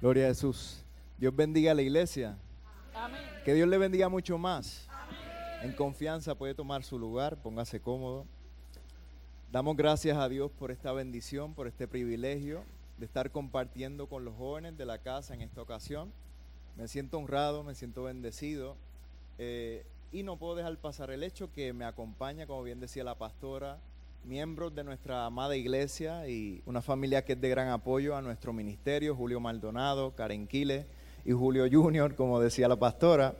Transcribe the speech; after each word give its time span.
Gloria 0.00 0.26
a 0.26 0.28
Jesús. 0.28 0.84
Dios 1.16 1.34
bendiga 1.34 1.72
a 1.72 1.74
la 1.74 1.80
iglesia. 1.80 2.36
Que 3.46 3.54
Dios 3.54 3.66
le 3.66 3.78
bendiga 3.78 4.10
mucho 4.10 4.36
más. 4.36 4.86
En 5.62 5.72
confianza 5.72 6.34
puede 6.34 6.54
tomar 6.54 6.84
su 6.84 6.98
lugar, 6.98 7.40
póngase 7.42 7.80
cómodo. 7.80 8.26
Damos 9.50 9.74
gracias 9.74 10.18
a 10.18 10.28
Dios 10.28 10.50
por 10.58 10.70
esta 10.70 10.92
bendición, 10.92 11.54
por 11.54 11.66
este 11.66 11.88
privilegio 11.88 12.62
de 12.98 13.06
estar 13.06 13.30
compartiendo 13.30 14.06
con 14.06 14.26
los 14.26 14.34
jóvenes 14.36 14.76
de 14.76 14.84
la 14.84 14.98
casa 14.98 15.32
en 15.32 15.40
esta 15.40 15.62
ocasión. 15.62 16.12
Me 16.76 16.88
siento 16.88 17.16
honrado, 17.16 17.64
me 17.64 17.74
siento 17.74 18.02
bendecido 18.02 18.76
eh, 19.38 19.86
y 20.12 20.24
no 20.24 20.36
puedo 20.36 20.56
dejar 20.56 20.76
pasar 20.76 21.10
el 21.10 21.22
hecho 21.22 21.50
que 21.54 21.72
me 21.72 21.86
acompaña, 21.86 22.46
como 22.46 22.62
bien 22.62 22.80
decía 22.80 23.02
la 23.02 23.14
pastora, 23.14 23.78
miembros 24.24 24.74
de 24.74 24.84
nuestra 24.84 25.26
amada 25.26 25.56
iglesia 25.56 26.28
y 26.28 26.62
una 26.66 26.82
familia 26.82 27.24
que 27.24 27.34
es 27.34 27.40
de 27.40 27.48
gran 27.48 27.68
apoyo 27.68 28.16
a 28.16 28.22
nuestro 28.22 28.52
ministerio, 28.52 29.14
Julio 29.14 29.40
Maldonado, 29.40 30.14
Karen 30.14 30.46
Quile 30.46 30.86
y 31.24 31.32
Julio 31.32 31.66
Junior, 31.70 32.14
como 32.14 32.40
decía 32.40 32.68
la 32.68 32.76
pastora. 32.76 33.34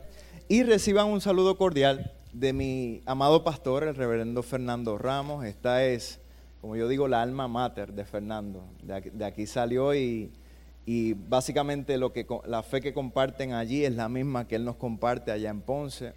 Y 0.48 0.62
reciban 0.62 1.08
un 1.08 1.20
saludo 1.20 1.56
cordial 1.56 2.12
de 2.32 2.52
mi 2.52 3.02
amado 3.06 3.42
pastor, 3.42 3.84
el 3.84 3.94
reverendo 3.94 4.42
Fernando 4.42 4.98
Ramos. 4.98 5.44
Esta 5.44 5.84
es, 5.84 6.20
como 6.60 6.76
yo 6.76 6.86
digo, 6.88 7.08
la 7.08 7.22
alma 7.22 7.48
mater 7.48 7.92
de 7.92 8.04
Fernando. 8.04 8.62
De 8.82 9.24
aquí, 9.24 9.46
salió 9.46 9.94
y, 9.94 10.30
y, 10.84 11.14
básicamente 11.14 11.96
lo 11.98 12.12
que, 12.12 12.26
la 12.46 12.62
fe 12.62 12.80
que 12.80 12.92
comparten 12.92 13.54
allí 13.54 13.84
es 13.84 13.94
la 13.94 14.08
misma 14.08 14.46
que 14.46 14.56
él 14.56 14.64
nos 14.64 14.76
comparte 14.76 15.32
allá 15.32 15.50
en 15.50 15.62
Ponce. 15.62 16.14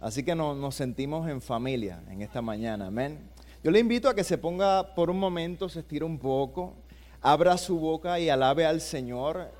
Así 0.00 0.22
que 0.22 0.34
nos 0.34 0.74
sentimos 0.74 1.28
en 1.28 1.40
familia 1.40 2.02
en 2.08 2.22
esta 2.22 2.40
mañana. 2.40 2.86
Amén. 2.86 3.18
Yo 3.64 3.72
le 3.72 3.80
invito 3.80 4.08
a 4.08 4.14
que 4.14 4.22
se 4.22 4.38
ponga 4.38 4.94
por 4.94 5.10
un 5.10 5.18
momento, 5.18 5.68
se 5.68 5.80
estire 5.80 6.04
un 6.04 6.18
poco, 6.18 6.74
abra 7.20 7.58
su 7.58 7.76
boca 7.78 8.20
y 8.20 8.28
alabe 8.28 8.64
al 8.64 8.80
Señor 8.80 9.50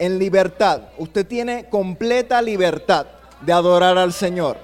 en 0.00 0.18
libertad. 0.18 0.82
Usted 0.98 1.24
tiene 1.24 1.68
completa 1.68 2.42
libertad 2.42 3.06
de 3.42 3.52
adorar 3.52 3.96
al 3.96 4.12
Señor. 4.12 4.58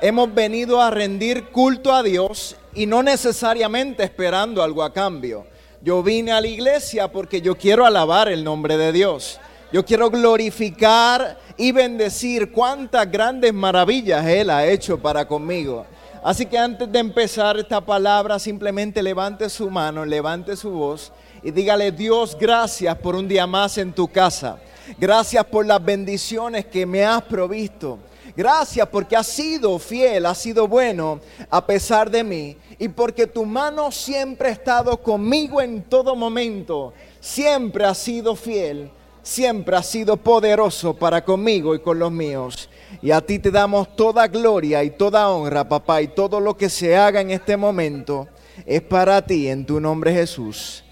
Hemos 0.00 0.32
venido 0.32 0.80
a 0.80 0.90
rendir 0.90 1.48
culto 1.48 1.92
a 1.92 2.04
Dios 2.04 2.56
y 2.72 2.86
no 2.86 3.02
necesariamente 3.02 4.04
esperando 4.04 4.62
algo 4.62 4.84
a 4.84 4.92
cambio. 4.92 5.46
Yo 5.82 6.00
vine 6.00 6.30
a 6.30 6.40
la 6.40 6.46
iglesia 6.46 7.08
porque 7.10 7.40
yo 7.40 7.56
quiero 7.56 7.84
alabar 7.84 8.28
el 8.28 8.44
nombre 8.44 8.76
de 8.76 8.92
Dios. 8.92 9.40
Yo 9.72 9.84
quiero 9.84 10.08
glorificar 10.08 11.36
y 11.56 11.72
bendecir 11.72 12.52
cuántas 12.52 13.10
grandes 13.10 13.52
maravillas 13.52 14.24
Él 14.24 14.50
ha 14.50 14.66
hecho 14.66 15.00
para 15.00 15.26
conmigo. 15.26 15.84
Así 16.22 16.46
que 16.46 16.58
antes 16.58 16.90
de 16.90 16.98
empezar 16.98 17.58
esta 17.58 17.80
palabra, 17.80 18.38
simplemente 18.38 19.02
levante 19.02 19.48
su 19.48 19.70
mano, 19.70 20.04
levante 20.04 20.56
su 20.56 20.70
voz 20.70 21.12
y 21.42 21.50
dígale, 21.50 21.92
Dios, 21.92 22.36
gracias 22.38 22.96
por 22.96 23.14
un 23.14 23.28
día 23.28 23.46
más 23.46 23.78
en 23.78 23.92
tu 23.92 24.08
casa. 24.08 24.58
Gracias 24.98 25.44
por 25.44 25.66
las 25.66 25.84
bendiciones 25.84 26.66
que 26.66 26.84
me 26.84 27.04
has 27.04 27.22
provisto. 27.22 27.98
Gracias 28.36 28.88
porque 28.88 29.16
has 29.16 29.26
sido 29.26 29.78
fiel, 29.78 30.26
has 30.26 30.38
sido 30.38 30.66
bueno 30.66 31.20
a 31.50 31.64
pesar 31.64 32.10
de 32.10 32.24
mí. 32.24 32.56
Y 32.78 32.88
porque 32.88 33.26
tu 33.26 33.44
mano 33.44 33.92
siempre 33.92 34.48
ha 34.48 34.52
estado 34.52 34.96
conmigo 34.96 35.60
en 35.60 35.82
todo 35.82 36.16
momento. 36.16 36.92
Siempre 37.20 37.84
has 37.84 37.98
sido 37.98 38.34
fiel. 38.34 38.90
Siempre 39.22 39.76
has 39.76 39.86
sido 39.86 40.16
poderoso 40.16 40.94
para 40.94 41.24
conmigo 41.24 41.74
y 41.74 41.80
con 41.80 41.98
los 41.98 42.10
míos. 42.10 42.68
Y 43.02 43.10
a 43.10 43.20
ti 43.20 43.38
te 43.38 43.50
damos 43.50 43.94
toda 43.94 44.26
gloria 44.28 44.82
y 44.82 44.90
toda 44.90 45.28
honra, 45.30 45.68
papá, 45.68 46.00
y 46.02 46.08
todo 46.08 46.40
lo 46.40 46.56
que 46.56 46.68
se 46.68 46.96
haga 46.96 47.20
en 47.20 47.30
este 47.30 47.56
momento 47.56 48.28
es 48.66 48.82
para 48.82 49.20
ti, 49.22 49.48
en 49.48 49.66
tu 49.66 49.80
nombre 49.80 50.12
Jesús. 50.12 50.84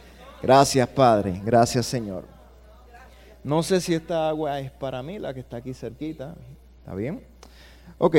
Gracias, 0.43 0.87
Padre. 0.89 1.41
Gracias, 1.45 1.87
Señor. 1.87 2.25
No 3.43 3.63
sé 3.63 3.81
si 3.81 3.95
esta 3.95 4.29
agua 4.29 4.61
es 4.61 4.71
para 4.71 5.03
mí, 5.03 5.19
la 5.19 5.33
que 5.33 5.41
está 5.41 5.59
aquí 5.59 5.73
cerquita. 5.73 6.35
¿Está 6.81 6.95
bien? 6.95 7.25
Ok. 7.99 8.17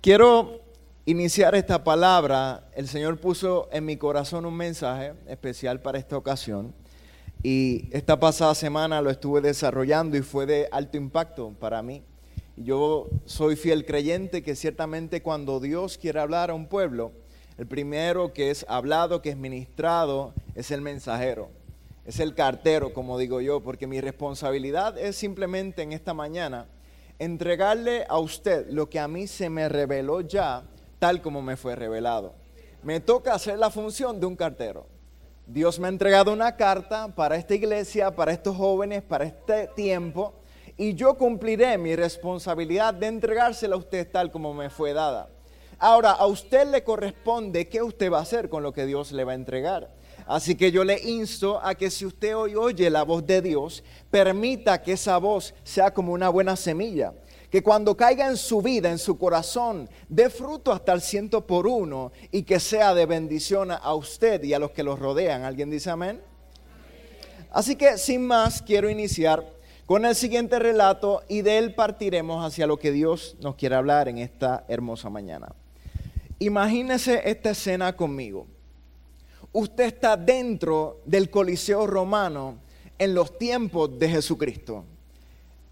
Quiero 0.00 0.60
iniciar 1.06 1.54
esta 1.54 1.82
palabra. 1.82 2.68
El 2.74 2.86
Señor 2.88 3.18
puso 3.18 3.68
en 3.72 3.84
mi 3.84 3.96
corazón 3.96 4.46
un 4.46 4.54
mensaje 4.54 5.14
especial 5.26 5.80
para 5.80 5.98
esta 5.98 6.16
ocasión. 6.16 6.74
Y 7.42 7.88
esta 7.92 8.18
pasada 8.18 8.54
semana 8.54 9.00
lo 9.00 9.10
estuve 9.10 9.40
desarrollando 9.40 10.16
y 10.16 10.22
fue 10.22 10.44
de 10.44 10.68
alto 10.72 10.96
impacto 10.96 11.54
para 11.60 11.82
mí. 11.82 12.02
Yo 12.56 13.08
soy 13.26 13.54
fiel 13.54 13.86
creyente 13.86 14.42
que 14.42 14.56
ciertamente 14.56 15.22
cuando 15.22 15.60
Dios 15.60 15.98
quiere 15.98 16.18
hablar 16.18 16.50
a 16.50 16.54
un 16.54 16.66
pueblo, 16.66 17.12
el 17.56 17.66
primero 17.66 18.32
que 18.32 18.50
es 18.50 18.66
hablado, 18.68 19.22
que 19.22 19.30
es 19.30 19.36
ministrado, 19.36 20.34
es 20.56 20.72
el 20.72 20.80
mensajero, 20.80 21.50
es 22.04 22.18
el 22.18 22.34
cartero, 22.34 22.92
como 22.92 23.18
digo 23.18 23.40
yo, 23.40 23.62
porque 23.62 23.86
mi 23.86 24.00
responsabilidad 24.00 24.98
es 24.98 25.14
simplemente 25.14 25.82
en 25.82 25.92
esta 25.92 26.14
mañana 26.14 26.66
entregarle 27.20 28.04
a 28.08 28.18
usted 28.18 28.68
lo 28.70 28.88
que 28.88 28.98
a 28.98 29.06
mí 29.06 29.28
se 29.28 29.50
me 29.50 29.68
reveló 29.68 30.20
ya, 30.20 30.64
tal 30.98 31.22
como 31.22 31.42
me 31.42 31.56
fue 31.56 31.76
revelado. 31.76 32.34
Me 32.82 32.98
toca 32.98 33.34
hacer 33.34 33.58
la 33.58 33.70
función 33.70 34.18
de 34.18 34.26
un 34.26 34.36
cartero. 34.36 34.86
Dios 35.48 35.78
me 35.78 35.86
ha 35.86 35.90
entregado 35.90 36.32
una 36.32 36.56
carta 36.56 37.08
para 37.08 37.36
esta 37.36 37.54
iglesia, 37.54 38.14
para 38.14 38.32
estos 38.32 38.56
jóvenes, 38.56 39.02
para 39.02 39.24
este 39.24 39.66
tiempo 39.74 40.34
y 40.80 40.94
yo 40.94 41.14
cumpliré 41.14 41.76
mi 41.76 41.96
responsabilidad 41.96 42.94
de 42.94 43.08
entregársela 43.08 43.74
a 43.74 43.78
usted 43.78 44.08
tal 44.10 44.30
como 44.30 44.54
me 44.54 44.70
fue 44.70 44.92
dada. 44.92 45.28
Ahora, 45.80 46.12
a 46.12 46.26
usted 46.26 46.68
le 46.68 46.84
corresponde 46.84 47.68
qué 47.68 47.82
usted 47.82 48.12
va 48.12 48.18
a 48.18 48.22
hacer 48.22 48.48
con 48.48 48.62
lo 48.62 48.72
que 48.72 48.86
Dios 48.86 49.10
le 49.12 49.24
va 49.24 49.32
a 49.32 49.36
entregar. 49.36 49.90
Así 50.26 50.54
que 50.54 50.70
yo 50.70 50.84
le 50.84 51.00
insto 51.00 51.60
a 51.64 51.74
que 51.74 51.90
si 51.90 52.06
usted 52.06 52.36
hoy 52.36 52.54
oye 52.54 52.90
la 52.90 53.02
voz 53.02 53.26
de 53.26 53.42
Dios, 53.42 53.82
permita 54.10 54.82
que 54.82 54.92
esa 54.92 55.18
voz 55.18 55.54
sea 55.64 55.92
como 55.92 56.12
una 56.12 56.28
buena 56.28 56.54
semilla. 56.54 57.12
Que 57.50 57.62
cuando 57.62 57.96
caiga 57.96 58.28
en 58.28 58.36
su 58.36 58.60
vida, 58.60 58.90
en 58.90 58.98
su 58.98 59.16
corazón, 59.18 59.88
dé 60.08 60.28
fruto 60.28 60.70
hasta 60.72 60.92
el 60.92 61.00
ciento 61.00 61.46
por 61.46 61.66
uno 61.66 62.12
y 62.30 62.42
que 62.42 62.60
sea 62.60 62.94
de 62.94 63.06
bendición 63.06 63.70
a 63.70 63.94
usted 63.94 64.42
y 64.44 64.52
a 64.52 64.58
los 64.58 64.72
que 64.72 64.82
los 64.82 64.98
rodean. 64.98 65.44
¿Alguien 65.44 65.70
dice 65.70 65.90
amén? 65.90 66.20
Así 67.50 67.76
que 67.76 67.96
sin 67.96 68.26
más, 68.26 68.60
quiero 68.60 68.90
iniciar 68.90 69.44
con 69.86 70.04
el 70.04 70.14
siguiente 70.14 70.58
relato 70.58 71.22
y 71.28 71.40
de 71.40 71.56
él 71.56 71.74
partiremos 71.74 72.44
hacia 72.44 72.66
lo 72.66 72.78
que 72.78 72.92
Dios 72.92 73.36
nos 73.40 73.54
quiere 73.54 73.74
hablar 73.74 74.08
en 74.08 74.18
esta 74.18 74.66
hermosa 74.68 75.08
mañana. 75.08 75.54
Imagínese 76.38 77.22
esta 77.24 77.50
escena 77.50 77.96
conmigo. 77.96 78.46
Usted 79.52 79.84
está 79.84 80.18
dentro 80.18 81.00
del 81.06 81.30
Coliseo 81.30 81.86
romano 81.86 82.58
en 82.98 83.14
los 83.14 83.38
tiempos 83.38 83.98
de 83.98 84.10
Jesucristo. 84.10 84.84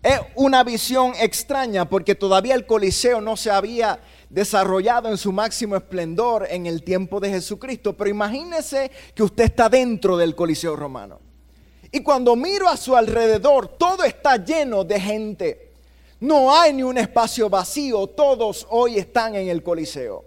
Es 0.03 0.21
una 0.35 0.63
visión 0.63 1.13
extraña 1.19 1.89
porque 1.89 2.15
todavía 2.15 2.55
el 2.55 2.67
Coliseo 2.67 3.21
no 3.21 3.37
se 3.37 3.51
había 3.51 3.99
desarrollado 4.31 5.09
en 5.09 5.17
su 5.17 5.33
máximo 5.33 5.77
esplendor 5.77 6.47
en 6.51 6.67
el 6.67 6.83
tiempo 6.83 7.21
de 7.21 7.31
Jesucristo, 7.31 7.97
pero 7.97 8.11
imagínese 8.11 8.91
que 9.15 9.23
usted 9.23 9.45
está 9.45 9.69
dentro 9.69 10.17
del 10.17 10.35
Coliseo 10.35 10.77
romano. 10.77 11.21
Y 11.91 12.03
cuando 12.03 12.37
miro 12.37 12.69
a 12.69 12.77
su 12.77 12.95
alrededor, 12.95 13.69
todo 13.69 14.05
está 14.05 14.37
lleno 14.37 14.85
de 14.85 15.01
gente. 15.01 15.73
No 16.21 16.55
hay 16.55 16.73
ni 16.73 16.83
un 16.83 16.99
espacio 16.99 17.49
vacío, 17.49 18.07
todos 18.09 18.67
hoy 18.71 18.99
están 18.99 19.35
en 19.35 19.49
el 19.49 19.63
Coliseo. 19.63 20.25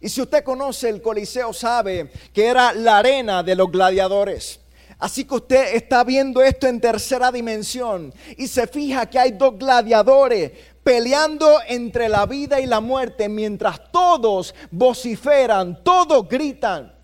Y 0.00 0.08
si 0.08 0.20
usted 0.20 0.42
conoce 0.42 0.88
el 0.88 1.00
Coliseo, 1.00 1.52
sabe 1.52 2.10
que 2.32 2.46
era 2.46 2.72
la 2.72 2.98
arena 2.98 3.42
de 3.42 3.54
los 3.54 3.70
gladiadores. 3.70 4.61
Así 5.02 5.24
que 5.24 5.34
usted 5.34 5.74
está 5.74 6.04
viendo 6.04 6.40
esto 6.40 6.68
en 6.68 6.80
tercera 6.80 7.32
dimensión 7.32 8.14
y 8.36 8.46
se 8.46 8.68
fija 8.68 9.10
que 9.10 9.18
hay 9.18 9.32
dos 9.32 9.58
gladiadores 9.58 10.52
peleando 10.84 11.58
entre 11.66 12.08
la 12.08 12.24
vida 12.24 12.60
y 12.60 12.66
la 12.66 12.78
muerte 12.78 13.28
mientras 13.28 13.90
todos 13.90 14.54
vociferan, 14.70 15.82
todos 15.82 16.28
gritan. 16.28 16.94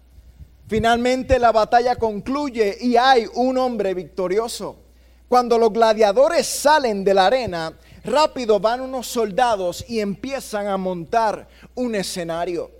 Finalmente 0.68 1.40
la 1.40 1.50
batalla 1.50 1.96
concluye 1.96 2.78
y 2.80 2.96
hay 2.96 3.26
un 3.34 3.58
hombre 3.58 3.94
victorioso. 3.94 4.76
Cuando 5.26 5.58
los 5.58 5.72
gladiadores 5.72 6.46
salen 6.46 7.02
de 7.02 7.14
la 7.14 7.26
arena, 7.26 7.76
rápido 8.04 8.60
van 8.60 8.80
unos 8.80 9.08
soldados 9.08 9.84
y 9.88 9.98
empiezan 9.98 10.68
a 10.68 10.76
montar 10.76 11.48
un 11.74 11.96
escenario. 11.96 12.77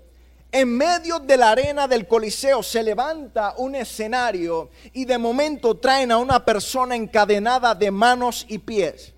En 0.51 0.75
medio 0.75 1.19
de 1.19 1.37
la 1.37 1.51
arena 1.51 1.87
del 1.87 2.07
Coliseo 2.07 2.63
se 2.63 2.81
levanta 2.81 3.53
un 3.57 3.75
escenario 3.75 4.71
y 4.93 5.05
de 5.05 5.19
momento 5.19 5.77
traen 5.77 6.11
a 6.11 6.17
una 6.17 6.43
persona 6.43 6.95
encadenada 6.95 7.75
de 7.75 7.91
manos 7.91 8.47
y 8.49 8.57
pies. 8.57 9.13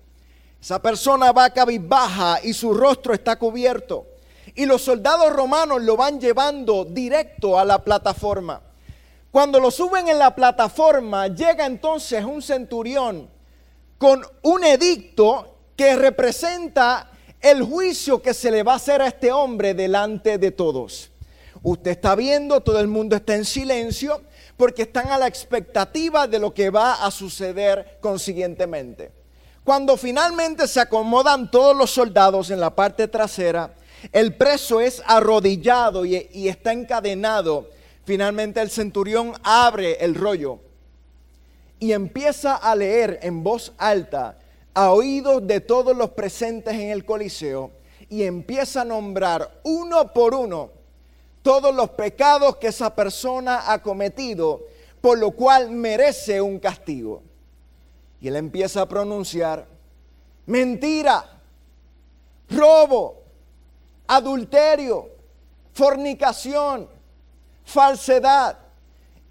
Esa 0.60 0.82
persona 0.82 1.32
va 1.32 1.48
cabizbaja 1.48 2.40
y 2.42 2.52
su 2.52 2.74
rostro 2.74 3.14
está 3.14 3.38
cubierto. 3.38 4.08
Y 4.54 4.66
los 4.66 4.82
soldados 4.82 5.32
romanos 5.32 5.80
lo 5.80 5.96
van 5.96 6.20
llevando 6.20 6.84
directo 6.84 7.58
a 7.58 7.64
la 7.64 7.82
plataforma. 7.82 8.60
Cuando 9.30 9.58
lo 9.58 9.70
suben 9.70 10.08
en 10.08 10.18
la 10.18 10.34
plataforma, 10.34 11.28
llega 11.28 11.64
entonces 11.64 12.22
un 12.22 12.42
centurión 12.42 13.30
con 13.96 14.22
un 14.42 14.64
edicto 14.64 15.56
que 15.74 15.96
representa 15.96 17.10
el 17.40 17.62
juicio 17.62 18.20
que 18.20 18.34
se 18.34 18.50
le 18.50 18.62
va 18.62 18.74
a 18.74 18.76
hacer 18.76 19.00
a 19.00 19.06
este 19.06 19.32
hombre 19.32 19.72
delante 19.72 20.36
de 20.36 20.50
todos. 20.50 21.11
Usted 21.62 21.92
está 21.92 22.16
viendo, 22.16 22.60
todo 22.60 22.80
el 22.80 22.88
mundo 22.88 23.14
está 23.14 23.36
en 23.36 23.44
silencio, 23.44 24.22
porque 24.56 24.82
están 24.82 25.08
a 25.08 25.18
la 25.18 25.28
expectativa 25.28 26.26
de 26.26 26.40
lo 26.40 26.52
que 26.52 26.70
va 26.70 27.04
a 27.04 27.10
suceder 27.10 27.98
consiguientemente. 28.00 29.12
Cuando 29.62 29.96
finalmente 29.96 30.66
se 30.66 30.80
acomodan 30.80 31.50
todos 31.50 31.76
los 31.76 31.90
soldados 31.90 32.50
en 32.50 32.58
la 32.58 32.74
parte 32.74 33.06
trasera, 33.06 33.74
el 34.10 34.34
preso 34.34 34.80
es 34.80 35.00
arrodillado 35.06 36.04
y, 36.04 36.28
y 36.32 36.48
está 36.48 36.72
encadenado. 36.72 37.70
Finalmente 38.04 38.60
el 38.60 38.70
centurión 38.70 39.32
abre 39.44 40.04
el 40.04 40.16
rollo 40.16 40.58
y 41.78 41.92
empieza 41.92 42.56
a 42.56 42.74
leer 42.74 43.20
en 43.22 43.44
voz 43.44 43.72
alta 43.78 44.38
a 44.74 44.90
oídos 44.90 45.46
de 45.46 45.60
todos 45.60 45.96
los 45.96 46.10
presentes 46.10 46.74
en 46.74 46.90
el 46.90 47.04
Coliseo 47.04 47.70
y 48.08 48.24
empieza 48.24 48.80
a 48.80 48.84
nombrar 48.84 49.60
uno 49.62 50.12
por 50.12 50.34
uno 50.34 50.81
todos 51.42 51.74
los 51.74 51.90
pecados 51.90 52.56
que 52.56 52.68
esa 52.68 52.94
persona 52.94 53.72
ha 53.72 53.82
cometido, 53.82 54.62
por 55.00 55.18
lo 55.18 55.32
cual 55.32 55.70
merece 55.70 56.40
un 56.40 56.58
castigo. 56.58 57.22
Y 58.20 58.28
él 58.28 58.36
empieza 58.36 58.82
a 58.82 58.88
pronunciar 58.88 59.66
mentira, 60.46 61.40
robo, 62.48 63.22
adulterio, 64.06 65.10
fornicación, 65.72 66.88
falsedad. 67.64 68.58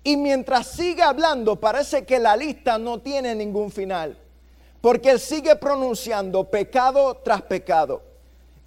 Y 0.03 0.17
mientras 0.17 0.67
sigue 0.67 1.03
hablando, 1.03 1.59
parece 1.59 2.05
que 2.05 2.19
la 2.19 2.35
lista 2.35 2.77
no 2.77 2.99
tiene 2.99 3.33
ningún 3.35 3.71
final, 3.71 4.17
porque 4.81 5.11
él 5.11 5.19
sigue 5.19 5.55
pronunciando 5.55 6.43
pecado 6.43 7.17
tras 7.23 7.43
pecado. 7.43 8.10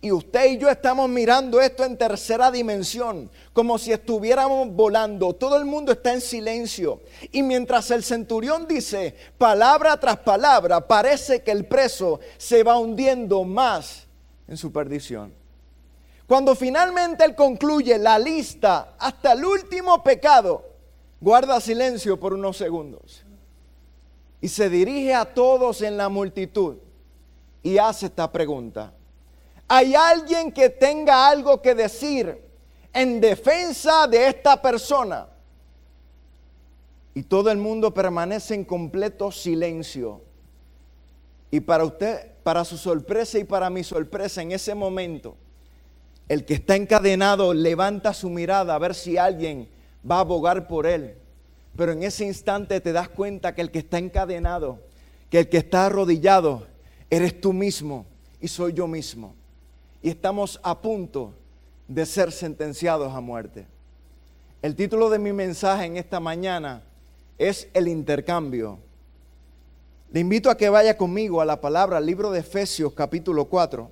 Y 0.04 0.12
usted 0.12 0.50
y 0.50 0.58
yo 0.58 0.68
estamos 0.68 1.08
mirando 1.08 1.62
esto 1.62 1.82
en 1.82 1.96
tercera 1.96 2.50
dimensión, 2.50 3.30
como 3.54 3.78
si 3.78 3.90
estuviéramos 3.90 4.68
volando. 4.70 5.32
Todo 5.32 5.56
el 5.56 5.64
mundo 5.64 5.92
está 5.92 6.12
en 6.12 6.20
silencio. 6.20 7.00
Y 7.32 7.42
mientras 7.42 7.90
el 7.90 8.04
centurión 8.04 8.68
dice 8.68 9.16
palabra 9.38 9.98
tras 9.98 10.18
palabra, 10.18 10.86
parece 10.86 11.42
que 11.42 11.52
el 11.52 11.64
preso 11.64 12.20
se 12.36 12.62
va 12.62 12.78
hundiendo 12.78 13.44
más 13.44 14.06
en 14.46 14.58
su 14.58 14.70
perdición. 14.70 15.32
Cuando 16.26 16.54
finalmente 16.54 17.24
él 17.24 17.34
concluye 17.34 17.96
la 17.96 18.18
lista 18.18 18.96
hasta 18.98 19.32
el 19.32 19.42
último 19.42 20.04
pecado, 20.04 20.66
guarda 21.18 21.58
silencio 21.62 22.20
por 22.20 22.34
unos 22.34 22.58
segundos 22.58 23.24
y 24.42 24.48
se 24.48 24.68
dirige 24.68 25.14
a 25.14 25.24
todos 25.24 25.80
en 25.80 25.96
la 25.96 26.10
multitud 26.10 26.76
y 27.62 27.78
hace 27.78 28.04
esta 28.04 28.30
pregunta. 28.30 28.92
¿Hay 29.68 29.94
alguien 29.94 30.52
que 30.52 30.68
tenga 30.68 31.28
algo 31.28 31.62
que 31.62 31.74
decir 31.74 32.38
en 32.92 33.20
defensa 33.20 34.06
de 34.06 34.28
esta 34.28 34.60
persona? 34.60 35.26
Y 37.14 37.22
todo 37.22 37.50
el 37.50 37.58
mundo 37.58 37.94
permanece 37.94 38.54
en 38.54 38.64
completo 38.64 39.32
silencio. 39.32 40.20
Y 41.50 41.60
para 41.60 41.84
usted, 41.84 42.32
para 42.42 42.64
su 42.64 42.76
sorpresa 42.76 43.38
y 43.38 43.44
para 43.44 43.70
mi 43.70 43.84
sorpresa, 43.84 44.42
en 44.42 44.52
ese 44.52 44.74
momento, 44.74 45.36
el 46.28 46.44
que 46.44 46.54
está 46.54 46.76
encadenado 46.76 47.54
levanta 47.54 48.12
su 48.12 48.28
mirada 48.28 48.74
a 48.74 48.78
ver 48.78 48.94
si 48.94 49.16
alguien 49.16 49.68
va 50.08 50.16
a 50.16 50.20
abogar 50.20 50.66
por 50.66 50.86
él. 50.86 51.14
Pero 51.76 51.92
en 51.92 52.02
ese 52.02 52.26
instante 52.26 52.80
te 52.80 52.92
das 52.92 53.08
cuenta 53.08 53.54
que 53.54 53.62
el 53.62 53.70
que 53.70 53.78
está 53.78 53.98
encadenado, 53.98 54.80
que 55.30 55.40
el 55.40 55.48
que 55.48 55.58
está 55.58 55.86
arrodillado, 55.86 56.66
eres 57.08 57.40
tú 57.40 57.52
mismo 57.52 58.06
y 58.40 58.48
soy 58.48 58.72
yo 58.74 58.86
mismo 58.86 59.34
y 60.04 60.10
estamos 60.10 60.60
a 60.62 60.82
punto 60.82 61.32
de 61.88 62.04
ser 62.04 62.30
sentenciados 62.30 63.10
a 63.14 63.22
muerte. 63.22 63.66
El 64.60 64.76
título 64.76 65.08
de 65.08 65.18
mi 65.18 65.32
mensaje 65.32 65.86
en 65.86 65.96
esta 65.96 66.20
mañana 66.20 66.82
es 67.38 67.68
el 67.72 67.88
intercambio. 67.88 68.78
Le 70.12 70.20
invito 70.20 70.50
a 70.50 70.58
que 70.58 70.68
vaya 70.68 70.98
conmigo 70.98 71.40
a 71.40 71.46
la 71.46 71.58
palabra, 71.58 71.96
al 71.96 72.04
libro 72.04 72.30
de 72.30 72.40
Efesios 72.40 72.92
capítulo 72.92 73.46
4. 73.46 73.90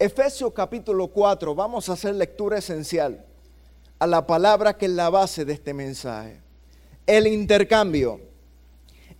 Efesios 0.00 0.52
capítulo 0.52 1.06
4, 1.06 1.54
vamos 1.54 1.88
a 1.88 1.92
hacer 1.92 2.16
lectura 2.16 2.58
esencial 2.58 3.24
a 4.00 4.08
la 4.08 4.26
palabra 4.26 4.76
que 4.76 4.86
es 4.86 4.92
la 4.92 5.08
base 5.08 5.44
de 5.44 5.52
este 5.52 5.72
mensaje. 5.72 6.40
El 7.06 7.28
intercambio. 7.28 8.20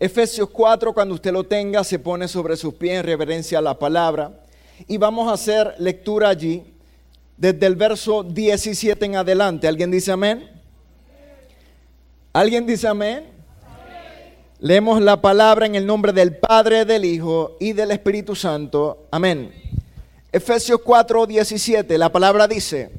Efesios 0.01 0.51
4, 0.51 0.93
cuando 0.93 1.15
usted 1.15 1.33
lo 1.33 1.45
tenga, 1.45 1.85
se 1.85 2.01
pone 2.01 2.27
sobre 2.27 2.57
sus 2.57 2.75
pies 2.75 2.99
en 2.99 3.05
reverencia 3.05 3.59
a 3.59 3.63
la 3.63 3.79
palabra 3.79 4.41
y 4.87 4.99
vamos 4.99 5.29
a 5.29 5.35
hacer 5.35 5.75
lectura 5.79 6.29
allí 6.29 6.63
desde 7.37 7.67
el 7.67 7.77
verso 7.77 8.23
17 8.23 9.05
en 9.05 9.17
adelante. 9.17 9.67
¿Alguien 9.69 9.91
dice 9.91 10.13
amén? 10.13 10.51
¿Alguien 12.33 12.67
dice 12.67 12.89
amén? 12.89 13.25
Leemos 14.61 15.01
la 15.01 15.21
palabra 15.21 15.67
en 15.67 15.75
el 15.75 15.87
nombre 15.87 16.13
del 16.13 16.37
Padre, 16.37 16.85
del 16.85 17.05
Hijo 17.05 17.57
y 17.61 17.73
del 17.73 17.91
Espíritu 17.91 18.35
Santo. 18.35 19.07
Amén. 19.11 19.53
Efesios 20.33 20.81
4, 20.83 21.27
17, 21.27 21.99
la 21.99 22.11
palabra 22.11 22.49
dice, 22.49 22.91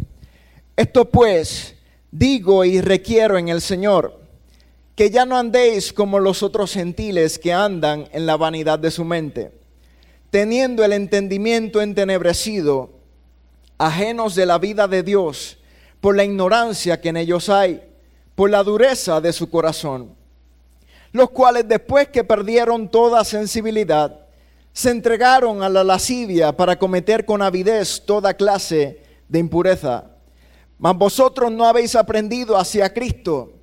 esto 0.75 1.06
pues 1.06 1.75
digo 2.12 2.63
y 2.63 2.80
requiero 2.80 3.38
en 3.38 3.50
el 3.50 3.62
Señor, 3.62 4.19
que 4.95 5.10
ya 5.10 5.25
no 5.25 5.36
andéis 5.36 5.92
como 5.92 6.19
los 6.19 6.44
otros 6.44 6.72
gentiles 6.72 7.38
que 7.38 7.51
andan 7.51 8.07
en 8.13 8.25
la 8.25 8.38
vanidad 8.38 8.80
de 8.80 8.92
su 8.92 9.04
mente 9.04 9.51
teniendo 10.36 10.84
el 10.84 10.92
entendimiento 10.92 11.82
entenebrecido, 11.82 12.90
ajenos 13.78 14.36
de 14.36 14.46
la 14.46 14.58
vida 14.58 14.86
de 14.86 15.02
Dios, 15.02 15.60
por 16.02 16.14
la 16.14 16.26
ignorancia 16.26 17.00
que 17.00 17.08
en 17.08 17.16
ellos 17.16 17.48
hay, 17.48 17.82
por 18.36 18.50
la 18.50 18.62
dureza 18.62 19.22
de 19.22 19.32
su 19.32 19.50
corazón, 19.50 20.14
los 21.14 21.30
cuales 21.30 21.66
después 21.70 22.10
que 22.10 22.26
perdieron 22.26 22.92
toda 22.92 23.24
sensibilidad, 23.24 24.28
se 24.74 24.90
entregaron 24.90 25.64
a 25.64 25.70
la 25.70 25.86
lascivia 25.86 26.52
para 26.52 26.78
cometer 26.78 27.24
con 27.24 27.42
avidez 27.42 28.04
toda 28.06 28.34
clase 28.34 29.04
de 29.30 29.40
impureza. 29.40 30.18
Mas 30.78 30.98
vosotros 30.98 31.50
no 31.50 31.66
habéis 31.66 31.96
aprendido 31.96 32.58
hacia 32.58 32.94
Cristo, 32.94 33.54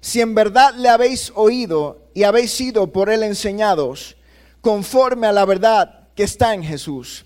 si 0.00 0.22
en 0.22 0.34
verdad 0.34 0.72
le 0.74 0.88
habéis 0.88 1.30
oído 1.34 1.98
y 2.14 2.22
habéis 2.22 2.50
sido 2.50 2.86
por 2.86 3.10
él 3.10 3.24
enseñados, 3.24 4.16
conforme 4.62 5.26
a 5.26 5.32
la 5.32 5.44
verdad 5.44 6.00
que 6.14 6.22
está 6.22 6.54
en 6.54 6.62
Jesús. 6.62 7.24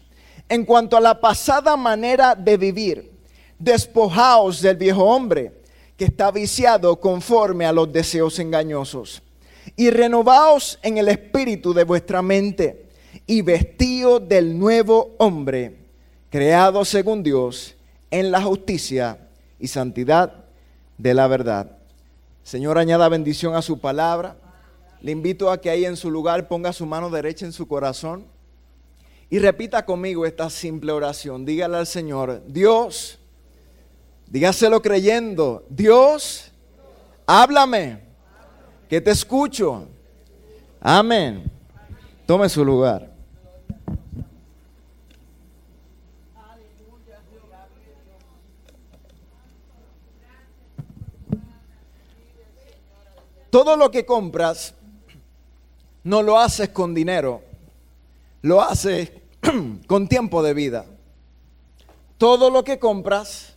En 0.49 0.65
cuanto 0.65 0.97
a 0.97 1.01
la 1.01 1.21
pasada 1.21 1.77
manera 1.77 2.35
de 2.35 2.57
vivir, 2.57 3.11
despojaos 3.59 4.63
del 4.63 4.77
viejo 4.77 5.05
hombre 5.05 5.53
que 5.97 6.07
está 6.07 6.31
viciado 6.31 6.99
conforme 7.01 7.67
a 7.67 7.73
los 7.73 7.93
deseos 7.93 8.39
engañosos 8.39 9.23
y 9.77 9.91
renovaos 9.91 10.79
en 10.83 10.97
el 10.99 11.09
espíritu 11.09 11.75
de 11.75 11.85
vuestra 11.85 12.23
mente 12.23 12.87
y 13.27 13.43
vestíos 13.43 14.27
del 14.27 14.59
nuevo 14.59 15.15
hombre, 15.19 15.77
creado 16.31 16.85
según 16.85 17.23
Dios 17.23 17.75
en 18.11 18.31
la 18.31 18.41
justicia 18.41 19.19
y 19.59 19.69
santidad 19.69 20.45
de 20.97 21.15
la 21.15 21.27
verdad. 21.27 21.77
Señor, 22.43 22.79
añada 22.79 23.09
bendición 23.09 23.55
a 23.55 23.63
su 23.63 23.79
palabra. 23.79 24.37
Le 25.03 25.13
invito 25.13 25.51
a 25.51 25.61
que 25.61 25.69
ahí 25.69 25.85
en 25.85 25.97
su 25.97 26.11
lugar 26.11 26.49
ponga 26.49 26.73
su 26.73 26.87
mano 26.87 27.11
derecha 27.11 27.45
en 27.45 27.53
su 27.53 27.69
corazón 27.69 28.25
y 29.31 29.39
repita 29.39 29.85
conmigo 29.85 30.25
esta 30.25 30.49
simple 30.49 30.93
oración. 30.93 31.45
Dígale 31.45 31.77
al 31.77 31.87
Señor, 31.87 32.43
Dios, 32.47 33.19
dígaselo 34.27 34.81
creyendo, 34.81 35.65
Dios, 35.69 36.51
háblame, 37.27 38.01
que 38.89 39.01
te 39.01 39.11
escucho. 39.11 39.87
Amén. 40.81 41.51
Tome 42.27 42.49
su 42.49 42.65
lugar. 42.65 43.13
Todo 53.51 53.77
lo 53.77 53.91
que 53.91 54.05
compras 54.05 54.75
no 56.05 56.23
lo 56.23 56.39
haces 56.39 56.69
con 56.69 56.95
dinero 56.95 57.48
lo 58.43 58.61
haces 58.63 59.13
con 59.87 60.09
tiempo 60.09 60.43
de 60.43 60.55
vida. 60.55 60.87
Todo 62.17 62.51
lo 62.51 62.65
que 62.65 62.79
compras 62.79 63.55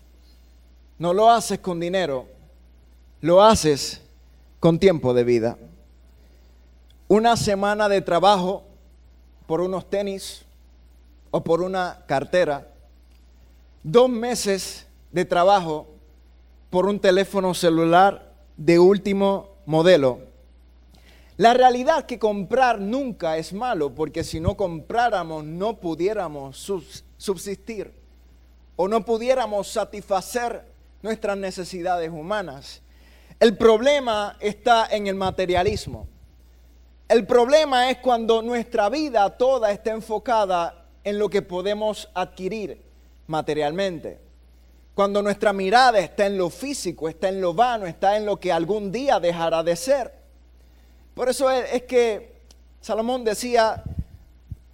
no 0.98 1.14
lo 1.14 1.32
haces 1.32 1.60
con 1.60 1.80
dinero, 1.80 2.28
lo 3.22 3.42
haces 3.42 4.02
con 4.60 4.80
tiempo 4.80 5.14
de 5.14 5.24
vida. 5.24 5.58
Una 7.08 7.36
semana 7.36 7.90
de 7.90 8.02
trabajo 8.02 8.64
por 9.48 9.62
unos 9.62 9.90
tenis 9.90 10.46
o 11.32 11.44
por 11.44 11.62
una 11.62 12.04
cartera, 12.06 12.68
dos 13.84 14.10
meses 14.10 14.88
de 15.12 15.26
trabajo 15.26 15.88
por 16.70 16.86
un 16.86 17.00
teléfono 17.00 17.54
celular 17.54 18.32
de 18.56 18.80
último 18.80 19.50
modelo 19.66 20.31
la 21.42 21.56
realidad 21.56 22.06
que 22.06 22.20
comprar 22.20 22.80
nunca 22.80 23.36
es 23.36 23.52
malo, 23.52 23.96
porque 23.96 24.24
si 24.24 24.40
no 24.40 24.56
compráramos 24.56 25.44
no 25.44 25.80
pudiéramos 25.80 26.72
subsistir 27.18 27.92
o 28.76 28.88
no 28.88 29.04
pudiéramos 29.04 29.68
satisfacer 29.68 30.64
nuestras 31.02 31.36
necesidades 31.36 32.12
humanas. 32.12 32.84
El 33.40 33.58
problema 33.58 34.38
está 34.40 34.86
en 34.92 35.08
el 35.08 35.16
materialismo. 35.16 36.08
El 37.10 37.26
problema 37.26 37.90
es 37.90 37.98
cuando 37.98 38.44
nuestra 38.44 38.90
vida 38.90 39.28
toda 39.36 39.72
está 39.72 39.94
enfocada 39.94 40.86
en 41.04 41.18
lo 41.18 41.28
que 41.28 41.42
podemos 41.42 42.08
adquirir 42.14 42.86
materialmente. 43.26 44.20
Cuando 44.94 45.24
nuestra 45.24 45.54
mirada 45.54 45.98
está 45.98 46.28
en 46.28 46.38
lo 46.38 46.52
físico, 46.52 47.10
está 47.10 47.30
en 47.30 47.42
lo 47.42 47.56
vano, 47.56 47.88
está 47.88 48.16
en 48.16 48.28
lo 48.28 48.40
que 48.40 48.52
algún 48.52 48.92
día 48.92 49.20
dejará 49.20 49.64
de 49.64 49.76
ser. 49.76 50.21
Por 51.14 51.30
eso 51.30 51.50
es, 51.50 51.84
que 51.84 52.42
Salomón 52.80 53.24
decía, 53.24 53.84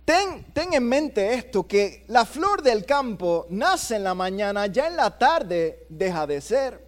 ten, 0.05 0.45
ten 0.53 0.73
en 0.73 0.87
mente 0.87 1.33
esto, 1.33 1.67
que 1.67 2.03
la 2.07 2.25
flor 2.25 2.61
del 2.61 2.85
campo 2.85 3.47
nace 3.49 3.95
en 3.95 4.03
la 4.03 4.13
mañana, 4.13 4.67
ya 4.67 4.87
en 4.87 4.95
la 4.95 5.17
tarde 5.17 5.85
deja 5.89 6.27
de 6.27 6.41
ser. 6.41 6.87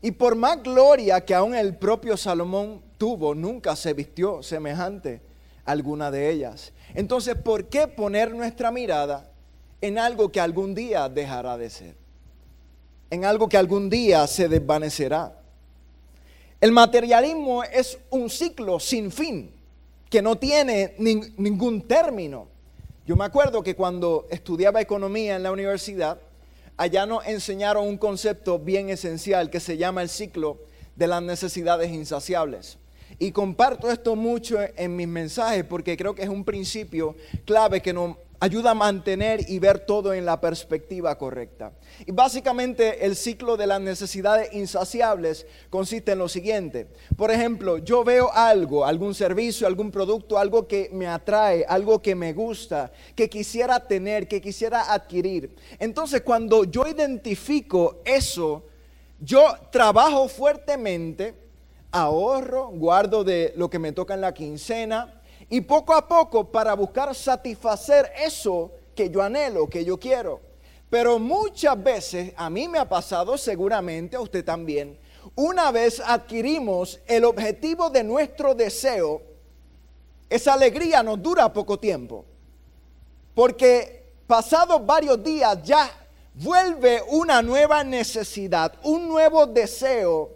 Y 0.00 0.12
por 0.12 0.36
más 0.36 0.62
gloria 0.62 1.24
que 1.24 1.34
aún 1.34 1.54
el 1.54 1.76
propio 1.76 2.16
Salomón 2.16 2.82
tuvo, 2.96 3.34
nunca 3.34 3.76
se 3.76 3.92
vistió 3.94 4.42
semejante 4.42 5.20
a 5.64 5.72
alguna 5.72 6.10
de 6.10 6.30
ellas. 6.30 6.72
Entonces, 6.94 7.34
¿por 7.34 7.66
qué 7.66 7.88
poner 7.88 8.34
nuestra 8.34 8.70
mirada 8.70 9.30
en 9.80 9.98
algo 9.98 10.30
que 10.30 10.40
algún 10.40 10.74
día 10.74 11.08
dejará 11.08 11.58
de 11.58 11.70
ser? 11.70 11.94
En 13.10 13.24
algo 13.24 13.48
que 13.48 13.56
algún 13.56 13.90
día 13.90 14.26
se 14.26 14.48
desvanecerá. 14.48 15.37
El 16.60 16.72
materialismo 16.72 17.62
es 17.62 17.98
un 18.10 18.28
ciclo 18.28 18.80
sin 18.80 19.12
fin, 19.12 19.52
que 20.10 20.20
no 20.20 20.36
tiene 20.36 20.94
ningún 20.98 21.82
término. 21.82 22.48
Yo 23.06 23.14
me 23.14 23.24
acuerdo 23.24 23.62
que 23.62 23.76
cuando 23.76 24.26
estudiaba 24.28 24.80
economía 24.80 25.36
en 25.36 25.44
la 25.44 25.52
universidad, 25.52 26.18
allá 26.76 27.06
nos 27.06 27.24
enseñaron 27.26 27.86
un 27.86 27.96
concepto 27.96 28.58
bien 28.58 28.90
esencial 28.90 29.50
que 29.50 29.60
se 29.60 29.76
llama 29.76 30.02
el 30.02 30.08
ciclo 30.08 30.58
de 30.96 31.06
las 31.06 31.22
necesidades 31.22 31.92
insaciables. 31.92 32.76
Y 33.20 33.30
comparto 33.30 33.88
esto 33.88 34.16
mucho 34.16 34.58
en 34.76 34.96
mis 34.96 35.08
mensajes 35.08 35.62
porque 35.64 35.96
creo 35.96 36.16
que 36.16 36.22
es 36.22 36.28
un 36.28 36.44
principio 36.44 37.14
clave 37.44 37.80
que 37.80 37.92
nos 37.92 38.16
ayuda 38.40 38.70
a 38.70 38.74
mantener 38.74 39.48
y 39.48 39.58
ver 39.58 39.80
todo 39.80 40.12
en 40.12 40.24
la 40.24 40.40
perspectiva 40.40 41.16
correcta. 41.18 41.72
Y 42.06 42.12
básicamente 42.12 43.04
el 43.04 43.16
ciclo 43.16 43.56
de 43.56 43.66
las 43.66 43.80
necesidades 43.80 44.52
insaciables 44.52 45.46
consiste 45.70 46.12
en 46.12 46.18
lo 46.18 46.28
siguiente. 46.28 46.88
Por 47.16 47.30
ejemplo, 47.30 47.78
yo 47.78 48.04
veo 48.04 48.30
algo, 48.32 48.84
algún 48.84 49.14
servicio, 49.14 49.66
algún 49.66 49.90
producto, 49.90 50.38
algo 50.38 50.68
que 50.68 50.88
me 50.92 51.06
atrae, 51.06 51.64
algo 51.68 52.00
que 52.00 52.14
me 52.14 52.32
gusta, 52.32 52.92
que 53.14 53.28
quisiera 53.28 53.80
tener, 53.80 54.28
que 54.28 54.40
quisiera 54.40 54.92
adquirir. 54.92 55.54
Entonces 55.78 56.22
cuando 56.22 56.64
yo 56.64 56.86
identifico 56.86 58.00
eso, 58.04 58.64
yo 59.20 59.44
trabajo 59.72 60.28
fuertemente, 60.28 61.34
ahorro, 61.90 62.68
guardo 62.68 63.24
de 63.24 63.52
lo 63.56 63.68
que 63.68 63.80
me 63.80 63.92
toca 63.92 64.14
en 64.14 64.20
la 64.20 64.32
quincena, 64.32 65.17
y 65.50 65.60
poco 65.62 65.94
a 65.94 66.06
poco 66.06 66.50
para 66.50 66.74
buscar 66.74 67.14
satisfacer 67.14 68.12
eso 68.22 68.70
que 68.94 69.10
yo 69.10 69.22
anhelo, 69.22 69.68
que 69.68 69.84
yo 69.84 69.98
quiero. 69.98 70.40
Pero 70.90 71.18
muchas 71.18 71.82
veces, 71.82 72.32
a 72.36 72.48
mí 72.48 72.68
me 72.68 72.78
ha 72.78 72.88
pasado 72.88 73.36
seguramente, 73.36 74.16
a 74.16 74.20
usted 74.20 74.44
también, 74.44 74.98
una 75.34 75.70
vez 75.70 76.00
adquirimos 76.04 77.00
el 77.06 77.24
objetivo 77.24 77.90
de 77.90 78.04
nuestro 78.04 78.54
deseo, 78.54 79.22
esa 80.28 80.54
alegría 80.54 81.02
nos 81.02 81.22
dura 81.22 81.52
poco 81.52 81.78
tiempo. 81.78 82.24
Porque 83.34 84.12
pasados 84.26 84.84
varios 84.84 85.22
días 85.22 85.62
ya 85.62 85.90
vuelve 86.34 87.02
una 87.08 87.42
nueva 87.42 87.84
necesidad, 87.84 88.74
un 88.82 89.08
nuevo 89.08 89.46
deseo, 89.46 90.30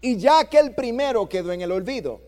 y 0.00 0.16
ya 0.16 0.40
aquel 0.40 0.74
primero 0.74 1.28
quedó 1.28 1.52
en 1.52 1.62
el 1.62 1.72
olvido. 1.72 2.20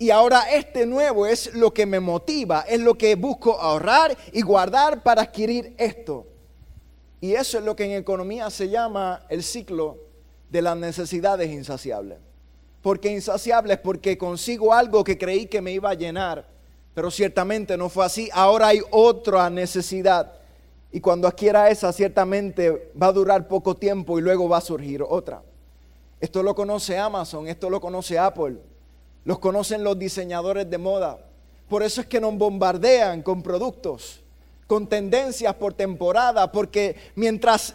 Y 0.00 0.08
ahora 0.08 0.50
este 0.50 0.86
nuevo 0.86 1.26
es 1.26 1.52
lo 1.52 1.74
que 1.74 1.84
me 1.84 2.00
motiva, 2.00 2.64
es 2.66 2.80
lo 2.80 2.96
que 2.96 3.16
busco 3.16 3.60
ahorrar 3.60 4.16
y 4.32 4.40
guardar 4.40 5.02
para 5.02 5.20
adquirir 5.20 5.74
esto. 5.76 6.26
Y 7.20 7.34
eso 7.34 7.58
es 7.58 7.64
lo 7.64 7.76
que 7.76 7.84
en 7.84 7.90
economía 7.90 8.48
se 8.48 8.70
llama 8.70 9.26
el 9.28 9.42
ciclo 9.42 9.98
de 10.48 10.62
las 10.62 10.74
necesidades 10.78 11.50
insaciables. 11.50 12.16
Porque 12.80 13.12
insaciables 13.12 13.76
porque 13.76 14.16
consigo 14.16 14.72
algo 14.72 15.04
que 15.04 15.18
creí 15.18 15.44
que 15.44 15.60
me 15.60 15.72
iba 15.72 15.90
a 15.90 15.94
llenar, 15.94 16.48
pero 16.94 17.10
ciertamente 17.10 17.76
no 17.76 17.90
fue 17.90 18.06
así. 18.06 18.30
Ahora 18.32 18.68
hay 18.68 18.80
otra 18.90 19.50
necesidad. 19.50 20.32
Y 20.90 21.00
cuando 21.00 21.28
adquiera 21.28 21.68
esa, 21.68 21.92
ciertamente 21.92 22.90
va 23.00 23.08
a 23.08 23.12
durar 23.12 23.46
poco 23.46 23.74
tiempo 23.76 24.18
y 24.18 24.22
luego 24.22 24.48
va 24.48 24.56
a 24.56 24.62
surgir 24.62 25.04
otra. 25.06 25.42
Esto 26.18 26.42
lo 26.42 26.54
conoce 26.54 26.96
Amazon, 26.96 27.48
esto 27.48 27.68
lo 27.68 27.82
conoce 27.82 28.18
Apple, 28.18 28.56
los 29.24 29.38
conocen 29.38 29.84
los 29.84 29.98
diseñadores 29.98 30.68
de 30.68 30.78
moda. 30.78 31.18
Por 31.68 31.82
eso 31.82 32.00
es 32.00 32.06
que 32.06 32.20
nos 32.20 32.36
bombardean 32.36 33.22
con 33.22 33.42
productos, 33.42 34.20
con 34.66 34.88
tendencias 34.88 35.54
por 35.54 35.74
temporada, 35.74 36.50
porque 36.50 36.96
mientras 37.14 37.74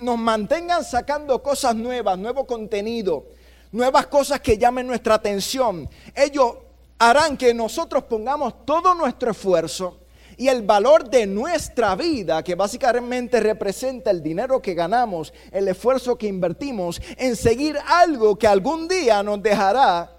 nos 0.00 0.18
mantengan 0.18 0.84
sacando 0.84 1.42
cosas 1.42 1.74
nuevas, 1.76 2.18
nuevo 2.18 2.46
contenido, 2.46 3.26
nuevas 3.72 4.06
cosas 4.06 4.40
que 4.40 4.56
llamen 4.56 4.86
nuestra 4.86 5.14
atención, 5.14 5.88
ellos 6.14 6.54
harán 6.98 7.36
que 7.36 7.52
nosotros 7.52 8.04
pongamos 8.04 8.64
todo 8.64 8.94
nuestro 8.94 9.30
esfuerzo 9.30 9.98
y 10.38 10.48
el 10.48 10.62
valor 10.62 11.10
de 11.10 11.26
nuestra 11.26 11.96
vida, 11.96 12.42
que 12.42 12.54
básicamente 12.54 13.40
representa 13.40 14.10
el 14.10 14.22
dinero 14.22 14.62
que 14.62 14.72
ganamos, 14.72 15.34
el 15.50 15.66
esfuerzo 15.68 16.16
que 16.16 16.28
invertimos 16.28 17.02
en 17.16 17.34
seguir 17.34 17.76
algo 17.86 18.38
que 18.38 18.46
algún 18.46 18.86
día 18.86 19.22
nos 19.22 19.42
dejará 19.42 20.17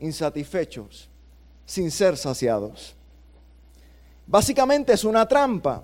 insatisfechos, 0.00 1.08
sin 1.64 1.90
ser 1.90 2.16
saciados. 2.16 2.94
Básicamente 4.26 4.92
es 4.92 5.04
una 5.04 5.26
trampa, 5.26 5.82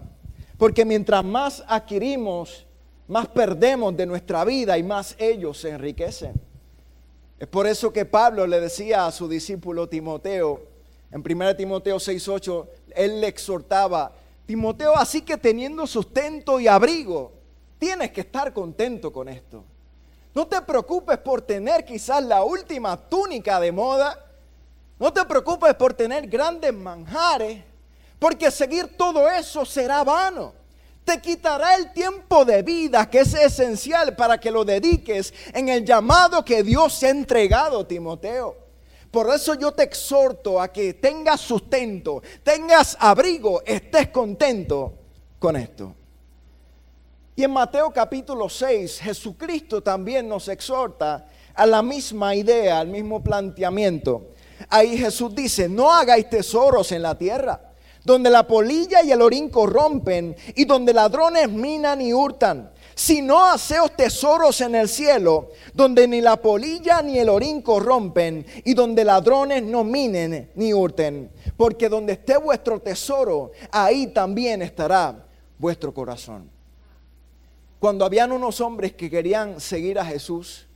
porque 0.58 0.84
mientras 0.84 1.24
más 1.24 1.64
adquirimos, 1.66 2.66
más 3.08 3.28
perdemos 3.28 3.96
de 3.96 4.06
nuestra 4.06 4.44
vida 4.44 4.76
y 4.78 4.82
más 4.82 5.14
ellos 5.18 5.58
se 5.58 5.70
enriquecen. 5.70 6.34
Es 7.38 7.48
por 7.48 7.66
eso 7.66 7.92
que 7.92 8.04
Pablo 8.04 8.46
le 8.46 8.60
decía 8.60 9.06
a 9.06 9.12
su 9.12 9.28
discípulo 9.28 9.88
Timoteo, 9.88 10.62
en 11.10 11.22
1 11.22 11.56
Timoteo 11.56 11.98
6:8, 11.98 12.68
él 12.94 13.20
le 13.20 13.28
exhortaba, 13.28 14.12
Timoteo, 14.46 14.96
así 14.96 15.22
que 15.22 15.36
teniendo 15.36 15.86
sustento 15.86 16.58
y 16.58 16.68
abrigo, 16.68 17.32
tienes 17.78 18.12
que 18.12 18.22
estar 18.22 18.52
contento 18.52 19.12
con 19.12 19.28
esto. 19.28 19.64
No 20.34 20.46
te 20.46 20.60
preocupes 20.62 21.18
por 21.18 21.42
tener 21.42 21.84
quizás 21.84 22.22
la 22.24 22.42
última 22.42 22.96
túnica 22.96 23.60
de 23.60 23.70
moda. 23.70 24.18
No 24.98 25.12
te 25.12 25.24
preocupes 25.24 25.74
por 25.74 25.92
tener 25.94 26.26
grandes 26.26 26.72
manjares, 26.72 27.62
porque 28.18 28.50
seguir 28.50 28.96
todo 28.96 29.28
eso 29.28 29.64
será 29.64 30.02
vano. 30.04 30.54
Te 31.04 31.20
quitará 31.20 31.74
el 31.74 31.92
tiempo 31.92 32.44
de 32.44 32.62
vida 32.62 33.10
que 33.10 33.20
es 33.20 33.34
esencial 33.34 34.14
para 34.14 34.38
que 34.38 34.50
lo 34.50 34.64
dediques 34.64 35.34
en 35.52 35.68
el 35.68 35.84
llamado 35.84 36.44
que 36.44 36.62
Dios 36.62 37.02
ha 37.02 37.10
entregado, 37.10 37.84
Timoteo. 37.84 38.56
Por 39.10 39.28
eso 39.34 39.54
yo 39.54 39.72
te 39.72 39.82
exhorto 39.82 40.60
a 40.60 40.72
que 40.72 40.94
tengas 40.94 41.40
sustento, 41.40 42.22
tengas 42.42 42.96
abrigo, 42.98 43.62
estés 43.66 44.08
contento 44.08 44.94
con 45.38 45.56
esto. 45.56 45.94
En 47.44 47.50
Mateo 47.50 47.90
capítulo 47.90 48.48
6, 48.48 49.00
Jesucristo 49.00 49.82
también 49.82 50.28
nos 50.28 50.46
exhorta 50.46 51.26
a 51.52 51.66
la 51.66 51.82
misma 51.82 52.36
idea, 52.36 52.78
al 52.78 52.86
mismo 52.86 53.20
planteamiento. 53.20 54.28
Ahí 54.68 54.96
Jesús 54.96 55.34
dice, 55.34 55.68
no 55.68 55.92
hagáis 55.92 56.30
tesoros 56.30 56.92
en 56.92 57.02
la 57.02 57.18
tierra, 57.18 57.72
donde 58.04 58.30
la 58.30 58.46
polilla 58.46 59.02
y 59.02 59.10
el 59.10 59.20
orín 59.20 59.48
corrompen 59.48 60.36
y 60.54 60.66
donde 60.66 60.94
ladrones 60.94 61.50
minan 61.50 62.00
y 62.00 62.14
hurtan, 62.14 62.70
sino 62.94 63.44
haceos 63.44 63.96
tesoros 63.96 64.60
en 64.60 64.76
el 64.76 64.88
cielo, 64.88 65.48
donde 65.74 66.06
ni 66.06 66.20
la 66.20 66.36
polilla 66.36 67.02
ni 67.02 67.18
el 67.18 67.28
orín 67.28 67.60
corrompen 67.60 68.46
y 68.64 68.72
donde 68.72 69.04
ladrones 69.04 69.64
no 69.64 69.82
minen 69.82 70.52
ni 70.54 70.72
hurten. 70.72 71.32
Porque 71.56 71.88
donde 71.88 72.12
esté 72.12 72.36
vuestro 72.36 72.78
tesoro, 72.78 73.50
ahí 73.72 74.06
también 74.06 74.62
estará 74.62 75.26
vuestro 75.58 75.92
corazón 75.92 76.51
cuando 77.82 78.04
habían 78.04 78.30
unos 78.30 78.60
hombres 78.60 78.92
que 78.92 79.10
querían 79.10 79.60
seguir 79.60 79.98
a 79.98 80.04
Jesús, 80.04 80.68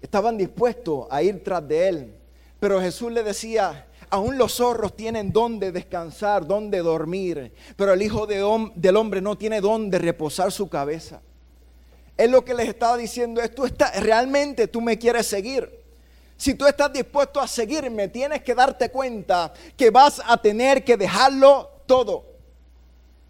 estaban 0.00 0.38
dispuestos 0.38 1.06
a 1.10 1.22
ir 1.22 1.44
tras 1.44 1.68
de 1.68 1.86
él. 1.86 2.14
Pero 2.58 2.80
Jesús 2.80 3.12
le 3.12 3.22
decía, 3.22 3.86
aún 4.08 4.38
los 4.38 4.54
zorros 4.54 4.96
tienen 4.96 5.34
donde 5.34 5.70
descansar, 5.70 6.46
donde 6.46 6.78
dormir, 6.78 7.52
pero 7.76 7.92
el 7.92 8.00
Hijo 8.00 8.26
del 8.26 8.96
Hombre 8.96 9.20
no 9.20 9.36
tiene 9.36 9.60
donde 9.60 9.98
reposar 9.98 10.50
su 10.50 10.70
cabeza. 10.70 11.20
Es 12.16 12.30
lo 12.30 12.42
que 12.42 12.54
les 12.54 12.70
estaba 12.70 12.96
diciendo 12.96 13.42
es, 13.42 13.54
tú 13.54 13.66
estás, 13.66 14.02
realmente 14.02 14.66
tú 14.66 14.80
me 14.80 14.98
quieres 14.98 15.26
seguir. 15.26 15.70
Si 16.38 16.54
tú 16.54 16.66
estás 16.66 16.90
dispuesto 16.90 17.38
a 17.38 17.46
seguirme, 17.46 18.08
tienes 18.08 18.40
que 18.40 18.54
darte 18.54 18.88
cuenta 18.90 19.52
que 19.76 19.90
vas 19.90 20.22
a 20.24 20.38
tener 20.38 20.84
que 20.84 20.96
dejarlo 20.96 21.68
todo. 21.84 22.24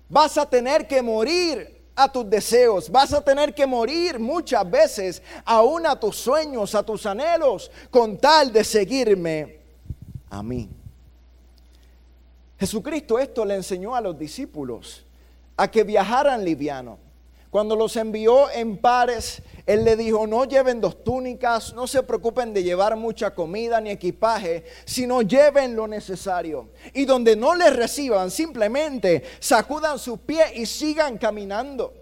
Vas 0.08 0.38
a 0.38 0.48
tener 0.48 0.86
que 0.86 1.02
morir 1.02 1.79
a 1.94 2.11
tus 2.11 2.28
deseos, 2.28 2.90
vas 2.90 3.12
a 3.12 3.23
tener 3.23 3.54
que 3.54 3.66
morir 3.66 4.18
muchas 4.18 4.68
veces 4.70 5.23
aún 5.44 5.87
a 5.87 5.99
tus 5.99 6.16
sueños, 6.16 6.75
a 6.75 6.82
tus 6.82 7.04
anhelos, 7.06 7.70
con 7.90 8.16
tal 8.18 8.52
de 8.52 8.64
seguirme 8.64 9.61
a 10.30 10.42
mí. 10.42 10.68
Jesucristo 12.59 13.18
esto 13.18 13.44
le 13.44 13.54
enseñó 13.54 13.94
a 13.94 14.00
los 14.00 14.18
discípulos, 14.18 15.04
a 15.56 15.70
que 15.70 15.82
viajaran 15.82 16.44
liviano. 16.44 16.99
Cuando 17.50 17.75
los 17.75 17.97
envió 17.97 18.49
en 18.49 18.78
pares, 18.78 19.42
Él 19.66 19.85
le 19.85 19.97
dijo, 19.97 20.25
no 20.25 20.45
lleven 20.45 20.80
dos 20.80 21.02
túnicas, 21.02 21.75
no 21.75 21.88
se 21.88 22.04
preocupen 22.04 22.54
de 22.54 22.62
llevar 22.62 22.95
mucha 22.95 23.35
comida 23.35 23.80
ni 23.80 23.90
equipaje, 23.90 24.64
sino 24.85 25.23
lleven 25.23 25.75
lo 25.75 25.88
necesario. 25.88 26.71
Y 26.95 27.07
donde 27.07 27.35
no 27.35 27.57
les 27.57 27.75
reciban, 27.75 28.30
simplemente 28.30 29.25
sacudan 29.40 29.99
sus 29.99 30.21
pies 30.21 30.52
y 30.54 30.64
sigan 30.64 31.19
caminando. 31.19 31.92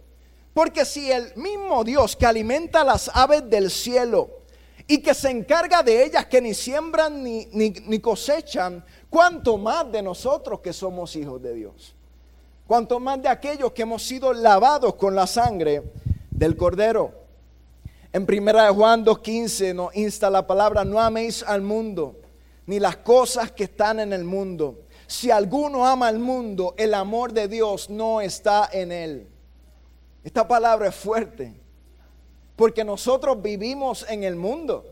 Porque 0.53 0.85
si 0.85 1.11
el 1.11 1.35
mismo 1.37 1.83
Dios 1.83 2.15
que 2.15 2.27
alimenta 2.27 2.85
las 2.85 3.11
aves 3.15 3.49
del 3.49 3.71
cielo 3.71 4.43
y 4.87 4.99
que 4.99 5.15
se 5.15 5.31
encarga 5.31 5.83
de 5.83 6.05
ellas 6.05 6.27
que 6.27 6.43
ni 6.43 6.53
siembran 6.53 7.23
ni, 7.23 7.47
ni 7.47 7.99
cosechan, 8.01 8.85
cuánto 9.09 9.57
más 9.57 9.91
de 9.91 10.03
nosotros 10.03 10.61
que 10.61 10.75
somos 10.75 11.17
hijos 11.17 11.41
de 11.41 11.55
Dios 11.55 11.95
cuanto 12.69 13.01
más 13.01 13.23
de 13.23 13.31
aquellos 13.31 13.73
que 13.73 13.81
hemos 13.81 14.07
sido 14.07 14.35
lavados 14.35 14.95
con 14.97 15.15
la 15.15 15.27
sangre 15.27 15.83
del 16.31 16.55
Cordero. 16.55 17.15
En 18.13 18.27
primera 18.27 18.65
de 18.65 18.71
Juan 18.75 19.07
2.15 19.07 19.75
nos 19.75 19.97
insta 19.97 20.29
la 20.29 20.47
palabra, 20.47 20.85
no 20.85 21.01
améis 21.01 21.43
al 21.43 21.63
mundo, 21.63 22.21
ni 22.67 22.79
las 22.79 22.99
cosas 22.99 23.51
que 23.53 23.65
están 23.65 24.01
en 24.01 24.13
el 24.13 24.23
mundo. 24.23 24.83
Si 25.07 25.31
alguno 25.31 25.87
ama 25.87 26.09
al 26.09 26.19
mundo, 26.19 26.75
el 26.77 26.93
amor 26.93 27.33
de 27.33 27.49
Dios 27.49 27.89
no 27.89 28.21
está 28.21 28.69
en 28.71 28.93
él. 28.93 29.29
Esta 30.23 30.47
palabra 30.47 30.89
es 30.89 30.95
fuerte, 30.95 31.59
porque 32.55 32.85
nosotros 32.85 33.41
vivimos 33.41 34.05
en 34.11 34.25
el 34.25 34.37
mundo. 34.37 34.85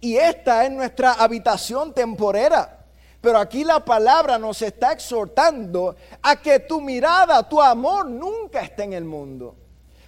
Y 0.00 0.16
esta 0.16 0.64
es 0.64 0.70
nuestra 0.70 1.14
habitación 1.14 1.92
temporera. 1.92 2.83
Pero 3.24 3.38
aquí 3.38 3.64
la 3.64 3.82
palabra 3.82 4.38
nos 4.38 4.60
está 4.60 4.92
exhortando 4.92 5.96
a 6.20 6.36
que 6.36 6.60
tu 6.60 6.78
mirada, 6.82 7.48
tu 7.48 7.58
amor 7.58 8.04
nunca 8.04 8.60
esté 8.60 8.82
en 8.82 8.92
el 8.92 9.04
mundo. 9.04 9.56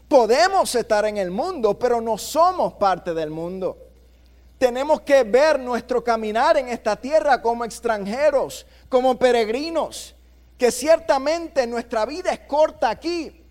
Podemos 0.06 0.74
estar 0.74 1.06
en 1.06 1.16
el 1.16 1.30
mundo, 1.30 1.78
pero 1.78 2.02
no 2.02 2.18
somos 2.18 2.74
parte 2.74 3.14
del 3.14 3.30
mundo. 3.30 3.78
Tenemos 4.58 5.00
que 5.00 5.22
ver 5.22 5.58
nuestro 5.58 6.04
caminar 6.04 6.58
en 6.58 6.68
esta 6.68 6.94
tierra 6.94 7.40
como 7.40 7.64
extranjeros, 7.64 8.66
como 8.90 9.18
peregrinos, 9.18 10.14
que 10.58 10.70
ciertamente 10.70 11.66
nuestra 11.66 12.04
vida 12.04 12.32
es 12.32 12.40
corta 12.40 12.90
aquí. 12.90 13.46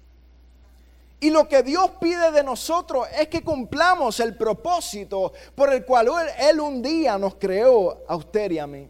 Y 1.19 1.31
lo 1.31 1.47
que 1.47 1.63
Dios 1.63 1.89
pide 1.99 2.29
de 2.29 2.43
nosotros 2.43 3.07
es 3.19 3.29
que 3.29 3.43
cumplamos 3.43 4.19
el 4.19 4.37
propósito 4.37 5.33
por 5.55 5.73
el 5.73 5.83
cual 5.83 6.11
Él, 6.37 6.59
un 6.59 6.83
día 6.83 7.17
nos 7.17 7.33
creó 7.33 8.03
a 8.07 8.15
usted 8.15 8.51
y 8.51 8.59
a 8.59 8.67
mí. 8.67 8.89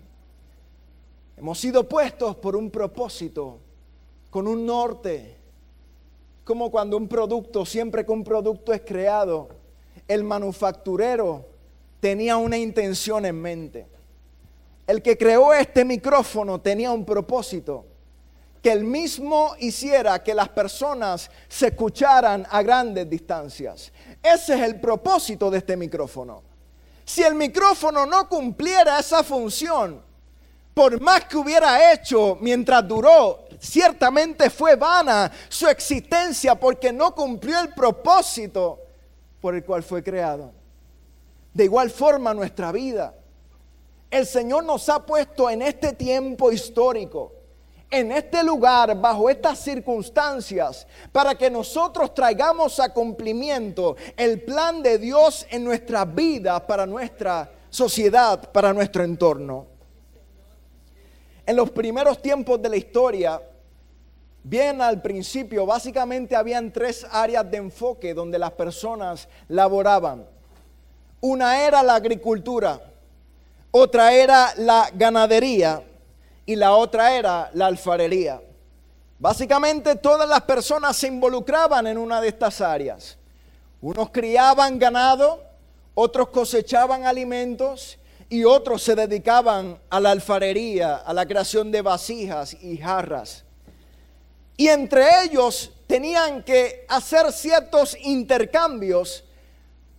Hemos 1.37 1.59
sido 1.59 1.87
puestos 1.87 2.35
por 2.37 2.55
un 2.55 2.71
propósito, 2.71 3.59
con 4.29 4.47
un 4.47 4.65
norte. 4.65 5.37
Como 6.43 6.71
cuando 6.71 6.95
un 6.95 7.07
producto, 7.07 7.65
siempre 7.65 8.05
que 8.05 8.11
un 8.11 8.23
producto 8.23 8.71
es 8.71 8.81
creado, 8.81 9.49
el 10.07 10.23
manufacturero 10.23 11.45
tenía 11.99 12.37
una 12.37 12.57
intención 12.57 13.25
en 13.25 13.41
mente. 13.41 13.87
El 14.87 15.01
que 15.01 15.17
creó 15.17 15.53
este 15.53 15.83
micrófono 15.83 16.61
tenía 16.61 16.91
un 16.91 17.03
propósito, 17.03 17.85
que 18.61 18.71
el 18.71 18.83
mismo 18.83 19.55
hiciera 19.59 20.23
que 20.23 20.33
las 20.33 20.49
personas 20.49 21.29
se 21.47 21.67
escucharan 21.67 22.45
a 22.49 22.61
grandes 22.61 23.09
distancias. 23.09 23.91
Ese 24.21 24.53
es 24.53 24.61
el 24.61 24.79
propósito 24.79 25.49
de 25.49 25.57
este 25.57 25.75
micrófono. 25.75 26.43
Si 27.03 27.23
el 27.23 27.35
micrófono 27.35 28.05
no 28.05 28.29
cumpliera 28.29 28.99
esa 28.99 29.23
función, 29.23 30.01
por 30.75 30.99
más 30.99 31.23
que 31.23 31.37
hubiera 31.37 31.93
hecho 31.93 32.37
mientras 32.41 32.85
duró, 32.85 33.45
ciertamente 33.57 34.49
fue 34.49 34.75
vana 34.75 35.31
su 35.47 35.67
existencia 35.69 36.53
porque 36.53 36.91
no 36.91 37.15
cumplió 37.15 37.61
el 37.61 37.69
propósito 37.69 38.81
por 39.39 39.55
el 39.55 39.63
cual 39.63 39.83
fue 39.83 40.03
creado. 40.03 40.51
De 41.53 41.63
igual 41.63 41.89
forma 41.89 42.33
nuestra 42.33 42.73
vida. 42.73 43.15
El 44.11 44.25
Señor 44.25 44.65
nos 44.65 44.89
ha 44.89 44.99
puesto 45.05 45.49
en 45.49 45.61
este 45.61 45.93
tiempo 45.93 46.51
histórico, 46.51 47.31
en 47.89 48.11
este 48.11 48.43
lugar, 48.43 48.99
bajo 48.99 49.29
estas 49.29 49.59
circunstancias, 49.59 50.85
para 51.13 51.35
que 51.35 51.49
nosotros 51.49 52.13
traigamos 52.13 52.81
a 52.81 52.89
cumplimiento 52.89 53.95
el 54.17 54.41
plan 54.41 54.83
de 54.83 54.97
Dios 54.97 55.47
en 55.49 55.63
nuestra 55.63 56.03
vida, 56.03 56.67
para 56.67 56.85
nuestra 56.85 57.49
sociedad, 57.69 58.51
para 58.51 58.73
nuestro 58.73 59.05
entorno. 59.05 59.74
En 61.45 61.55
los 61.55 61.69
primeros 61.69 62.21
tiempos 62.21 62.59
de 62.61 62.69
la 62.69 62.75
historia, 62.75 63.41
bien 64.43 64.81
al 64.81 65.01
principio, 65.01 65.65
básicamente 65.65 66.35
habían 66.35 66.71
tres 66.71 67.05
áreas 67.11 67.49
de 67.49 67.57
enfoque 67.57 68.13
donde 68.15 68.39
las 68.39 68.51
personas 68.51 69.27
laboraban. 69.47 70.25
Una 71.21 71.65
era 71.65 71.83
la 71.83 71.95
agricultura, 71.95 72.81
otra 73.71 74.13
era 74.13 74.53
la 74.57 74.89
ganadería 74.93 75.83
y 76.45 76.55
la 76.55 76.73
otra 76.73 77.15
era 77.15 77.51
la 77.53 77.67
alfarería. 77.67 78.41
Básicamente 79.19 79.95
todas 79.95 80.27
las 80.27 80.41
personas 80.41 80.97
se 80.97 81.07
involucraban 81.07 81.85
en 81.87 81.97
una 81.97 82.21
de 82.21 82.29
estas 82.29 82.59
áreas. 82.59 83.17
Unos 83.81 84.09
criaban 84.09 84.79
ganado, 84.79 85.43
otros 85.93 86.29
cosechaban 86.29 87.05
alimentos 87.05 87.99
y 88.29 88.43
otros 88.43 88.81
se 88.81 88.95
dedicaban 88.95 89.79
a 89.89 89.99
la 89.99 90.11
alfarería, 90.11 90.95
a 90.97 91.13
la 91.13 91.25
creación 91.25 91.71
de 91.71 91.81
vasijas 91.81 92.55
y 92.61 92.77
jarras. 92.77 93.43
Y 94.57 94.67
entre 94.67 95.23
ellos 95.23 95.71
tenían 95.87 96.43
que 96.43 96.85
hacer 96.89 97.31
ciertos 97.31 97.95
intercambios 98.01 99.23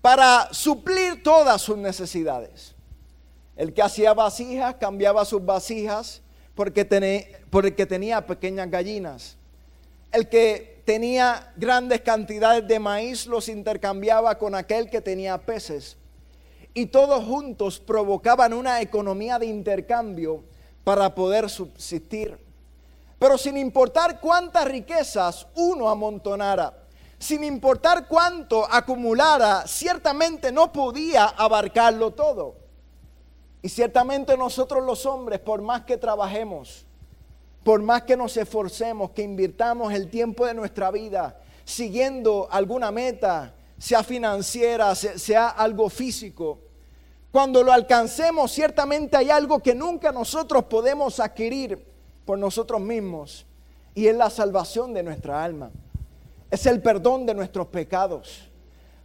para 0.01 0.49
suplir 0.53 1.23
todas 1.23 1.61
sus 1.63 1.77
necesidades. 1.77 2.75
El 3.55 3.73
que 3.73 3.83
hacía 3.83 4.13
vasijas 4.13 4.77
cambiaba 4.77 5.25
sus 5.25 5.45
vasijas 5.45 6.23
porque, 6.55 6.85
tenía, 6.85 7.25
porque 7.51 7.87
tenía 7.87 8.27
pequeñas 8.27 8.71
gallinas. 8.71 9.37
El 10.11 10.29
que 10.29 10.83
tenía 10.85 11.53
grandes 11.57 12.01
cantidades 12.01 12.67
de 12.67 12.79
maíz 12.79 13.27
los 13.27 13.49
intercambiaba 13.49 14.39
con 14.39 14.55
aquel 14.55 14.91
que 14.91 15.01
tenía 15.01 15.39
peces 15.39 15.97
y 16.77 16.85
todos 16.85 17.25
juntos 17.25 17.81
provocaban 17.81 18.53
una 18.53 18.83
economía 18.83 19.39
de 19.39 19.47
intercambio 19.47 20.45
para 20.85 21.15
poder 21.15 21.49
subsistir. 21.49 22.37
Pero 23.19 23.39
sin 23.39 23.57
importar 23.57 24.21
cuántas 24.21 24.67
riquezas 24.67 25.47
uno 25.55 25.89
amontonara, 25.89 26.77
sin 27.19 27.45
importar 27.45 28.07
cuánto 28.07 28.71
acumulara, 28.71 29.67
ciertamente 29.67 30.53
no 30.53 30.71
podía 30.71 31.25
abarcarlo 31.25 32.11
todo. 32.11 32.57
Y 33.63 33.71
ciertamente 33.71 34.37
nosotros 34.37 34.85
los 34.85 35.07
hombres, 35.07 35.41
por 35.41 35.63
más 35.63 35.87
que 35.87 35.97
trabajemos, 35.97 36.85
por 37.65 37.81
más 37.81 38.03
que 38.03 38.19
nos 38.19 38.37
esforcemos, 38.37 39.13
que 39.13 39.23
invirtamos 39.23 39.95
el 39.95 40.11
tiempo 40.11 40.45
de 40.45 40.53
nuestra 40.53 40.91
vida 40.91 41.41
siguiendo 41.65 42.49
alguna 42.51 42.93
meta, 42.93 43.55
sea 43.79 44.03
financiera, 44.03 44.95
sea 44.95 45.49
algo 45.49 45.89
físico, 45.89 46.66
cuando 47.31 47.63
lo 47.63 47.73
alcancemos, 47.73 48.53
ciertamente 48.53 49.17
hay 49.17 49.31
algo 49.31 49.61
que 49.61 49.75
nunca 49.75 50.13
nosotros 50.13 50.65
podemos 50.65 51.21
adquirir 51.21 51.85
por 52.25 52.39
nosotros 52.39 52.81
mismos. 52.81 53.47
Y 53.95 54.07
es 54.09 54.17
la 54.17 54.31
salvación 54.31 54.93
de 54.93 55.03
nuestra 55.03 55.43
alma. 55.43 55.71
Es 56.51 56.67
el 56.67 56.81
perdón 56.81 57.27
de 57.27 57.35
nuestros 57.35 57.67
pecados. 57.69 58.49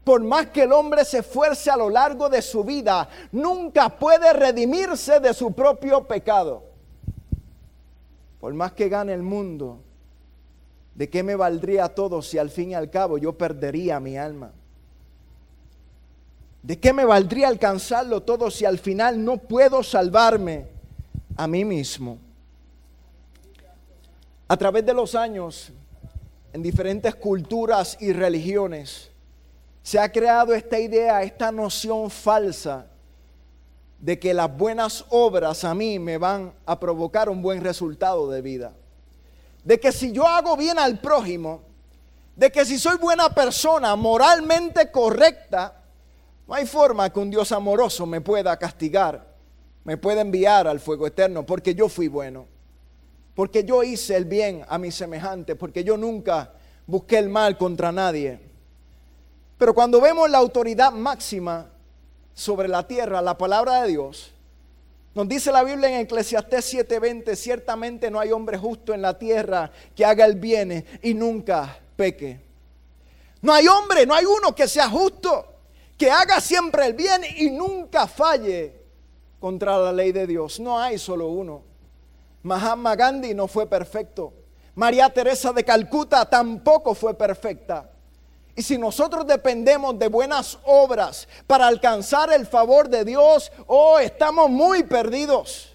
Por 0.04 0.24
más 0.24 0.48
que 0.48 0.64
el 0.64 0.74
hombre 0.74 1.06
se 1.06 1.20
esfuerce 1.20 1.70
a 1.70 1.78
lo 1.78 1.90
largo 1.90 2.28
de 2.28 2.42
su 2.42 2.64
vida, 2.64 3.08
nunca 3.32 3.90
puede 3.90 4.34
redimirse 4.34 5.20
de 5.20 5.34
su 5.34 5.54
propio 5.54 6.08
pecado. 6.08 6.64
Por 8.40 8.54
más 8.54 8.72
que 8.74 8.90
gane 8.90 9.14
el 9.14 9.22
mundo, 9.22 9.80
¿de 10.96 11.10
qué 11.10 11.22
me 11.22 11.36
valdría 11.36 11.90
todo 11.90 12.22
si 12.22 12.40
al 12.40 12.50
fin 12.50 12.72
y 12.72 12.74
al 12.76 12.90
cabo 12.90 13.18
yo 13.20 13.38
perdería 13.38 14.00
mi 14.00 14.18
alma? 14.18 14.52
¿De 16.62 16.80
qué 16.80 16.94
me 16.94 17.06
valdría 17.06 17.48
alcanzarlo 17.48 18.22
todo 18.22 18.52
si 18.52 18.66
al 18.66 18.78
final 18.78 19.24
no 19.24 19.38
puedo 19.38 19.82
salvarme 19.82 20.68
a 21.36 21.48
mí 21.48 21.66
mismo? 21.66 22.20
A 24.48 24.58
través 24.58 24.86
de 24.86 24.94
los 24.94 25.16
años, 25.16 25.72
en 26.54 26.62
diferentes 26.62 27.16
culturas 27.16 27.98
y 28.00 28.14
religiones, 28.14 29.10
se 29.82 29.98
ha 29.98 30.12
creado 30.12 30.54
esta 30.54 30.80
idea, 30.80 31.24
esta 31.24 31.52
noción 31.52 32.12
falsa 32.12 32.86
de 33.98 34.20
que 34.20 34.34
las 34.34 34.56
buenas 34.56 35.06
obras 35.10 35.64
a 35.64 35.74
mí 35.74 35.98
me 35.98 36.18
van 36.18 36.54
a 36.66 36.80
provocar 36.80 37.30
un 37.30 37.42
buen 37.42 37.62
resultado 37.62 38.30
de 38.30 38.42
vida. 38.42 38.74
De 39.64 39.80
que 39.80 39.92
si 39.92 40.12
yo 40.12 40.28
hago 40.28 40.56
bien 40.58 40.78
al 40.78 41.00
prójimo, 41.00 41.62
de 42.36 42.52
que 42.52 42.66
si 42.66 42.78
soy 42.78 42.98
buena 42.98 43.30
persona, 43.30 43.96
moralmente 43.96 44.92
correcta, 44.92 45.81
no 46.52 46.58
hay 46.58 46.66
forma 46.66 47.10
que 47.10 47.18
un 47.18 47.30
Dios 47.30 47.50
amoroso 47.54 48.06
me 48.06 48.20
pueda 48.20 48.60
castigar, 48.60 49.26
me 49.86 49.96
pueda 49.96 50.20
enviar 50.20 50.68
al 50.68 50.82
fuego 50.82 51.08
eterno, 51.08 51.46
porque 51.46 51.74
yo 51.74 51.88
fui 51.88 52.10
bueno, 52.10 52.46
porque 53.34 53.64
yo 53.64 53.82
hice 53.84 54.18
el 54.18 54.26
bien 54.26 54.66
a 54.68 54.78
mi 54.78 54.92
semejante, 54.92 55.56
porque 55.56 55.86
yo 55.86 55.96
nunca 55.96 56.52
busqué 56.86 57.20
el 57.20 57.30
mal 57.30 57.58
contra 57.58 57.94
nadie. 57.94 58.38
Pero 59.58 59.74
cuando 59.74 60.02
vemos 60.02 60.30
la 60.30 60.40
autoridad 60.40 60.92
máxima 60.92 61.70
sobre 62.34 62.68
la 62.68 62.86
tierra, 62.86 63.22
la 63.22 63.38
palabra 63.38 63.84
de 63.84 63.88
Dios, 63.88 64.34
nos 65.16 65.30
dice 65.30 65.54
la 65.54 65.64
Biblia 65.64 65.88
en 65.88 66.02
Eclesiastés 66.02 66.74
7:20, 66.74 67.34
ciertamente 67.38 68.12
no 68.12 68.20
hay 68.20 68.34
hombre 68.34 68.58
justo 68.58 68.94
en 68.94 69.02
la 69.02 69.18
tierra 69.18 69.72
que 69.96 70.04
haga 70.04 70.26
el 70.26 70.36
bien 70.36 70.86
y 71.02 71.14
nunca 71.14 71.80
peque. 71.96 72.42
No 73.42 73.54
hay 73.54 73.70
hombre, 73.70 74.06
no 74.06 74.14
hay 74.14 74.26
uno 74.26 74.54
que 74.54 74.68
sea 74.68 74.90
justo, 74.90 75.51
que 76.02 76.10
haga 76.10 76.42
siempre 76.42 76.88
el 76.88 76.94
bien 76.96 77.22
y 77.38 77.52
nunca 77.52 78.08
falle 78.08 78.74
contra 79.40 79.78
la 79.78 79.94
ley 79.94 80.12
de 80.12 80.26
Dios. 80.26 80.60
No 80.60 80.80
hay 80.80 80.98
solo 80.98 81.28
uno. 81.28 81.62
Mahatma 82.42 82.96
Gandhi 82.96 83.36
no 83.36 83.48
fue 83.48 83.68
perfecto. 83.68 84.34
María 84.74 85.14
Teresa 85.14 85.54
de 85.54 85.64
Calcuta 85.64 86.28
tampoco 86.28 86.96
fue 86.96 87.14
perfecta. 87.14 87.92
Y 88.56 88.64
si 88.64 88.80
nosotros 88.80 89.28
dependemos 89.28 90.00
de 90.00 90.08
buenas 90.08 90.58
obras 90.64 91.28
para 91.46 91.68
alcanzar 91.68 92.34
el 92.34 92.48
favor 92.48 92.90
de 92.90 93.06
Dios, 93.06 93.52
oh, 93.68 94.00
estamos 94.00 94.50
muy 94.50 94.82
perdidos. 94.82 95.72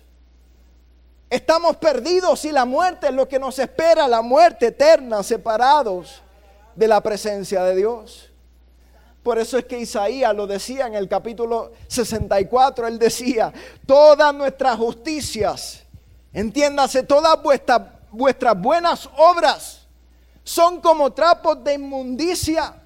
Estamos 1.31 1.77
perdidos 1.77 2.45
y 2.45 2.51
la 2.51 2.65
muerte 2.65 3.07
es 3.07 3.15
lo 3.15 3.29
que 3.29 3.39
nos 3.39 3.61
espera, 3.61 4.09
la 4.09 4.23
muerte 4.23 4.67
eterna, 4.67 5.23
separados 5.23 6.21
de 6.75 6.89
la 6.89 7.01
presencia 7.01 7.63
de 7.63 7.77
Dios. 7.77 8.26
Por 9.27 9.41
eso 9.41 9.59
es 9.59 9.65
que 9.65 9.81
Isaías 9.81 10.33
lo 10.37 10.47
decía 10.47 10.87
en 10.87 10.95
el 10.95 11.09
capítulo 11.09 11.73
64, 11.89 12.87
él 12.87 12.97
decía, 12.97 13.53
todas 13.85 14.33
nuestras 14.33 14.77
justicias, 14.77 15.83
entiéndase, 16.33 17.03
todas 17.03 17.43
vuestras, 17.43 17.83
vuestras 18.13 18.57
buenas 18.57 19.11
obras, 19.17 19.85
son 20.45 20.81
como 20.81 21.13
trapos 21.13 21.65
de 21.65 21.75
inmundicia. 21.75 22.81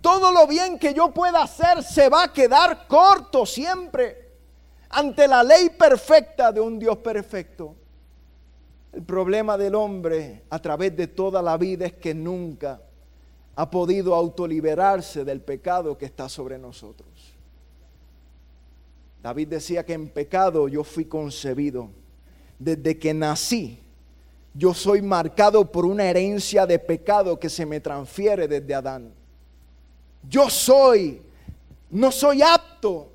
Todo 0.00 0.30
lo 0.30 0.46
bien 0.46 0.78
que 0.78 0.94
yo 0.94 1.10
pueda 1.10 1.42
hacer 1.42 1.82
se 1.82 2.08
va 2.08 2.22
a 2.22 2.32
quedar 2.32 2.86
corto 2.86 3.44
siempre 3.44 4.34
ante 4.90 5.26
la 5.26 5.42
ley 5.42 5.70
perfecta 5.70 6.52
de 6.52 6.60
un 6.60 6.78
Dios 6.78 6.98
perfecto. 6.98 7.74
El 8.92 9.02
problema 9.02 9.58
del 9.58 9.74
hombre 9.74 10.44
a 10.50 10.60
través 10.60 10.96
de 10.96 11.08
toda 11.08 11.42
la 11.42 11.56
vida 11.56 11.86
es 11.86 11.94
que 11.94 12.14
nunca 12.14 12.80
ha 13.58 13.68
podido 13.68 14.14
autoliberarse 14.14 15.24
del 15.24 15.40
pecado 15.40 15.98
que 15.98 16.04
está 16.06 16.28
sobre 16.28 16.56
nosotros. 16.58 17.08
David 19.20 19.48
decía 19.48 19.84
que 19.84 19.94
en 19.94 20.08
pecado 20.08 20.68
yo 20.68 20.84
fui 20.84 21.06
concebido. 21.06 21.90
Desde 22.56 22.96
que 22.96 23.12
nací 23.12 23.80
yo 24.54 24.72
soy 24.72 25.02
marcado 25.02 25.72
por 25.72 25.84
una 25.84 26.04
herencia 26.04 26.66
de 26.66 26.78
pecado 26.78 27.36
que 27.40 27.48
se 27.48 27.66
me 27.66 27.80
transfiere 27.80 28.46
desde 28.46 28.72
Adán. 28.76 29.12
Yo 30.28 30.48
soy, 30.48 31.20
no 31.90 32.12
soy 32.12 32.42
apto 32.42 33.10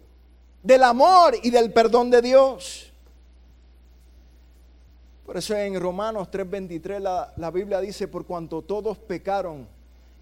del 0.62 0.84
amor 0.84 1.38
y 1.41 1.51
del 1.51 1.71
perdón 1.71 2.10
de 2.12 2.21
Dios. 2.21 2.91
Por 5.25 5.38
eso 5.38 5.56
en 5.56 5.79
Romanos 5.79 6.27
3:23 6.29 6.99
la, 6.99 7.34
la 7.38 7.49
Biblia 7.49 7.79
dice, 7.79 8.10
por 8.10 8.25
cuanto 8.25 8.62
todos 8.62 8.97
pecaron, 8.97 9.67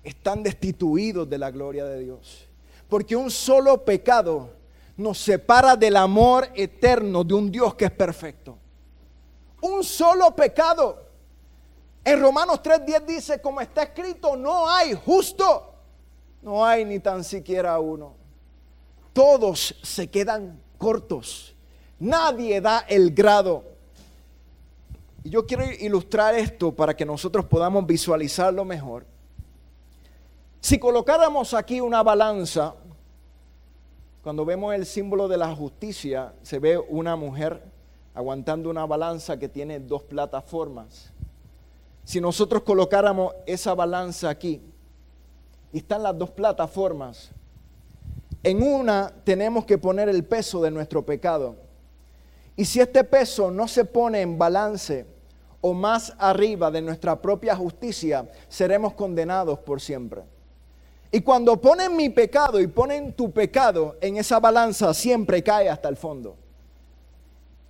están 0.03 0.43
destituidos 0.43 1.29
de 1.29 1.37
la 1.37 1.51
gloria 1.51 1.85
de 1.85 1.99
Dios. 1.99 2.47
Porque 2.89 3.15
un 3.15 3.31
solo 3.31 3.83
pecado 3.83 4.49
nos 4.97 5.17
separa 5.17 5.75
del 5.75 5.95
amor 5.95 6.49
eterno 6.55 7.23
de 7.23 7.33
un 7.33 7.51
Dios 7.51 7.75
que 7.75 7.85
es 7.85 7.91
perfecto. 7.91 8.57
Un 9.61 9.83
solo 9.83 10.35
pecado. 10.35 11.05
En 12.03 12.19
Romanos 12.19 12.61
3:10 12.63 13.05
dice, 13.05 13.41
como 13.41 13.61
está 13.61 13.83
escrito, 13.83 14.35
no 14.35 14.69
hay 14.69 14.93
justo, 14.93 15.73
no 16.41 16.65
hay 16.65 16.83
ni 16.83 16.99
tan 16.99 17.23
siquiera 17.23 17.79
uno. 17.79 18.15
Todos 19.13 19.75
se 19.83 20.09
quedan 20.09 20.59
cortos. 20.77 21.53
Nadie 21.99 22.59
da 22.59 22.79
el 22.87 23.13
grado. 23.13 23.63
Y 25.23 25.29
yo 25.29 25.45
quiero 25.45 25.63
ilustrar 25.71 26.33
esto 26.33 26.71
para 26.71 26.95
que 26.95 27.05
nosotros 27.05 27.45
podamos 27.45 27.85
visualizarlo 27.85 28.65
mejor. 28.65 29.05
Si 30.61 30.77
colocáramos 30.77 31.55
aquí 31.55 31.81
una 31.81 32.03
balanza, 32.03 32.75
cuando 34.21 34.45
vemos 34.45 34.75
el 34.75 34.85
símbolo 34.85 35.27
de 35.27 35.35
la 35.35 35.53
justicia, 35.55 36.33
se 36.43 36.59
ve 36.59 36.77
una 36.77 37.15
mujer 37.15 37.63
aguantando 38.13 38.69
una 38.69 38.85
balanza 38.85 39.39
que 39.39 39.49
tiene 39.49 39.79
dos 39.79 40.03
plataformas. 40.03 41.11
Si 42.03 42.21
nosotros 42.21 42.61
colocáramos 42.61 43.33
esa 43.47 43.73
balanza 43.73 44.29
aquí, 44.29 44.61
y 45.73 45.79
están 45.79 46.03
las 46.03 46.15
dos 46.15 46.29
plataformas, 46.29 47.31
en 48.43 48.61
una 48.61 49.11
tenemos 49.23 49.65
que 49.65 49.79
poner 49.79 50.09
el 50.09 50.23
peso 50.23 50.61
de 50.61 50.69
nuestro 50.69 51.03
pecado. 51.03 51.55
Y 52.55 52.65
si 52.65 52.79
este 52.79 53.03
peso 53.03 53.49
no 53.49 53.67
se 53.67 53.83
pone 53.83 54.21
en 54.21 54.37
balance 54.37 55.07
o 55.59 55.73
más 55.73 56.13
arriba 56.19 56.69
de 56.69 56.83
nuestra 56.83 57.19
propia 57.19 57.55
justicia, 57.55 58.29
seremos 58.47 58.93
condenados 58.93 59.57
por 59.57 59.81
siempre. 59.81 60.21
Y 61.11 61.21
cuando 61.21 61.59
ponen 61.59 61.95
mi 61.95 62.09
pecado 62.09 62.59
y 62.59 62.67
ponen 62.67 63.13
tu 63.13 63.31
pecado 63.31 63.97
en 63.99 64.17
esa 64.17 64.39
balanza, 64.39 64.93
siempre 64.93 65.43
cae 65.43 65.69
hasta 65.69 65.89
el 65.89 65.97
fondo. 65.97 66.37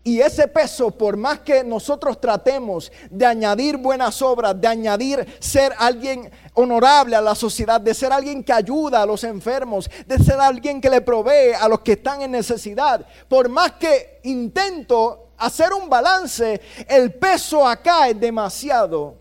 Y 0.04 0.20
ese 0.20 0.48
peso, 0.48 0.90
por 0.90 1.16
más 1.16 1.40
que 1.42 1.64
nosotros 1.64 2.20
tratemos 2.20 2.92
de 3.10 3.24
añadir 3.24 3.78
buenas 3.78 4.20
obras, 4.22 4.60
de 4.60 4.68
añadir 4.68 5.38
ser 5.40 5.74
alguien 5.78 6.32
honorable 6.56 7.16
a 7.16 7.22
la 7.22 7.36
sociedad, 7.36 7.80
de 7.80 7.94
ser 7.94 8.12
alguien 8.12 8.44
que 8.44 8.52
ayuda 8.52 9.04
a 9.04 9.06
los 9.06 9.24
enfermos, 9.24 9.90
de 10.08 10.18
ser 10.18 10.40
alguien 10.40 10.82
que 10.82 10.90
le 10.90 11.02
provee 11.02 11.54
a 11.60 11.68
los 11.68 11.82
que 11.82 11.94
están 11.94 12.24
en 12.24 12.32
necesidad, 12.32 13.06
por 13.28 13.48
más 13.48 13.74
que 13.74 14.22
intento 14.24 15.30
hacer 15.38 15.72
un 15.72 15.88
balance, 15.88 16.60
el 16.88 17.14
peso 17.14 17.68
acá 17.68 18.10
es 18.10 18.20
demasiado 18.20 19.16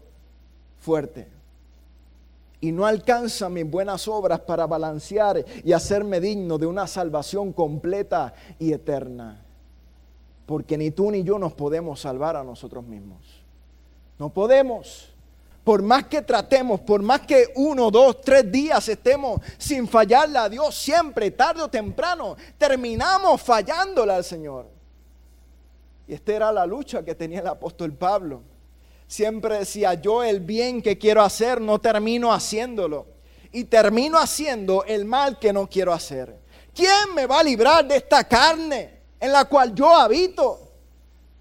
fuerte. 0.79 1.39
Y 2.61 2.73
no 2.73 2.85
alcanza 2.85 3.49
mis 3.49 3.68
buenas 3.68 4.07
obras 4.07 4.40
para 4.40 4.66
balancear 4.66 5.44
y 5.64 5.73
hacerme 5.73 6.20
digno 6.20 6.59
de 6.59 6.66
una 6.66 6.87
salvación 6.87 7.53
completa 7.53 8.35
y 8.59 8.73
eterna 8.73 9.46
porque 10.51 10.77
ni 10.77 10.90
tú 10.90 11.12
ni 11.12 11.23
yo 11.23 11.38
nos 11.38 11.53
podemos 11.53 12.01
salvar 12.01 12.35
a 12.35 12.42
nosotros 12.42 12.85
mismos. 12.85 13.20
No 14.18 14.31
podemos. 14.31 15.14
Por 15.62 15.81
más 15.81 16.07
que 16.07 16.23
tratemos, 16.23 16.81
por 16.81 17.01
más 17.03 17.20
que 17.20 17.53
uno, 17.55 17.88
dos, 17.88 18.20
tres 18.20 18.51
días 18.51 18.88
estemos 18.88 19.40
sin 19.59 19.87
fallarle 19.87 20.38
a 20.38 20.49
Dios, 20.49 20.75
siempre, 20.75 21.31
tarde 21.31 21.62
o 21.62 21.68
temprano, 21.68 22.37
terminamos 22.59 23.40
fallándole 23.40 24.12
al 24.12 24.25
Señor. 24.25 24.66
Y 26.09 26.14
esta 26.14 26.33
era 26.33 26.51
la 26.51 26.66
lucha 26.66 27.05
que 27.05 27.14
tenía 27.14 27.38
el 27.38 27.46
apóstol 27.46 27.92
Pablo. 27.92 28.42
Siempre 29.11 29.59
decía, 29.59 29.94
yo 29.94 30.23
el 30.23 30.38
bien 30.38 30.81
que 30.81 30.96
quiero 30.96 31.23
hacer 31.23 31.61
no 31.61 31.81
termino 31.81 32.33
haciéndolo. 32.33 33.07
Y 33.51 33.64
termino 33.64 34.16
haciendo 34.16 34.85
el 34.85 35.05
mal 35.05 35.40
que 35.40 35.53
no 35.53 35.68
quiero 35.68 35.92
hacer. 35.92 36.38
¿Quién 36.73 37.14
me 37.14 37.27
va 37.27 37.40
a 37.40 37.42
librar 37.42 37.87
de 37.87 37.96
esta 37.96 38.23
carne? 38.23 39.01
en 39.20 39.33
la 39.33 39.44
cual 39.44 39.75
yo 39.75 39.94
habito. 39.94 40.73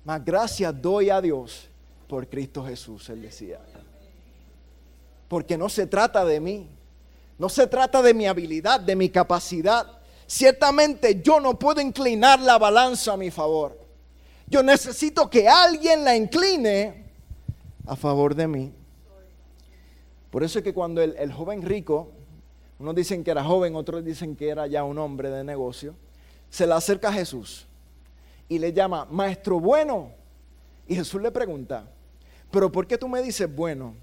Más 0.03 0.23
gracias 0.23 0.79
doy 0.79 1.09
a 1.09 1.21
Dios 1.21 1.69
por 2.07 2.27
Cristo 2.27 2.63
Jesús, 2.65 3.09
él 3.09 3.21
decía. 3.21 3.59
Porque 5.27 5.57
no 5.57 5.69
se 5.69 5.87
trata 5.87 6.25
de 6.25 6.39
mí, 6.39 6.69
no 7.37 7.47
se 7.47 7.67
trata 7.67 8.01
de 8.01 8.13
mi 8.13 8.27
habilidad, 8.27 8.79
de 8.79 8.95
mi 8.95 9.09
capacidad. 9.09 9.87
Ciertamente 10.27 11.21
yo 11.21 11.39
no 11.39 11.57
puedo 11.57 11.79
inclinar 11.79 12.39
la 12.39 12.57
balanza 12.57 13.13
a 13.13 13.17
mi 13.17 13.31
favor. 13.31 13.79
Yo 14.47 14.61
necesito 14.63 15.29
que 15.29 15.47
alguien 15.47 16.03
la 16.03 16.15
incline 16.15 16.98
a 17.89 17.95
favor 17.95 18.35
de 18.35 18.47
mí. 18.47 18.71
Por 20.29 20.43
eso 20.43 20.59
es 20.59 20.63
que 20.63 20.73
cuando 20.73 21.01
el, 21.01 21.15
el 21.17 21.33
joven 21.33 21.63
rico, 21.63 22.11
unos 22.77 22.93
dicen 22.93 23.23
que 23.23 23.31
era 23.31 23.43
joven, 23.43 23.75
otros 23.75 24.05
dicen 24.05 24.35
que 24.35 24.49
era 24.49 24.67
ya 24.67 24.83
un 24.83 24.99
hombre 24.99 25.31
de 25.31 25.43
negocio, 25.43 25.95
se 26.49 26.67
le 26.67 26.73
acerca 26.73 27.09
a 27.09 27.13
Jesús 27.13 27.65
y 28.47 28.59
le 28.59 28.71
llama 28.71 29.07
maestro 29.09 29.59
bueno. 29.59 30.11
Y 30.87 30.95
Jesús 30.95 31.19
le 31.21 31.31
pregunta, 31.31 31.89
pero 32.51 32.71
¿por 32.71 32.85
qué 32.85 32.97
tú 32.97 33.07
me 33.07 33.23
dices 33.23 33.53
bueno? 33.53 33.95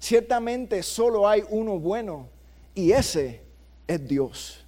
Ciertamente 0.00 0.82
solo 0.82 1.28
hay 1.28 1.44
uno 1.50 1.78
bueno 1.78 2.28
y 2.74 2.90
ese 2.90 3.42
es 3.86 4.08
Dios. 4.08 4.66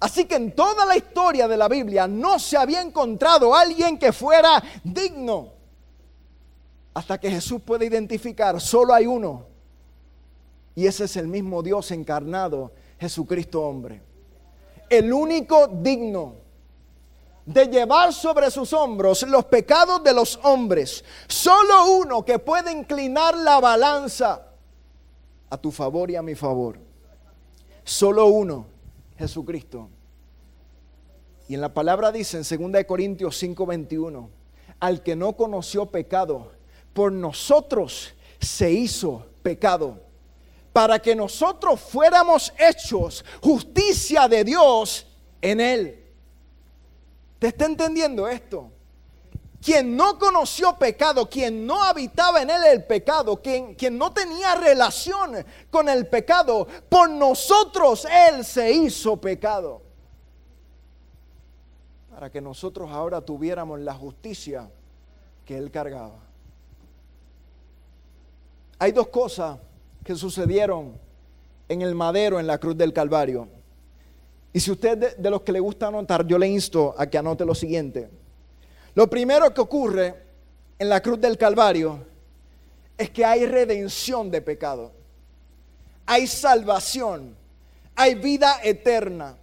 Así 0.00 0.24
que 0.24 0.36
en 0.36 0.52
toda 0.52 0.84
la 0.84 0.96
historia 0.96 1.46
de 1.46 1.56
la 1.56 1.68
Biblia 1.68 2.08
no 2.08 2.38
se 2.40 2.56
había 2.56 2.80
encontrado 2.80 3.54
alguien 3.54 3.98
que 3.98 4.12
fuera 4.12 4.62
digno. 4.82 5.57
Hasta 6.98 7.16
que 7.20 7.30
Jesús 7.30 7.62
puede 7.62 7.86
identificar, 7.86 8.60
solo 8.60 8.92
hay 8.92 9.06
uno. 9.06 9.46
Y 10.74 10.84
ese 10.84 11.04
es 11.04 11.16
el 11.16 11.28
mismo 11.28 11.62
Dios 11.62 11.92
encarnado, 11.92 12.72
Jesucristo 12.98 13.62
hombre. 13.62 14.02
El 14.90 15.12
único 15.12 15.68
digno 15.68 16.34
de 17.46 17.66
llevar 17.66 18.12
sobre 18.12 18.50
sus 18.50 18.72
hombros 18.72 19.22
los 19.28 19.44
pecados 19.44 20.02
de 20.02 20.12
los 20.12 20.40
hombres. 20.42 21.04
Solo 21.28 21.88
uno 21.88 22.24
que 22.24 22.40
puede 22.40 22.72
inclinar 22.72 23.36
la 23.36 23.60
balanza 23.60 24.48
a 25.48 25.56
tu 25.56 25.70
favor 25.70 26.10
y 26.10 26.16
a 26.16 26.22
mi 26.22 26.34
favor. 26.34 26.80
Solo 27.84 28.26
uno, 28.26 28.66
Jesucristo. 29.16 29.88
Y 31.46 31.54
en 31.54 31.60
la 31.60 31.72
palabra 31.72 32.10
dice 32.10 32.38
en 32.38 32.72
2 32.72 32.84
Corintios 32.86 33.40
5:21, 33.40 34.30
al 34.80 35.04
que 35.04 35.14
no 35.14 35.36
conoció 35.36 35.86
pecado, 35.86 36.57
por 36.98 37.12
nosotros 37.12 38.12
se 38.40 38.72
hizo 38.72 39.24
pecado, 39.40 40.00
para 40.72 40.98
que 40.98 41.14
nosotros 41.14 41.78
fuéramos 41.78 42.52
hechos 42.58 43.24
justicia 43.40 44.26
de 44.26 44.42
Dios 44.42 45.06
en 45.40 45.60
él. 45.60 46.04
¿Te 47.38 47.46
está 47.46 47.66
entendiendo 47.66 48.26
esto? 48.26 48.72
Quien 49.62 49.96
no 49.96 50.18
conoció 50.18 50.76
pecado, 50.76 51.30
quien 51.30 51.64
no 51.64 51.84
habitaba 51.84 52.42
en 52.42 52.50
él 52.50 52.64
el 52.64 52.82
pecado, 52.84 53.40
quien, 53.40 53.76
quien 53.76 53.96
no 53.96 54.12
tenía 54.12 54.56
relación 54.56 55.46
con 55.70 55.88
el 55.88 56.08
pecado, 56.08 56.66
por 56.88 57.08
nosotros 57.08 58.08
él 58.10 58.44
se 58.44 58.72
hizo 58.72 59.20
pecado. 59.20 59.82
Para 62.10 62.28
que 62.28 62.40
nosotros 62.40 62.90
ahora 62.90 63.20
tuviéramos 63.20 63.78
la 63.78 63.94
justicia 63.94 64.68
que 65.44 65.56
él 65.56 65.70
cargaba. 65.70 66.27
Hay 68.78 68.92
dos 68.92 69.08
cosas 69.08 69.58
que 70.04 70.14
sucedieron 70.14 70.98
en 71.68 71.82
el 71.82 71.94
madero 71.94 72.38
en 72.38 72.46
la 72.46 72.58
cruz 72.58 72.76
del 72.76 72.92
Calvario. 72.92 73.48
Y 74.52 74.60
si 74.60 74.70
usted 74.70 75.16
de, 75.16 75.30
los 75.30 75.42
que 75.42 75.52
le 75.52 75.60
gusta 75.60 75.88
anotar, 75.88 76.26
yo 76.26 76.38
le 76.38 76.48
insto 76.48 76.94
a 76.96 77.06
que 77.06 77.18
anote 77.18 77.44
lo 77.44 77.54
siguiente. 77.54 78.08
Lo 78.94 79.08
primero 79.08 79.52
que 79.52 79.60
ocurre 79.60 80.14
en 80.78 80.88
la 80.88 81.02
cruz 81.02 81.20
del 81.20 81.36
Calvario 81.36 82.06
es 82.96 83.10
que 83.10 83.24
hay 83.24 83.46
redención 83.46 84.30
de 84.30 84.40
pecado. 84.40 84.92
Hay 86.06 86.26
salvación. 86.26 87.36
Hay 87.94 88.14
vida 88.14 88.60
eterna. 88.62 89.36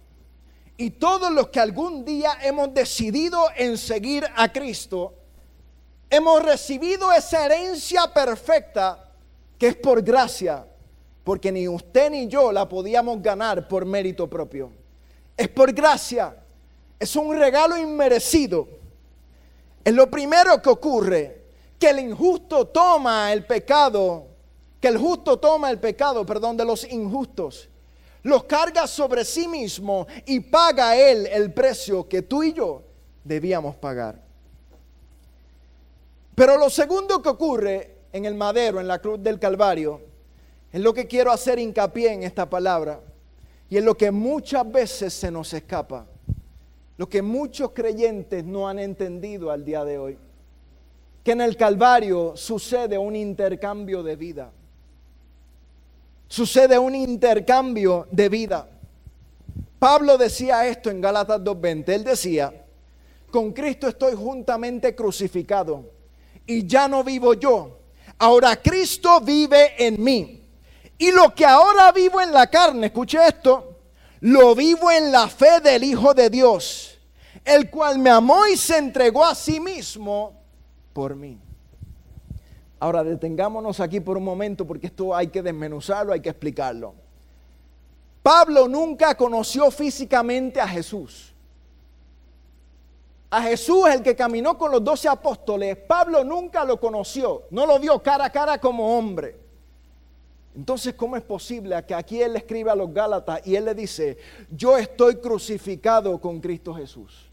Y 0.76 0.90
todos 0.90 1.30
los 1.30 1.48
que 1.48 1.60
algún 1.60 2.04
día 2.04 2.38
hemos 2.42 2.74
decidido 2.74 3.46
en 3.56 3.78
seguir 3.78 4.26
a 4.34 4.52
Cristo, 4.52 5.14
hemos 6.10 6.42
recibido 6.42 7.12
esa 7.12 7.46
herencia 7.46 8.12
perfecta 8.12 9.05
que 9.58 9.68
es 9.68 9.76
por 9.76 10.02
gracia, 10.02 10.66
porque 11.24 11.50
ni 11.50 11.66
usted 11.66 12.10
ni 12.10 12.28
yo 12.28 12.52
la 12.52 12.68
podíamos 12.68 13.22
ganar 13.22 13.66
por 13.68 13.84
mérito 13.84 14.28
propio. 14.28 14.70
Es 15.36 15.48
por 15.48 15.72
gracia. 15.72 16.36
Es 16.98 17.14
un 17.16 17.36
regalo 17.36 17.76
inmerecido. 17.76 18.68
Es 19.84 19.92
lo 19.92 20.10
primero 20.10 20.60
que 20.62 20.68
ocurre, 20.68 21.44
que 21.78 21.90
el 21.90 22.00
injusto 22.00 22.68
toma 22.68 23.32
el 23.32 23.44
pecado, 23.44 24.26
que 24.80 24.88
el 24.88 24.98
justo 24.98 25.38
toma 25.38 25.70
el 25.70 25.78
pecado, 25.78 26.24
perdón, 26.24 26.56
de 26.56 26.64
los 26.64 26.84
injustos. 26.90 27.68
Los 28.22 28.44
carga 28.44 28.86
sobre 28.86 29.24
sí 29.24 29.46
mismo 29.46 30.06
y 30.24 30.40
paga 30.40 30.96
él 30.96 31.26
el 31.26 31.52
precio 31.52 32.08
que 32.08 32.22
tú 32.22 32.42
y 32.42 32.52
yo 32.52 32.82
debíamos 33.22 33.76
pagar. 33.76 34.20
Pero 36.34 36.58
lo 36.58 36.68
segundo 36.68 37.22
que 37.22 37.28
ocurre 37.28 37.95
en 38.16 38.24
el 38.24 38.34
madero, 38.34 38.80
en 38.80 38.88
la 38.88 38.98
cruz 38.98 39.22
del 39.22 39.38
Calvario, 39.38 40.00
es 40.72 40.80
lo 40.80 40.92
que 40.92 41.06
quiero 41.06 41.30
hacer 41.30 41.58
hincapié 41.58 42.12
en 42.12 42.22
esta 42.22 42.48
palabra. 42.48 43.00
Y 43.68 43.76
es 43.76 43.84
lo 43.84 43.96
que 43.96 44.10
muchas 44.10 44.70
veces 44.70 45.12
se 45.14 45.30
nos 45.30 45.52
escapa. 45.52 46.06
Lo 46.96 47.08
que 47.08 47.22
muchos 47.22 47.70
creyentes 47.72 48.44
no 48.44 48.68
han 48.68 48.78
entendido 48.78 49.50
al 49.50 49.64
día 49.64 49.84
de 49.84 49.98
hoy. 49.98 50.18
Que 51.24 51.32
en 51.32 51.40
el 51.40 51.56
Calvario 51.56 52.36
sucede 52.36 52.96
un 52.96 53.16
intercambio 53.16 54.02
de 54.02 54.16
vida. 54.16 54.52
Sucede 56.28 56.78
un 56.78 56.94
intercambio 56.94 58.06
de 58.10 58.28
vida. 58.28 58.68
Pablo 59.78 60.16
decía 60.16 60.66
esto 60.66 60.90
en 60.90 61.00
Gálatas 61.00 61.40
2.20. 61.40 61.88
Él 61.88 62.04
decía, 62.04 62.52
con 63.30 63.52
Cristo 63.52 63.88
estoy 63.88 64.14
juntamente 64.14 64.94
crucificado 64.94 65.84
y 66.46 66.66
ya 66.66 66.88
no 66.88 67.04
vivo 67.04 67.34
yo. 67.34 67.78
Ahora 68.18 68.56
Cristo 68.56 69.20
vive 69.20 69.86
en 69.86 70.02
mí. 70.02 70.42
Y 70.98 71.12
lo 71.12 71.34
que 71.34 71.44
ahora 71.44 71.92
vivo 71.92 72.20
en 72.20 72.32
la 72.32 72.46
carne, 72.46 72.86
escuche 72.86 73.18
esto, 73.26 73.76
lo 74.20 74.54
vivo 74.54 74.90
en 74.90 75.12
la 75.12 75.28
fe 75.28 75.60
del 75.60 75.84
Hijo 75.84 76.14
de 76.14 76.30
Dios, 76.30 76.98
el 77.44 77.68
cual 77.68 77.98
me 77.98 78.08
amó 78.08 78.46
y 78.46 78.56
se 78.56 78.78
entregó 78.78 79.24
a 79.24 79.34
sí 79.34 79.60
mismo 79.60 80.40
por 80.94 81.14
mí. 81.14 81.38
Ahora 82.80 83.04
detengámonos 83.04 83.80
aquí 83.80 84.00
por 84.00 84.16
un 84.16 84.24
momento 84.24 84.66
porque 84.66 84.86
esto 84.86 85.14
hay 85.14 85.28
que 85.28 85.42
desmenuzarlo, 85.42 86.12
hay 86.12 86.20
que 86.20 86.30
explicarlo. 86.30 86.94
Pablo 88.22 88.66
nunca 88.66 89.14
conoció 89.14 89.70
físicamente 89.70 90.60
a 90.60 90.66
Jesús. 90.66 91.35
A 93.30 93.42
Jesús, 93.42 93.88
el 93.88 94.02
que 94.02 94.14
caminó 94.14 94.56
con 94.56 94.70
los 94.70 94.84
doce 94.84 95.08
apóstoles, 95.08 95.76
Pablo 95.76 96.22
nunca 96.22 96.64
lo 96.64 96.78
conoció, 96.78 97.44
no 97.50 97.66
lo 97.66 97.78
vio 97.80 98.00
cara 98.00 98.26
a 98.26 98.30
cara 98.30 98.60
como 98.60 98.96
hombre. 98.96 99.36
Entonces, 100.54 100.94
¿cómo 100.94 101.16
es 101.16 101.22
posible 101.22 101.84
que 101.84 101.94
aquí 101.94 102.22
él 102.22 102.36
escribe 102.36 102.70
a 102.70 102.76
los 102.76 102.92
Gálatas 102.92 103.40
y 103.44 103.56
él 103.56 103.66
le 103.66 103.74
dice, 103.74 104.16
yo 104.50 104.78
estoy 104.78 105.16
crucificado 105.16 106.18
con 106.18 106.40
Cristo 106.40 106.72
Jesús? 106.72 107.26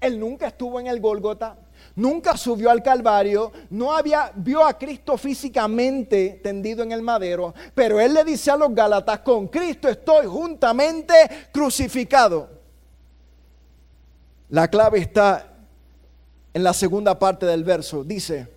Él 0.00 0.18
nunca 0.18 0.48
estuvo 0.48 0.80
en 0.80 0.88
el 0.88 1.00
Gólgota, 1.00 1.56
nunca 1.94 2.36
subió 2.36 2.70
al 2.70 2.82
Calvario, 2.82 3.52
no 3.70 3.92
había 3.92 4.32
vio 4.34 4.66
a 4.66 4.76
Cristo 4.76 5.16
físicamente 5.16 6.40
tendido 6.42 6.82
en 6.82 6.90
el 6.90 7.00
madero, 7.00 7.54
pero 7.74 8.00
él 8.00 8.12
le 8.12 8.24
dice 8.24 8.50
a 8.50 8.56
los 8.56 8.74
Gálatas, 8.74 9.20
con 9.20 9.46
Cristo 9.46 9.88
estoy 9.88 10.26
juntamente 10.26 11.14
crucificado. 11.52 12.61
La 14.52 14.68
clave 14.68 14.98
está 14.98 15.46
en 16.52 16.62
la 16.62 16.74
segunda 16.74 17.18
parte 17.18 17.46
del 17.46 17.64
verso. 17.64 18.04
Dice, 18.04 18.48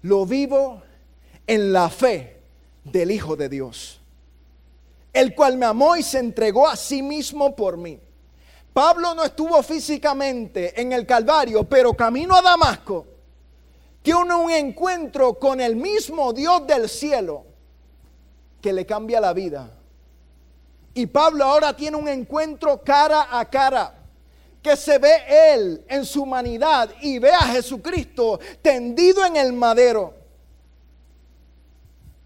lo 0.00 0.24
vivo 0.24 0.82
en 1.46 1.70
la 1.70 1.90
fe 1.90 2.40
del 2.82 3.10
Hijo 3.10 3.36
de 3.36 3.50
Dios, 3.50 4.00
el 5.12 5.34
cual 5.34 5.58
me 5.58 5.66
amó 5.66 5.96
y 5.96 6.02
se 6.02 6.18
entregó 6.18 6.66
a 6.66 6.76
sí 6.76 7.02
mismo 7.02 7.54
por 7.54 7.76
mí. 7.76 8.00
Pablo 8.72 9.14
no 9.14 9.22
estuvo 9.22 9.62
físicamente 9.62 10.80
en 10.80 10.94
el 10.94 11.04
Calvario, 11.04 11.64
pero 11.64 11.92
camino 11.92 12.34
a 12.34 12.40
Damasco, 12.40 13.06
tiene 14.00 14.34
un 14.34 14.50
encuentro 14.50 15.34
con 15.34 15.60
el 15.60 15.76
mismo 15.76 16.32
Dios 16.32 16.66
del 16.66 16.88
cielo 16.88 17.44
que 18.62 18.72
le 18.72 18.86
cambia 18.86 19.20
la 19.20 19.34
vida. 19.34 19.70
Y 20.94 21.04
Pablo 21.04 21.44
ahora 21.44 21.76
tiene 21.76 21.98
un 21.98 22.08
encuentro 22.08 22.82
cara 22.82 23.28
a 23.38 23.44
cara, 23.50 24.01
que 24.62 24.76
se 24.76 24.98
ve 24.98 25.24
él 25.28 25.84
en 25.88 26.04
su 26.04 26.22
humanidad 26.22 26.90
y 27.00 27.18
ve 27.18 27.32
a 27.32 27.40
Jesucristo 27.40 28.38
tendido 28.62 29.24
en 29.24 29.36
el 29.36 29.52
madero. 29.52 30.14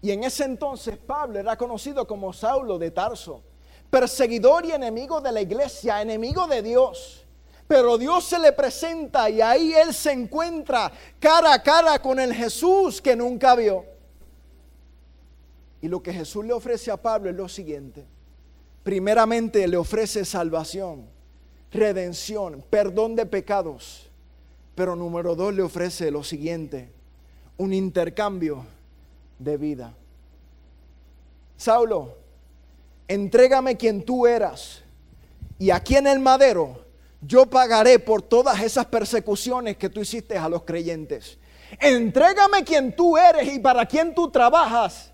Y 0.01 0.11
en 0.11 0.23
ese 0.23 0.45
entonces 0.45 0.97
Pablo 0.97 1.39
era 1.39 1.57
conocido 1.57 2.05
como 2.05 2.31
Saulo 2.31 2.77
de 2.77 2.91
Tarso, 2.91 3.41
perseguidor 3.89 4.65
y 4.65 4.71
enemigo 4.71 5.19
de 5.19 5.31
la 5.31 5.41
iglesia, 5.41 6.01
enemigo 6.01 6.45
de 6.47 6.61
Dios. 6.61 7.25
Pero 7.67 7.97
Dios 7.97 8.23
se 8.23 8.39
le 8.39 8.53
presenta 8.53 9.29
y 9.29 9.41
ahí 9.41 9.73
él 9.73 9.93
se 9.93 10.11
encuentra 10.11 10.91
cara 11.19 11.53
a 11.53 11.63
cara 11.63 11.99
con 12.01 12.19
el 12.19 12.33
Jesús 12.33 13.01
que 13.01 13.15
nunca 13.15 13.55
vio. 13.55 13.83
Y 15.81 15.87
lo 15.87 16.01
que 16.01 16.13
Jesús 16.13 16.45
le 16.45 16.53
ofrece 16.53 16.91
a 16.91 16.97
Pablo 16.97 17.29
es 17.29 17.35
lo 17.35 17.49
siguiente. 17.49 18.05
Primeramente 18.83 19.67
le 19.67 19.75
ofrece 19.75 20.23
salvación, 20.23 21.09
redención, 21.71 22.63
perdón 22.69 23.15
de 23.15 23.25
pecados. 23.25 24.09
Pero 24.75 24.95
número 24.95 25.35
dos 25.35 25.53
le 25.53 25.63
ofrece 25.63 26.11
lo 26.11 26.23
siguiente, 26.23 26.91
un 27.57 27.73
intercambio 27.73 28.65
de 29.39 29.57
vida. 29.57 29.93
Saulo, 31.57 32.15
entrégame 33.07 33.75
quien 33.75 34.03
tú 34.03 34.27
eras 34.27 34.83
y 35.57 35.71
aquí 35.71 35.95
en 35.95 36.07
el 36.07 36.19
madero 36.19 36.85
yo 37.21 37.47
pagaré 37.47 37.97
por 37.97 38.21
todas 38.21 38.61
esas 38.61 38.85
persecuciones 38.85 39.77
que 39.77 39.89
tú 39.89 40.01
hiciste 40.01 40.37
a 40.37 40.47
los 40.47 40.63
creyentes. 40.63 41.39
Entrégame 41.79 42.63
quien 42.63 42.95
tú 42.95 43.17
eres 43.17 43.53
y 43.53 43.59
para 43.59 43.85
quien 43.85 44.13
tú 44.13 44.29
trabajas. 44.29 45.11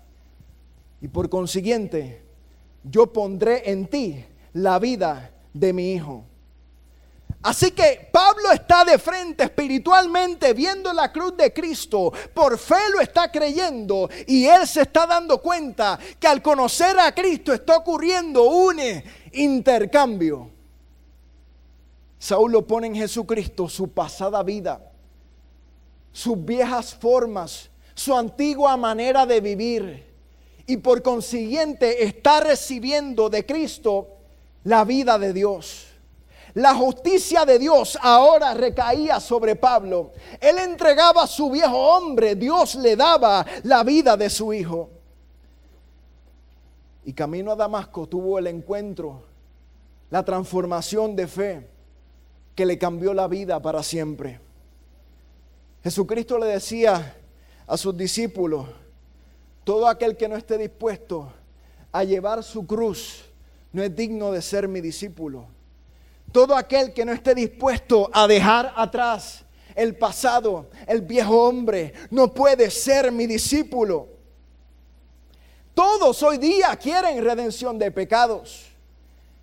Y 1.00 1.08
por 1.08 1.28
consiguiente, 1.28 2.22
yo 2.82 3.12
pondré 3.12 3.70
en 3.70 3.86
ti 3.86 4.24
la 4.52 4.78
vida 4.78 5.32
de 5.52 5.72
mi 5.72 5.92
hijo. 5.92 6.24
Así 7.44 7.72
que 7.72 8.08
Pablo 8.10 8.52
está 8.52 8.86
de 8.86 8.98
frente 8.98 9.44
espiritualmente 9.44 10.54
viendo 10.54 10.94
la 10.94 11.12
cruz 11.12 11.36
de 11.36 11.52
Cristo, 11.52 12.10
por 12.32 12.56
fe 12.56 12.88
lo 12.90 13.02
está 13.02 13.30
creyendo 13.30 14.08
y 14.26 14.46
él 14.46 14.66
se 14.66 14.80
está 14.80 15.06
dando 15.06 15.42
cuenta 15.42 15.98
que 16.18 16.26
al 16.26 16.40
conocer 16.40 16.98
a 16.98 17.14
Cristo 17.14 17.52
está 17.52 17.76
ocurriendo 17.76 18.44
un 18.44 18.80
intercambio. 19.32 20.48
Saúl 22.18 22.50
lo 22.50 22.66
pone 22.66 22.86
en 22.86 22.94
Jesucristo 22.94 23.68
su 23.68 23.88
pasada 23.88 24.42
vida, 24.42 24.80
sus 26.12 26.42
viejas 26.42 26.94
formas, 26.94 27.68
su 27.94 28.16
antigua 28.16 28.74
manera 28.78 29.26
de 29.26 29.42
vivir 29.42 30.14
y 30.66 30.78
por 30.78 31.02
consiguiente 31.02 32.04
está 32.06 32.40
recibiendo 32.40 33.28
de 33.28 33.44
Cristo 33.44 34.08
la 34.62 34.86
vida 34.86 35.18
de 35.18 35.34
Dios. 35.34 35.88
La 36.54 36.72
justicia 36.72 37.44
de 37.44 37.58
Dios 37.58 37.98
ahora 38.00 38.54
recaía 38.54 39.18
sobre 39.18 39.56
Pablo. 39.56 40.12
Él 40.40 40.58
entregaba 40.58 41.24
a 41.24 41.26
su 41.26 41.50
viejo 41.50 41.76
hombre, 41.76 42.36
Dios 42.36 42.76
le 42.76 42.94
daba 42.94 43.44
la 43.64 43.82
vida 43.82 44.16
de 44.16 44.30
su 44.30 44.52
hijo. 44.52 44.88
Y 47.04 47.12
camino 47.12 47.52
a 47.52 47.56
Damasco 47.56 48.06
tuvo 48.06 48.38
el 48.38 48.46
encuentro, 48.46 49.24
la 50.10 50.24
transformación 50.24 51.16
de 51.16 51.26
fe 51.26 51.68
que 52.54 52.64
le 52.64 52.78
cambió 52.78 53.12
la 53.14 53.26
vida 53.26 53.60
para 53.60 53.82
siempre. 53.82 54.40
Jesucristo 55.82 56.38
le 56.38 56.46
decía 56.46 57.16
a 57.66 57.76
sus 57.76 57.96
discípulos, 57.96 58.68
todo 59.64 59.88
aquel 59.88 60.16
que 60.16 60.28
no 60.28 60.36
esté 60.36 60.56
dispuesto 60.56 61.32
a 61.90 62.04
llevar 62.04 62.44
su 62.44 62.64
cruz 62.64 63.24
no 63.72 63.82
es 63.82 63.94
digno 63.94 64.30
de 64.30 64.40
ser 64.40 64.68
mi 64.68 64.80
discípulo. 64.80 65.53
Todo 66.34 66.56
aquel 66.56 66.92
que 66.92 67.04
no 67.04 67.12
esté 67.12 67.32
dispuesto 67.32 68.10
a 68.12 68.26
dejar 68.26 68.72
atrás 68.74 69.44
el 69.72 69.96
pasado, 69.96 70.68
el 70.84 71.00
viejo 71.00 71.44
hombre, 71.44 71.94
no 72.10 72.34
puede 72.34 72.72
ser 72.72 73.12
mi 73.12 73.28
discípulo. 73.28 74.08
Todos 75.74 76.20
hoy 76.24 76.38
día 76.38 76.74
quieren 76.74 77.22
redención 77.22 77.78
de 77.78 77.92
pecados. 77.92 78.66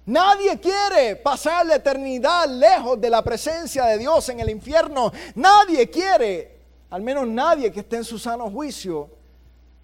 Nadie 0.06 0.60
quiere 0.60 1.16
pasar 1.16 1.66
la 1.66 1.76
eternidad 1.76 2.50
lejos 2.50 3.00
de 3.00 3.10
la 3.10 3.24
presencia 3.24 3.86
de 3.86 3.98
Dios 3.98 4.28
en 4.28 4.42
el 4.42 4.50
infierno. 4.50 5.14
Nadie 5.36 5.90
quiere, 5.90 6.60
al 6.90 7.04
menos 7.04 7.26
nadie 7.26 7.72
que 7.72 7.80
esté 7.80 7.96
en 7.96 8.04
su 8.04 8.20
sano 8.20 8.52
juicio, 8.52 9.10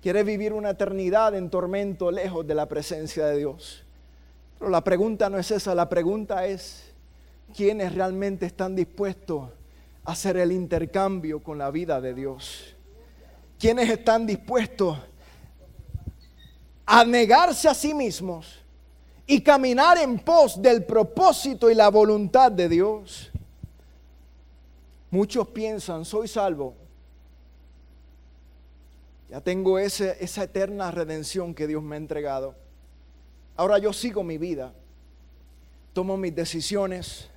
quiere 0.01 0.23
vivir 0.23 0.51
una 0.51 0.71
eternidad 0.71 1.35
en 1.35 1.49
tormento 1.49 2.11
lejos 2.11 2.45
de 2.45 2.53
la 2.53 2.65
presencia 2.65 3.27
de 3.27 3.37
Dios. 3.37 3.85
Pero 4.59 4.69
la 4.69 4.83
pregunta 4.83 5.29
no 5.29 5.39
es 5.39 5.49
esa, 5.51 5.73
la 5.73 5.87
pregunta 5.87 6.45
es, 6.45 6.86
quienes 7.55 7.93
realmente 7.93 8.45
están 8.45 8.75
dispuestos 8.75 9.49
a 10.03 10.11
hacer 10.11 10.37
el 10.37 10.51
intercambio 10.51 11.41
con 11.41 11.57
la 11.57 11.71
vida 11.71 11.99
de 12.01 12.13
Dios. 12.13 12.75
Quienes 13.59 13.89
están 13.89 14.25
dispuestos 14.25 14.97
a 16.85 17.03
negarse 17.03 17.67
a 17.67 17.73
sí 17.73 17.93
mismos 17.93 18.63
y 19.25 19.41
caminar 19.41 19.97
en 19.97 20.19
pos 20.19 20.61
del 20.61 20.85
propósito 20.85 21.69
y 21.69 21.75
la 21.75 21.89
voluntad 21.89 22.51
de 22.51 22.69
Dios. 22.69 23.31
Muchos 25.11 25.47
piensan, 25.49 26.05
soy 26.05 26.27
salvo. 26.27 26.75
Ya 29.29 29.41
tengo 29.41 29.77
esa 29.77 30.43
eterna 30.43 30.91
redención 30.91 31.53
que 31.53 31.67
Dios 31.67 31.83
me 31.83 31.95
ha 31.95 31.97
entregado. 31.97 32.55
Ahora 33.57 33.77
yo 33.77 33.91
sigo 33.91 34.23
mi 34.23 34.37
vida. 34.37 34.73
Tomo 35.91 36.15
mis 36.15 36.33
decisiones 36.33 37.29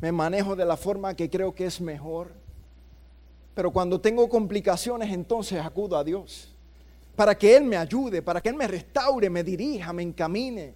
me 0.00 0.12
manejo 0.12 0.54
de 0.54 0.64
la 0.64 0.76
forma 0.76 1.14
que 1.14 1.30
creo 1.30 1.54
que 1.54 1.66
es 1.66 1.80
mejor. 1.80 2.32
Pero 3.54 3.70
cuando 3.70 4.00
tengo 4.00 4.28
complicaciones, 4.28 5.12
entonces 5.12 5.60
acudo 5.60 5.96
a 5.96 6.04
Dios. 6.04 6.52
Para 7.14 7.36
que 7.36 7.56
Él 7.56 7.64
me 7.64 7.76
ayude, 7.76 8.20
para 8.20 8.40
que 8.40 8.50
Él 8.50 8.54
me 8.54 8.68
restaure, 8.68 9.30
me 9.30 9.42
dirija, 9.42 9.92
me 9.92 10.02
encamine. 10.02 10.74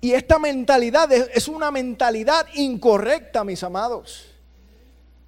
Y 0.00 0.12
esta 0.12 0.38
mentalidad 0.38 1.10
es 1.12 1.48
una 1.48 1.70
mentalidad 1.70 2.46
incorrecta, 2.54 3.44
mis 3.44 3.62
amados. 3.62 4.26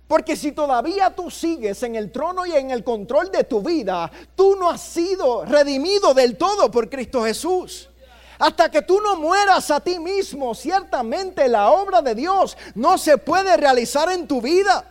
Porque 0.06 0.36
si 0.36 0.52
todavía 0.52 1.14
tú 1.14 1.30
sigues 1.30 1.82
en 1.82 1.94
el 1.94 2.12
trono 2.12 2.44
y 2.44 2.52
en 2.52 2.70
el 2.70 2.84
control 2.84 3.30
de 3.30 3.44
tu 3.44 3.62
vida, 3.62 4.10
tú 4.36 4.54
no 4.56 4.68
has 4.68 4.82
sido 4.82 5.44
redimido 5.44 6.12
del 6.12 6.36
todo 6.36 6.70
por 6.70 6.90
Cristo 6.90 7.24
Jesús. 7.24 7.88
Hasta 8.38 8.70
que 8.70 8.82
tú 8.82 9.00
no 9.00 9.16
mueras 9.16 9.70
a 9.70 9.80
ti 9.80 9.98
mismo, 9.98 10.54
ciertamente 10.54 11.48
la 11.48 11.70
obra 11.70 12.02
de 12.02 12.14
Dios 12.14 12.56
no 12.74 12.98
se 12.98 13.16
puede 13.18 13.56
realizar 13.56 14.10
en 14.10 14.26
tu 14.26 14.40
vida. 14.40 14.90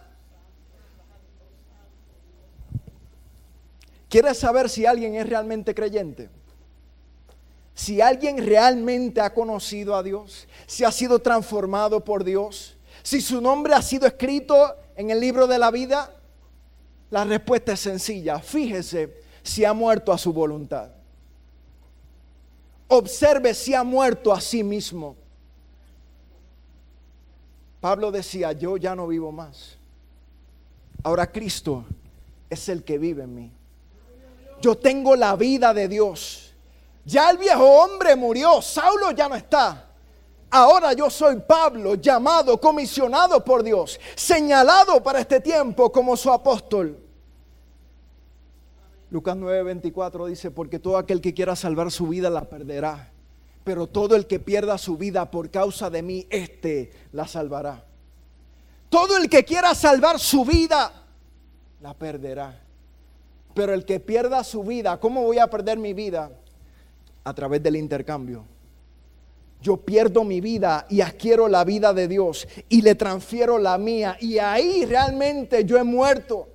¿Quieres 4.08 4.38
saber 4.38 4.70
si 4.70 4.86
alguien 4.86 5.16
es 5.16 5.28
realmente 5.28 5.74
creyente? 5.74 6.30
Si 7.74 8.00
alguien 8.00 8.38
realmente 8.38 9.20
ha 9.20 9.34
conocido 9.34 9.96
a 9.96 10.04
Dios, 10.04 10.48
si 10.68 10.84
ha 10.84 10.92
sido 10.92 11.20
transformado 11.20 12.04
por 12.04 12.24
Dios, 12.24 12.78
si 13.02 13.20
su 13.20 13.42
nombre 13.42 13.74
ha 13.74 13.82
sido 13.82 14.06
escrito 14.06 14.76
en 14.96 15.10
el 15.10 15.20
libro 15.20 15.48
de 15.48 15.58
la 15.58 15.72
vida, 15.72 16.14
la 17.10 17.26
respuesta 17.26 17.74
es 17.74 17.80
sencilla. 17.80 18.40
Fíjese 18.40 19.22
si 19.42 19.66
ha 19.66 19.74
muerto 19.74 20.14
a 20.14 20.18
su 20.18 20.32
voluntad 20.32 20.92
observe 22.98 23.54
si 23.54 23.74
ha 23.74 23.84
muerto 23.84 24.32
a 24.32 24.40
sí 24.40 24.64
mismo. 24.64 25.16
Pablo 27.80 28.12
decía, 28.12 28.54
yo 28.54 28.78
ya 28.78 28.96
no 28.96 29.08
vivo 29.08 29.32
más. 29.32 29.78
Ahora 31.04 31.30
Cristo 31.32 31.84
es 32.50 32.70
el 32.70 32.84
que 32.84 32.98
vive 32.98 33.24
en 33.24 33.36
mí. 33.36 33.52
Yo 34.62 34.78
tengo 34.78 35.16
la 35.16 35.36
vida 35.36 35.74
de 35.74 35.90
Dios. 35.90 36.54
Ya 37.04 37.30
el 37.30 37.38
viejo 37.38 37.66
hombre 37.66 38.16
murió, 38.16 38.62
Saulo 38.62 39.12
ya 39.12 39.28
no 39.28 39.36
está. 39.36 39.90
Ahora 40.50 40.94
yo 40.94 41.10
soy 41.10 41.42
Pablo, 41.42 41.96
llamado, 41.96 42.62
comisionado 42.62 43.44
por 43.44 43.64
Dios, 43.64 44.00
señalado 44.16 45.04
para 45.04 45.20
este 45.20 45.42
tiempo 45.42 45.92
como 45.92 46.16
su 46.16 46.32
apóstol. 46.32 47.03
Lucas 49.14 49.38
9:24 49.38 50.26
dice, 50.26 50.50
porque 50.50 50.80
todo 50.80 50.98
aquel 50.98 51.22
que 51.22 51.36
quiera 51.36 51.56
salvar 51.56 51.92
su 51.92 52.08
vida 52.08 52.32
la 52.32 52.50
perderá, 52.50 53.12
pero 53.64 53.86
todo 53.86 54.16
el 54.16 54.26
que 54.26 54.40
pierda 54.40 54.80
su 54.80 54.98
vida 54.98 55.30
por 55.30 55.52
causa 55.52 55.92
de 55.92 56.02
mí, 56.02 56.26
éste 56.32 56.92
la 57.12 57.28
salvará. 57.28 57.86
Todo 58.90 59.18
el 59.18 59.30
que 59.30 59.46
quiera 59.46 59.76
salvar 59.76 60.18
su 60.18 60.44
vida, 60.44 61.06
la 61.80 61.94
perderá. 61.94 62.60
Pero 63.54 63.76
el 63.76 63.86
que 63.86 64.00
pierda 64.00 64.44
su 64.44 64.64
vida, 64.64 65.00
¿cómo 65.00 65.22
voy 65.22 65.38
a 65.38 65.46
perder 65.46 65.78
mi 65.78 65.94
vida? 65.94 66.32
A 67.24 67.36
través 67.36 67.62
del 67.62 67.76
intercambio. 67.76 68.46
Yo 69.62 69.78
pierdo 69.78 70.24
mi 70.24 70.42
vida 70.42 70.88
y 70.90 71.02
adquiero 71.02 71.48
la 71.48 71.64
vida 71.64 71.94
de 71.94 72.08
Dios 72.08 72.48
y 72.68 72.82
le 72.82 72.96
transfiero 72.96 73.60
la 73.60 73.78
mía. 73.78 74.18
Y 74.20 74.40
ahí 74.40 74.86
realmente 74.86 75.66
yo 75.66 75.78
he 75.78 75.84
muerto. 75.84 76.48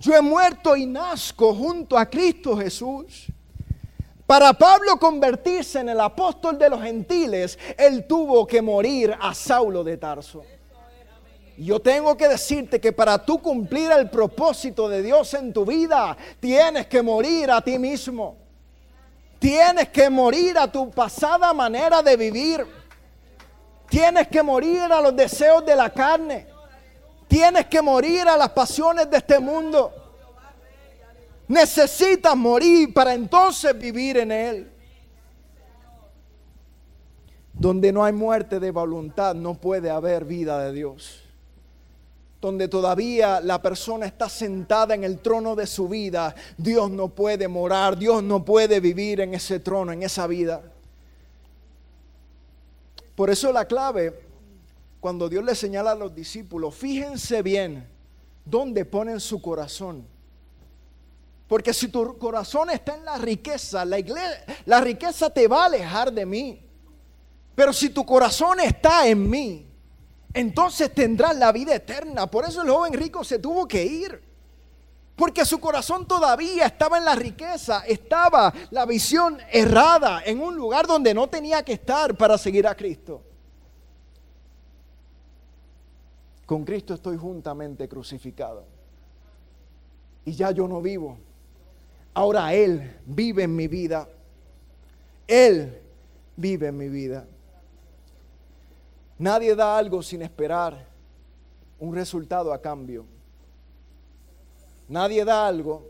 Yo 0.00 0.14
he 0.14 0.20
muerto 0.20 0.76
y 0.76 0.86
nazco 0.86 1.54
junto 1.54 1.98
a 1.98 2.06
Cristo 2.06 2.56
Jesús. 2.56 3.26
Para 4.26 4.52
Pablo 4.52 4.98
convertirse 4.98 5.80
en 5.80 5.88
el 5.88 6.00
apóstol 6.00 6.58
de 6.58 6.68
los 6.68 6.82
gentiles, 6.82 7.58
él 7.76 8.06
tuvo 8.06 8.46
que 8.46 8.60
morir 8.60 9.16
a 9.18 9.34
Saulo 9.34 9.82
de 9.82 9.96
Tarso. 9.96 10.44
Yo 11.56 11.80
tengo 11.80 12.16
que 12.16 12.28
decirte 12.28 12.80
que 12.80 12.92
para 12.92 13.24
tú 13.24 13.38
cumplir 13.38 13.90
el 13.90 14.08
propósito 14.08 14.88
de 14.88 15.02
Dios 15.02 15.34
en 15.34 15.52
tu 15.52 15.64
vida, 15.64 16.16
tienes 16.38 16.86
que 16.86 17.02
morir 17.02 17.50
a 17.50 17.60
ti 17.60 17.78
mismo. 17.78 18.36
Tienes 19.40 19.88
que 19.88 20.08
morir 20.10 20.58
a 20.58 20.70
tu 20.70 20.90
pasada 20.90 21.52
manera 21.52 22.02
de 22.02 22.16
vivir. 22.16 22.66
Tienes 23.88 24.28
que 24.28 24.42
morir 24.42 24.82
a 24.82 25.00
los 25.00 25.16
deseos 25.16 25.64
de 25.64 25.74
la 25.74 25.90
carne. 25.90 26.57
Tienes 27.28 27.66
que 27.66 27.82
morir 27.82 28.26
a 28.26 28.36
las 28.36 28.48
pasiones 28.50 29.10
de 29.10 29.18
este 29.18 29.38
mundo. 29.38 29.92
Necesitas 31.46 32.36
morir 32.36 32.92
para 32.92 33.14
entonces 33.14 33.78
vivir 33.78 34.16
en 34.16 34.32
Él. 34.32 34.72
Donde 37.52 37.92
no 37.92 38.04
hay 38.04 38.12
muerte 38.12 38.58
de 38.58 38.70
voluntad, 38.70 39.34
no 39.34 39.54
puede 39.54 39.90
haber 39.90 40.24
vida 40.24 40.62
de 40.64 40.72
Dios. 40.72 41.22
Donde 42.40 42.68
todavía 42.68 43.40
la 43.40 43.60
persona 43.60 44.06
está 44.06 44.28
sentada 44.28 44.94
en 44.94 45.04
el 45.04 45.18
trono 45.18 45.56
de 45.56 45.66
su 45.66 45.88
vida, 45.88 46.34
Dios 46.56 46.90
no 46.90 47.08
puede 47.08 47.48
morar, 47.48 47.98
Dios 47.98 48.22
no 48.22 48.44
puede 48.44 48.80
vivir 48.80 49.20
en 49.20 49.34
ese 49.34 49.58
trono, 49.58 49.92
en 49.92 50.02
esa 50.02 50.26
vida. 50.26 50.62
Por 53.16 53.28
eso 53.28 53.52
la 53.52 53.64
clave 53.64 54.27
cuando 55.00 55.28
Dios 55.28 55.44
le 55.44 55.54
señala 55.54 55.92
a 55.92 55.94
los 55.94 56.14
discípulos, 56.14 56.74
fíjense 56.74 57.42
bien 57.42 57.88
dónde 58.44 58.84
ponen 58.84 59.20
su 59.20 59.40
corazón. 59.40 60.06
Porque 61.46 61.72
si 61.72 61.88
tu 61.88 62.18
corazón 62.18 62.70
está 62.70 62.94
en 62.94 63.04
la 63.04 63.16
riqueza, 63.16 63.84
la, 63.84 63.98
la 64.66 64.80
riqueza 64.80 65.30
te 65.30 65.48
va 65.48 65.62
a 65.62 65.66
alejar 65.66 66.12
de 66.12 66.26
mí. 66.26 66.62
Pero 67.54 67.72
si 67.72 67.88
tu 67.88 68.04
corazón 68.04 68.60
está 68.60 69.06
en 69.06 69.28
mí, 69.28 69.66
entonces 70.34 70.92
tendrás 70.92 71.36
la 71.36 71.50
vida 71.52 71.74
eterna. 71.74 72.26
Por 72.26 72.44
eso 72.44 72.62
el 72.62 72.70
joven 72.70 72.92
rico 72.92 73.24
se 73.24 73.38
tuvo 73.38 73.66
que 73.66 73.84
ir. 73.84 74.22
Porque 75.16 75.44
su 75.44 75.58
corazón 75.58 76.06
todavía 76.06 76.66
estaba 76.66 76.98
en 76.98 77.04
la 77.04 77.16
riqueza, 77.16 77.82
estaba 77.86 78.52
la 78.70 78.86
visión 78.86 79.38
errada 79.50 80.22
en 80.24 80.40
un 80.40 80.54
lugar 80.54 80.86
donde 80.86 81.12
no 81.12 81.28
tenía 81.28 81.64
que 81.64 81.72
estar 81.72 82.16
para 82.16 82.38
seguir 82.38 82.68
a 82.68 82.76
Cristo. 82.76 83.22
Con 86.48 86.64
Cristo 86.64 86.94
estoy 86.94 87.18
juntamente 87.18 87.86
crucificado. 87.86 88.64
Y 90.24 90.32
ya 90.32 90.50
yo 90.50 90.66
no 90.66 90.80
vivo. 90.80 91.18
Ahora 92.14 92.54
Él 92.54 93.00
vive 93.04 93.42
en 93.42 93.54
mi 93.54 93.68
vida. 93.68 94.08
Él 95.26 95.78
vive 96.36 96.68
en 96.68 96.78
mi 96.78 96.88
vida. 96.88 97.26
Nadie 99.18 99.54
da 99.54 99.76
algo 99.76 100.02
sin 100.02 100.22
esperar 100.22 100.86
un 101.78 101.94
resultado 101.94 102.50
a 102.50 102.62
cambio. 102.62 103.04
Nadie 104.88 105.26
da 105.26 105.46
algo 105.46 105.84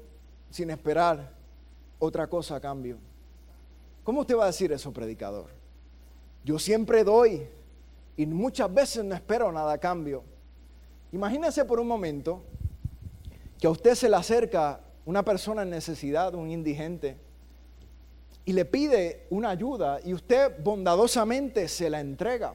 sin 0.51 0.71
esperar 0.71 1.35
otra 2.01 2.27
cosa 2.27 2.57
a 2.57 2.61
cambio. 2.61 2.99
¿Cómo 4.03 4.23
usted 4.23 4.37
va 4.37 4.43
a 4.43 4.47
decir 4.49 4.73
eso, 4.73 4.93
predicador? 4.93 5.51
Yo 6.43 6.59
siempre 6.59 7.05
doy 7.05 7.47
y 8.17 8.27
muchas 8.27 8.75
veces 8.75 9.05
no 9.05 9.15
espero 9.15 9.53
nada 9.53 9.75
a 9.75 9.79
cambio. 9.79 10.25
Imagínese 11.13 11.65
por 11.65 11.81
un 11.81 11.89
momento 11.89 12.43
que 13.59 13.67
a 13.67 13.71
usted 13.71 13.95
se 13.95 14.09
le 14.09 14.17
acerca 14.17 14.81
una 15.07 15.25
persona 15.25 15.63
en 15.63 15.71
necesidad, 15.71 16.35
un 16.35 16.51
indigente, 16.51 17.17
y 18.45 18.53
le 18.53 18.65
pide 18.65 19.27
una 19.31 19.51
ayuda 19.51 20.01
y 20.05 20.15
usted 20.15 20.63
bondadosamente 20.63 21.69
se 21.69 21.91
la 21.91 22.01
entrega. 22.01 22.55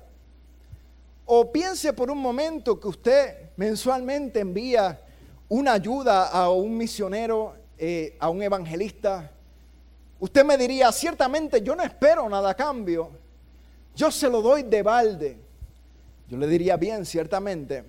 O 1.25 1.51
piense 1.51 1.93
por 1.93 2.11
un 2.11 2.17
momento 2.17 2.79
que 2.79 2.87
usted 2.87 3.51
mensualmente 3.55 4.39
envía 4.39 4.99
una 5.49 5.73
ayuda 5.73 6.29
a 6.29 6.49
un 6.49 6.77
misionero, 6.77 7.55
eh, 7.77 8.17
a 8.19 8.29
un 8.29 8.41
evangelista. 8.41 9.31
Usted 10.19 10.45
me 10.45 10.57
diría, 10.57 10.91
ciertamente 10.91 11.61
yo 11.61 11.75
no 11.75 11.83
espero 11.83 12.27
nada 12.27 12.51
a 12.51 12.55
cambio. 12.55 13.11
Yo 13.95 14.09
se 14.11 14.29
lo 14.29 14.41
doy 14.41 14.63
de 14.63 14.81
balde. 14.81 15.37
Yo 16.27 16.37
le 16.37 16.47
diría, 16.47 16.77
bien, 16.77 17.05
ciertamente. 17.05 17.83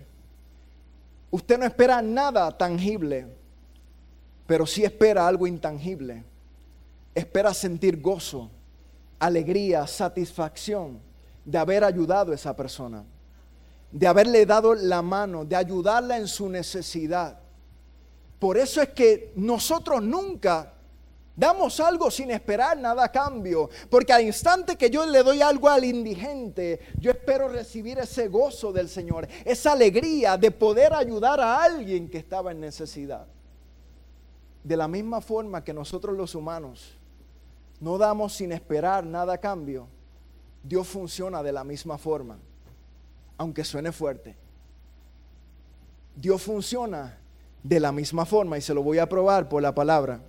Usted 1.35 1.59
no 1.59 1.66
espera 1.66 2.01
nada 2.01 2.57
tangible, 2.57 3.26
pero 4.47 4.66
sí 4.66 4.85
espera 4.85 5.26
algo 5.26 5.47
intangible. 5.47 6.22
Espera 7.14 7.53
sentir 7.53 8.01
gozo, 8.01 8.51
alegría, 9.18 9.87
satisfacción 9.87 11.01
de 11.45 11.59
haber 11.59 11.82
ayudado 11.82 12.32
a 12.32 12.35
esa 12.35 12.55
persona 12.55 13.05
de 13.95 14.09
haberle 14.09 14.45
dado 14.45 14.74
la 14.74 15.03
mano, 15.03 15.45
de 15.45 15.55
ayudarla 15.55 16.16
en 16.16 16.26
su 16.26 16.49
necesidad. 16.49 17.39
Por 18.41 18.59
eso 18.59 18.82
es 18.82 18.89
que 18.89 19.32
nosotros 19.37 20.03
nunca 20.03 20.74
damos 21.37 21.80
algo 21.80 22.11
sin 22.11 22.30
esperar 22.30 22.78
nada 22.78 23.05
a 23.05 23.12
cambio, 23.12 23.70
porque 23.91 24.12
al 24.12 24.22
instante 24.22 24.76
que 24.76 24.91
yo 24.91 25.07
le 25.07 25.22
doy 25.22 25.43
algo 25.43 25.68
al 25.68 25.85
indigente, 25.85 26.80
yo 26.99 27.11
espero 27.11 27.49
recibir 27.49 27.99
ese 27.99 28.28
gozo 28.28 28.72
del 28.72 28.89
Señor, 28.89 29.28
esa 29.45 29.72
alegría 29.72 30.37
de 30.37 30.51
poder 30.51 30.95
ayudar 30.95 31.41
a 31.41 31.62
alguien 31.62 32.09
que 32.09 32.18
estaba 32.18 32.53
en 32.53 32.61
necesidad. 32.61 33.26
De 34.62 34.76
la 34.76 34.89
misma 34.89 35.20
forma 35.20 35.62
que 35.62 35.74
nosotros 35.74 36.16
los 36.16 36.35
humanos 36.35 36.97
no 37.80 37.99
damos 37.99 38.35
sin 38.35 38.53
esperar 38.53 39.05
nada 39.05 39.35
a 39.35 39.39
cambio, 39.39 39.89
Dios 40.62 40.87
funciona 40.87 41.43
de 41.43 41.53
la 41.53 41.64
misma 41.64 41.99
forma 41.99 42.39
aunque 43.37 43.64
suene 43.64 43.93
fuerte. 43.93 44.37
Dios 46.16 46.43
funciona 46.43 47.18
de 47.62 47.80
la 47.80 47.93
misma 47.93 48.24
forma 48.24 48.59
y 48.59 48.61
se 48.61 48.74
lo 48.74 48.82
voy 48.82 48.99
a 48.99 49.09
probar 49.09 49.49
por 49.49 49.62
la 49.62 49.74
palabra. 49.74 50.20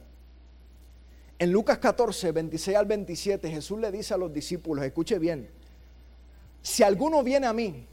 En 1.38 1.51
Lucas 1.51 1.79
14, 1.79 2.31
26 2.31 2.77
al 2.77 2.86
27, 2.86 3.49
Jesús 3.49 3.79
le 3.79 3.91
dice 3.91 4.13
a 4.13 4.17
los 4.17 4.31
discípulos, 4.31 4.86
escuche 4.86 5.19
bien, 5.19 5.49
si 6.61 6.81
alguno 6.81 7.23
viene 7.23 7.45
a 7.45 7.53
mí 7.53 7.86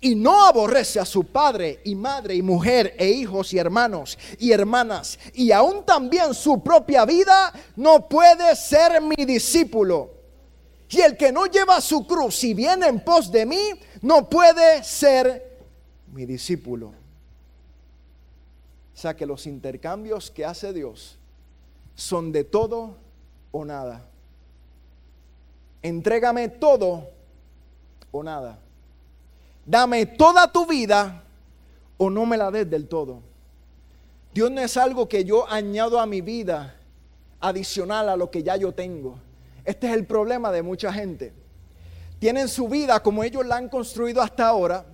y 0.00 0.14
no 0.14 0.46
aborrece 0.46 1.00
a 1.00 1.04
su 1.04 1.24
padre 1.24 1.80
y 1.84 1.94
madre 1.94 2.34
y 2.34 2.42
mujer 2.42 2.94
e 2.98 3.08
hijos 3.08 3.52
y 3.52 3.58
hermanos 3.58 4.18
y 4.38 4.52
hermanas 4.52 5.18
y 5.32 5.50
aún 5.50 5.84
también 5.84 6.32
su 6.32 6.62
propia 6.62 7.04
vida, 7.04 7.52
no 7.74 8.08
puede 8.08 8.54
ser 8.54 9.00
mi 9.00 9.24
discípulo. 9.24 10.12
Y 10.90 11.00
el 11.00 11.16
que 11.16 11.32
no 11.32 11.46
lleva 11.46 11.80
su 11.80 12.06
cruz 12.06 12.44
y 12.44 12.54
viene 12.54 12.86
en 12.86 13.02
pos 13.02 13.32
de 13.32 13.46
mí, 13.46 13.70
no 14.02 14.28
puede 14.28 14.84
ser 14.84 15.58
mi 16.12 16.24
discípulo. 16.24 16.88
O 18.94 18.96
sea 18.96 19.16
que 19.16 19.26
los 19.26 19.46
intercambios 19.46 20.30
que 20.30 20.44
hace 20.44 20.72
Dios 20.72 21.18
son 21.94 22.32
de 22.32 22.44
todo 22.44 22.96
o 23.52 23.64
nada. 23.64 24.04
Entrégame 25.82 26.48
todo 26.48 27.08
o 28.10 28.22
nada. 28.22 28.58
Dame 29.66 30.06
toda 30.06 30.50
tu 30.50 30.66
vida 30.66 31.22
o 31.96 32.10
no 32.10 32.26
me 32.26 32.36
la 32.36 32.50
des 32.50 32.68
del 32.68 32.88
todo. 32.88 33.20
Dios 34.32 34.50
no 34.50 34.60
es 34.60 34.76
algo 34.76 35.08
que 35.08 35.24
yo 35.24 35.48
añado 35.48 36.00
a 36.00 36.06
mi 36.06 36.20
vida 36.20 36.74
adicional 37.40 38.08
a 38.08 38.16
lo 38.16 38.30
que 38.30 38.42
ya 38.42 38.56
yo 38.56 38.72
tengo. 38.72 39.18
Este 39.64 39.86
es 39.86 39.94
el 39.94 40.06
problema 40.06 40.50
de 40.50 40.62
mucha 40.62 40.92
gente. 40.92 41.32
Tienen 42.18 42.48
su 42.48 42.68
vida 42.68 43.00
como 43.00 43.22
ellos 43.22 43.46
la 43.46 43.56
han 43.56 43.68
construido 43.68 44.20
hasta 44.20 44.48
ahora. 44.48 44.84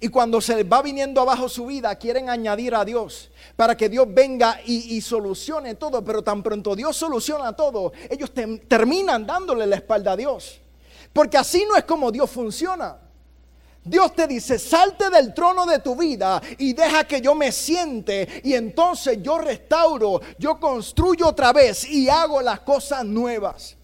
Y 0.00 0.08
cuando 0.08 0.40
se 0.40 0.64
va 0.64 0.82
viniendo 0.82 1.20
abajo 1.20 1.48
su 1.48 1.66
vida, 1.66 1.94
quieren 1.96 2.30
añadir 2.30 2.74
a 2.74 2.84
Dios 2.84 3.30
para 3.56 3.76
que 3.76 3.88
Dios 3.88 4.06
venga 4.08 4.60
y, 4.64 5.00
solucione 5.00 5.74
todo. 5.74 6.02
Pero 6.04 6.22
tan 6.22 6.42
pronto 6.42 6.74
Dios 6.74 6.96
soluciona 6.96 7.52
todo, 7.52 7.92
ellos 8.08 8.32
terminan 8.68 9.26
dándole 9.26 9.66
la 9.66 9.76
espalda 9.76 10.12
a 10.12 10.16
Dios. 10.16 10.60
Porque 11.12 11.36
así 11.36 11.64
no 11.68 11.76
es 11.76 11.84
como 11.84 12.10
Dios 12.10 12.30
funciona. 12.30 12.98
Dios 13.84 14.14
te 14.14 14.28
dice, 14.28 14.58
salte 14.58 15.10
del 15.10 15.34
trono 15.34 15.66
de 15.66 15.80
tu 15.80 15.96
vida 15.96 16.40
y 16.58 16.72
deja 16.72 17.04
que 17.04 17.20
yo 17.20 17.34
me 17.34 17.50
siente 17.50 18.40
y 18.44 18.54
entonces 18.54 19.18
yo 19.20 19.38
restauro, 19.38 20.20
yo 20.38 20.60
construyo 20.60 21.26
otra 21.28 21.52
vez 21.52 21.84
y 21.84 22.08
hago 22.08 22.40
las 22.40 22.60
cosas 22.60 23.04
nuevas. 23.04 23.76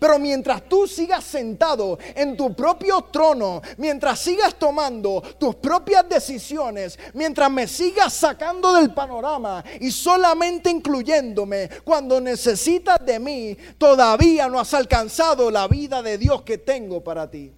Pero 0.00 0.18
mientras 0.18 0.66
tú 0.66 0.88
sigas 0.88 1.22
sentado 1.22 1.98
en 2.14 2.34
tu 2.34 2.54
propio 2.54 3.02
trono, 3.12 3.60
mientras 3.76 4.18
sigas 4.18 4.54
tomando 4.58 5.22
tus 5.38 5.56
propias 5.56 6.08
decisiones, 6.08 6.98
mientras 7.12 7.50
me 7.50 7.68
sigas 7.68 8.14
sacando 8.14 8.72
del 8.72 8.94
panorama 8.94 9.62
y 9.78 9.90
solamente 9.90 10.70
incluyéndome 10.70 11.68
cuando 11.84 12.18
necesitas 12.18 13.04
de 13.04 13.20
mí, 13.20 13.56
todavía 13.76 14.48
no 14.48 14.58
has 14.58 14.72
alcanzado 14.72 15.50
la 15.50 15.68
vida 15.68 16.02
de 16.02 16.16
Dios 16.16 16.40
que 16.42 16.56
tengo 16.56 17.04
para 17.04 17.30
ti. 17.30 17.52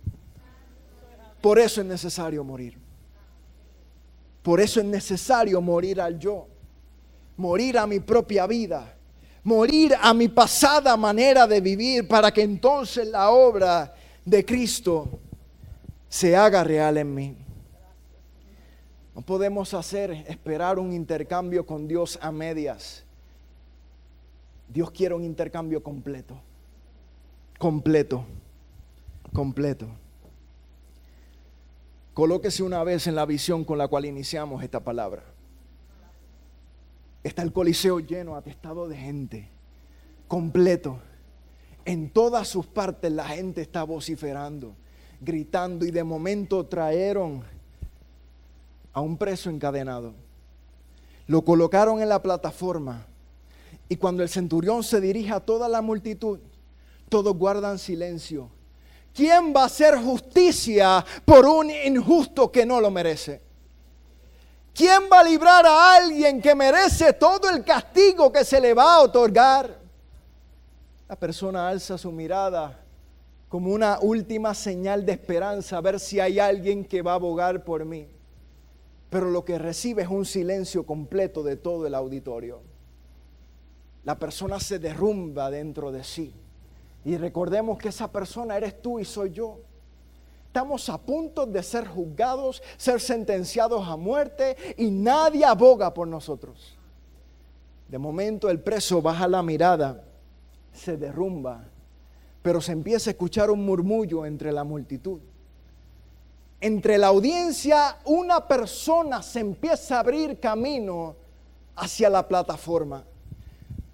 Por 1.40 1.60
eso 1.60 1.80
es 1.80 1.86
necesario 1.86 2.42
morir. 2.42 2.76
Por 4.42 4.60
eso 4.60 4.80
es 4.80 4.86
necesario 4.86 5.60
morir 5.60 6.00
al 6.00 6.18
yo, 6.18 6.48
morir 7.36 7.78
a 7.78 7.86
mi 7.86 8.00
propia 8.00 8.48
vida 8.48 8.96
morir 9.44 9.94
a 10.00 10.14
mi 10.14 10.28
pasada 10.28 10.96
manera 10.96 11.46
de 11.46 11.60
vivir 11.60 12.06
para 12.06 12.30
que 12.30 12.42
entonces 12.42 13.08
la 13.08 13.30
obra 13.30 13.94
de 14.24 14.44
Cristo 14.44 15.20
se 16.08 16.36
haga 16.36 16.62
real 16.62 16.98
en 16.98 17.14
mí. 17.14 17.36
No 19.14 19.22
podemos 19.22 19.74
hacer 19.74 20.10
esperar 20.28 20.78
un 20.78 20.92
intercambio 20.92 21.66
con 21.66 21.86
Dios 21.86 22.18
a 22.22 22.30
medias. 22.32 23.04
Dios 24.68 24.90
quiere 24.90 25.14
un 25.14 25.24
intercambio 25.24 25.82
completo. 25.82 26.40
Completo. 27.58 28.24
Completo. 29.32 29.86
Colóquese 32.14 32.62
una 32.62 32.82
vez 32.84 33.06
en 33.06 33.14
la 33.14 33.26
visión 33.26 33.64
con 33.64 33.78
la 33.78 33.88
cual 33.88 34.06
iniciamos 34.06 34.62
esta 34.62 34.80
palabra. 34.80 35.24
Está 37.22 37.42
el 37.42 37.52
Coliseo 37.52 38.00
lleno, 38.00 38.34
atestado 38.34 38.88
de 38.88 38.96
gente, 38.96 39.48
completo. 40.26 40.98
En 41.84 42.10
todas 42.10 42.48
sus 42.48 42.66
partes 42.66 43.12
la 43.12 43.26
gente 43.28 43.60
está 43.60 43.84
vociferando, 43.84 44.74
gritando 45.20 45.84
y 45.84 45.90
de 45.90 46.04
momento 46.04 46.66
trajeron 46.66 47.44
a 48.92 49.00
un 49.00 49.16
preso 49.16 49.50
encadenado. 49.50 50.14
Lo 51.26 51.44
colocaron 51.44 52.02
en 52.02 52.08
la 52.08 52.22
plataforma 52.22 53.06
y 53.88 53.96
cuando 53.96 54.22
el 54.22 54.28
centurión 54.28 54.82
se 54.82 55.00
dirige 55.00 55.32
a 55.32 55.40
toda 55.40 55.68
la 55.68 55.80
multitud, 55.80 56.40
todos 57.08 57.36
guardan 57.36 57.78
silencio. 57.78 58.50
¿Quién 59.14 59.52
va 59.54 59.62
a 59.62 59.66
hacer 59.66 59.96
justicia 59.98 61.04
por 61.24 61.44
un 61.44 61.70
injusto 61.70 62.50
que 62.50 62.64
no 62.64 62.80
lo 62.80 62.90
merece? 62.90 63.51
¿Quién 64.74 65.02
va 65.12 65.20
a 65.20 65.24
librar 65.24 65.66
a 65.66 65.96
alguien 65.96 66.40
que 66.40 66.54
merece 66.54 67.12
todo 67.12 67.50
el 67.50 67.62
castigo 67.62 68.32
que 68.32 68.44
se 68.44 68.60
le 68.60 68.72
va 68.72 68.94
a 68.94 69.02
otorgar? 69.02 69.78
La 71.08 71.16
persona 71.16 71.68
alza 71.68 71.98
su 71.98 72.10
mirada 72.10 72.82
como 73.52 73.70
una 73.70 73.98
última 74.00 74.54
señal 74.54 75.04
de 75.04 75.12
esperanza, 75.12 75.76
a 75.76 75.82
ver 75.82 76.00
si 76.00 76.18
hay 76.18 76.38
alguien 76.38 76.86
que 76.86 77.02
va 77.02 77.12
a 77.12 77.16
abogar 77.16 77.64
por 77.64 77.84
mí. 77.84 78.08
Pero 79.10 79.30
lo 79.30 79.44
que 79.44 79.58
recibe 79.58 80.00
es 80.04 80.08
un 80.08 80.24
silencio 80.24 80.86
completo 80.86 81.42
de 81.42 81.56
todo 81.56 81.86
el 81.86 81.94
auditorio. 81.94 82.62
La 84.04 84.18
persona 84.18 84.58
se 84.58 84.78
derrumba 84.78 85.50
dentro 85.50 85.92
de 85.92 86.02
sí. 86.02 86.32
Y 87.04 87.18
recordemos 87.18 87.76
que 87.76 87.90
esa 87.90 88.10
persona 88.10 88.56
eres 88.56 88.80
tú 88.80 88.98
y 88.98 89.04
soy 89.04 89.32
yo. 89.32 89.60
Estamos 90.52 90.90
a 90.90 90.98
punto 90.98 91.46
de 91.46 91.62
ser 91.62 91.88
juzgados, 91.88 92.62
ser 92.76 93.00
sentenciados 93.00 93.88
a 93.88 93.96
muerte 93.96 94.54
y 94.76 94.90
nadie 94.90 95.46
aboga 95.46 95.94
por 95.94 96.06
nosotros. 96.06 96.76
De 97.88 97.96
momento 97.96 98.50
el 98.50 98.60
preso 98.60 99.00
baja 99.00 99.26
la 99.26 99.42
mirada, 99.42 100.04
se 100.70 100.98
derrumba, 100.98 101.64
pero 102.42 102.60
se 102.60 102.72
empieza 102.72 103.08
a 103.08 103.12
escuchar 103.12 103.50
un 103.50 103.64
murmullo 103.64 104.26
entre 104.26 104.52
la 104.52 104.62
multitud. 104.62 105.20
Entre 106.60 106.98
la 106.98 107.06
audiencia 107.06 108.00
una 108.04 108.46
persona 108.46 109.22
se 109.22 109.40
empieza 109.40 109.96
a 109.96 110.00
abrir 110.00 110.38
camino 110.38 111.16
hacia 111.76 112.10
la 112.10 112.28
plataforma. 112.28 113.02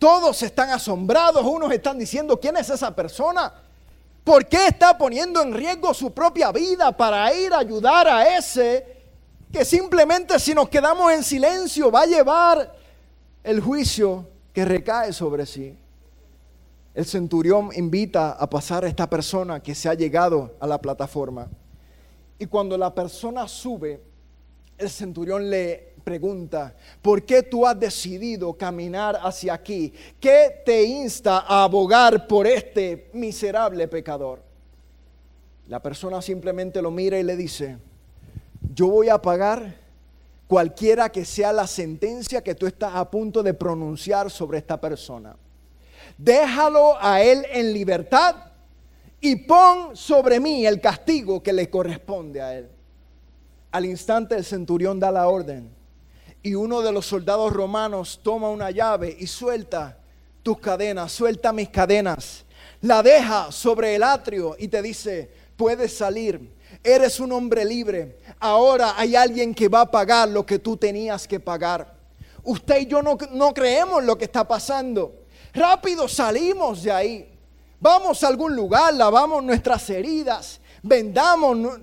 Todos 0.01 0.43
están 0.43 0.71
asombrados, 0.71 1.45
unos 1.45 1.71
están 1.71 2.01
diciendo, 2.01 2.41
¿quién 2.41 2.57
es 2.57 2.69
esa 2.69 2.97
persona? 2.97 3.68
¿Por 4.29 4.45
qué 4.45 4.67
está 4.67 4.99
poniendo 4.99 5.41
en 5.41 5.55
riesgo 5.55 5.95
su 5.95 6.13
propia 6.13 6.53
vida 6.53 6.95
para 6.95 7.33
ir 7.33 7.51
a 7.51 7.61
ayudar 7.61 8.07
a 8.07 8.37
ese 8.37 8.85
que 9.51 9.65
simplemente 9.65 10.39
si 10.39 10.53
nos 10.53 10.69
quedamos 10.69 11.11
en 11.15 11.25
silencio 11.25 11.91
va 11.91 12.03
a 12.03 12.07
llevar 12.07 12.77
el 13.43 13.59
juicio 13.63 14.29
que 14.53 14.67
recae 14.67 15.15
sobre 15.15 15.47
sí? 15.47 15.75
El 16.93 17.07
centurión 17.07 17.71
invita 17.75 18.33
a 18.33 18.51
pasar 18.51 18.85
a 18.85 18.89
esta 18.89 19.09
persona 19.09 19.63
que 19.63 19.75
se 19.75 19.89
ha 19.89 19.95
llegado 19.95 20.57
a 20.61 20.67
la 20.67 20.77
plataforma. 20.77 21.49
Y 22.39 22.45
cuando 22.45 22.77
la 22.77 22.95
persona 22.95 23.49
sube, 23.49 24.03
el 24.77 24.91
centurión 24.91 25.49
le 25.49 25.95
pregunta, 26.09 26.75
¿por 27.03 27.23
qué 27.23 27.43
tú 27.43 27.67
has 27.67 27.79
decidido 27.79 28.55
caminar 28.55 29.19
hacia 29.23 29.53
aquí? 29.53 29.93
¿Qué 30.19 30.63
te 30.65 30.83
insta 30.83 31.41
a 31.41 31.65
abogar 31.65 32.27
por 32.27 32.47
este 32.47 33.11
miserable 33.13 33.87
pecador? 33.89 34.41
La 35.67 35.83
persona 35.83 36.23
simplemente 36.23 36.81
lo 36.81 36.91
mira 36.91 37.19
y 37.19 37.23
le 37.23 37.37
dice, 37.37 37.77
yo 38.75 38.87
voy 38.87 39.11
a 39.11 39.21
pagar 39.21 39.77
cualquiera 40.47 41.11
que 41.11 41.27
sea 41.27 41.53
la 41.53 41.67
sentencia 41.67 42.43
que 42.43 42.55
tú 42.55 42.67
estás 42.67 42.95
a 42.95 43.11
punto 43.11 43.43
de 43.43 43.53
pronunciar 43.53 44.31
sobre 44.31 44.57
esta 44.57 44.81
persona. 44.81 45.37
Déjalo 46.17 46.97
a 46.99 47.21
él 47.21 47.45
en 47.53 47.75
libertad 47.75 48.35
y 49.21 49.37
pon 49.37 49.95
sobre 49.95 50.41
mí 50.41 50.65
el 50.65 50.81
castigo 50.81 51.43
que 51.43 51.53
le 51.53 51.69
corresponde 51.69 52.41
a 52.41 52.57
él. 52.57 52.71
Al 53.73 53.85
instante 53.85 54.37
el 54.37 54.45
centurión 54.47 54.99
da 54.99 55.13
la 55.13 55.29
orden 55.29 55.77
y 56.49 56.55
uno 56.55 56.81
de 56.81 56.91
los 56.93 57.05
soldados 57.05 57.53
romanos 57.53 58.21
toma 58.23 58.49
una 58.49 58.71
llave 58.71 59.15
y 59.21 59.27
suelta 59.27 59.99
tus 60.43 60.59
cadenas, 60.59 61.13
suelta 61.13 61.53
mis 61.53 61.69
cadenas, 61.69 62.47
la 62.81 63.03
deja 63.03 63.53
sobre 63.53 63.95
el 63.95 64.03
atrio 64.03 64.57
y 64.59 64.69
te 64.69 64.81
dice, 64.81 65.31
puedes 65.59 65.95
salir, 65.95 66.51
eres 66.83 67.21
un 67.21 67.33
hombre 67.33 67.67
libre, 67.67 68.17
ahora 68.41 68.95
hay 68.97 69.15
alguien 69.15 69.55
que 69.55 69.69
va 69.69 69.83
a 69.83 69.91
pagar 69.91 70.31
lo 70.31 70.47
que 70.47 70.59
tú 70.59 70.75
tenías 70.75 71.29
que 71.29 71.39
pagar. 71.39 71.95
Usted 72.43 72.79
y 72.79 72.87
yo 72.87 73.03
no, 73.03 73.19
no 73.33 73.53
creemos 73.53 74.03
lo 74.03 74.17
que 74.17 74.25
está 74.25 74.49
pasando. 74.49 75.27
Rápido 75.53 76.09
salimos 76.09 76.83
de 76.83 76.93
ahí. 76.93 77.39
Vamos 77.79 78.25
a 78.25 78.29
algún 78.29 78.57
lugar, 78.57 78.95
lavamos 78.95 79.45
nuestras 79.45 79.91
heridas, 79.91 80.63
vendamos 80.83 81.79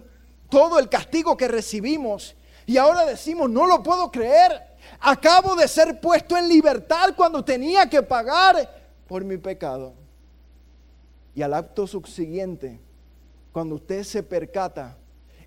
todo 0.49 0.79
el 0.79 0.89
castigo 0.89 1.37
que 1.37 1.47
recibimos 1.47 2.35
y 2.65 2.77
ahora 2.77 3.05
decimos, 3.05 3.49
no 3.49 3.67
lo 3.67 3.83
puedo 3.83 4.11
creer. 4.11 4.75
Acabo 4.99 5.55
de 5.55 5.67
ser 5.67 5.99
puesto 5.99 6.37
en 6.37 6.47
libertad 6.47 7.13
cuando 7.15 7.43
tenía 7.43 7.89
que 7.89 8.01
pagar 8.01 8.69
por 9.07 9.23
mi 9.23 9.37
pecado. 9.37 9.93
Y 11.35 11.41
al 11.41 11.53
acto 11.53 11.85
subsiguiente, 11.85 12.79
cuando 13.51 13.75
usted 13.75 14.03
se 14.03 14.23
percata, 14.23 14.97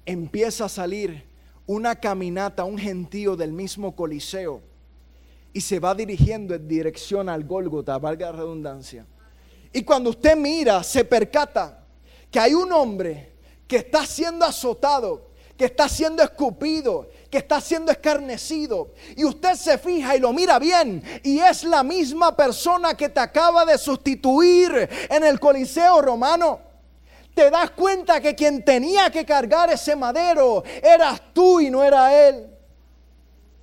empieza 0.04 0.66
a 0.66 0.68
salir 0.68 1.26
una 1.66 1.96
caminata, 1.96 2.64
un 2.64 2.78
gentío 2.78 3.36
del 3.36 3.52
mismo 3.52 3.94
Coliseo 3.94 4.62
y 5.52 5.60
se 5.60 5.80
va 5.80 5.94
dirigiendo 5.94 6.54
en 6.54 6.68
dirección 6.68 7.28
al 7.28 7.44
Gólgota, 7.44 7.98
valga 7.98 8.30
la 8.30 8.38
redundancia. 8.38 9.06
Y 9.72 9.82
cuando 9.82 10.10
usted 10.10 10.36
mira, 10.36 10.82
se 10.82 11.04
percata 11.04 11.84
que 12.30 12.38
hay 12.38 12.54
un 12.54 12.72
hombre 12.72 13.32
que 13.66 13.76
está 13.76 14.06
siendo 14.06 14.44
azotado 14.44 15.27
que 15.58 15.64
está 15.64 15.88
siendo 15.88 16.22
escupido, 16.22 17.10
que 17.28 17.38
está 17.38 17.60
siendo 17.60 17.90
escarnecido. 17.90 18.92
Y 19.16 19.24
usted 19.24 19.54
se 19.54 19.76
fija 19.76 20.14
y 20.14 20.20
lo 20.20 20.32
mira 20.32 20.60
bien. 20.60 21.02
Y 21.24 21.40
es 21.40 21.64
la 21.64 21.82
misma 21.82 22.36
persona 22.36 22.94
que 22.96 23.08
te 23.08 23.18
acaba 23.18 23.64
de 23.64 23.76
sustituir 23.76 24.88
en 25.10 25.24
el 25.24 25.40
Coliseo 25.40 26.00
romano. 26.00 26.60
Te 27.34 27.50
das 27.50 27.72
cuenta 27.72 28.20
que 28.20 28.36
quien 28.36 28.64
tenía 28.64 29.10
que 29.10 29.26
cargar 29.26 29.68
ese 29.70 29.96
madero 29.96 30.62
eras 30.80 31.20
tú 31.32 31.58
y 31.58 31.70
no 31.70 31.82
era 31.82 32.28
él. 32.28 32.46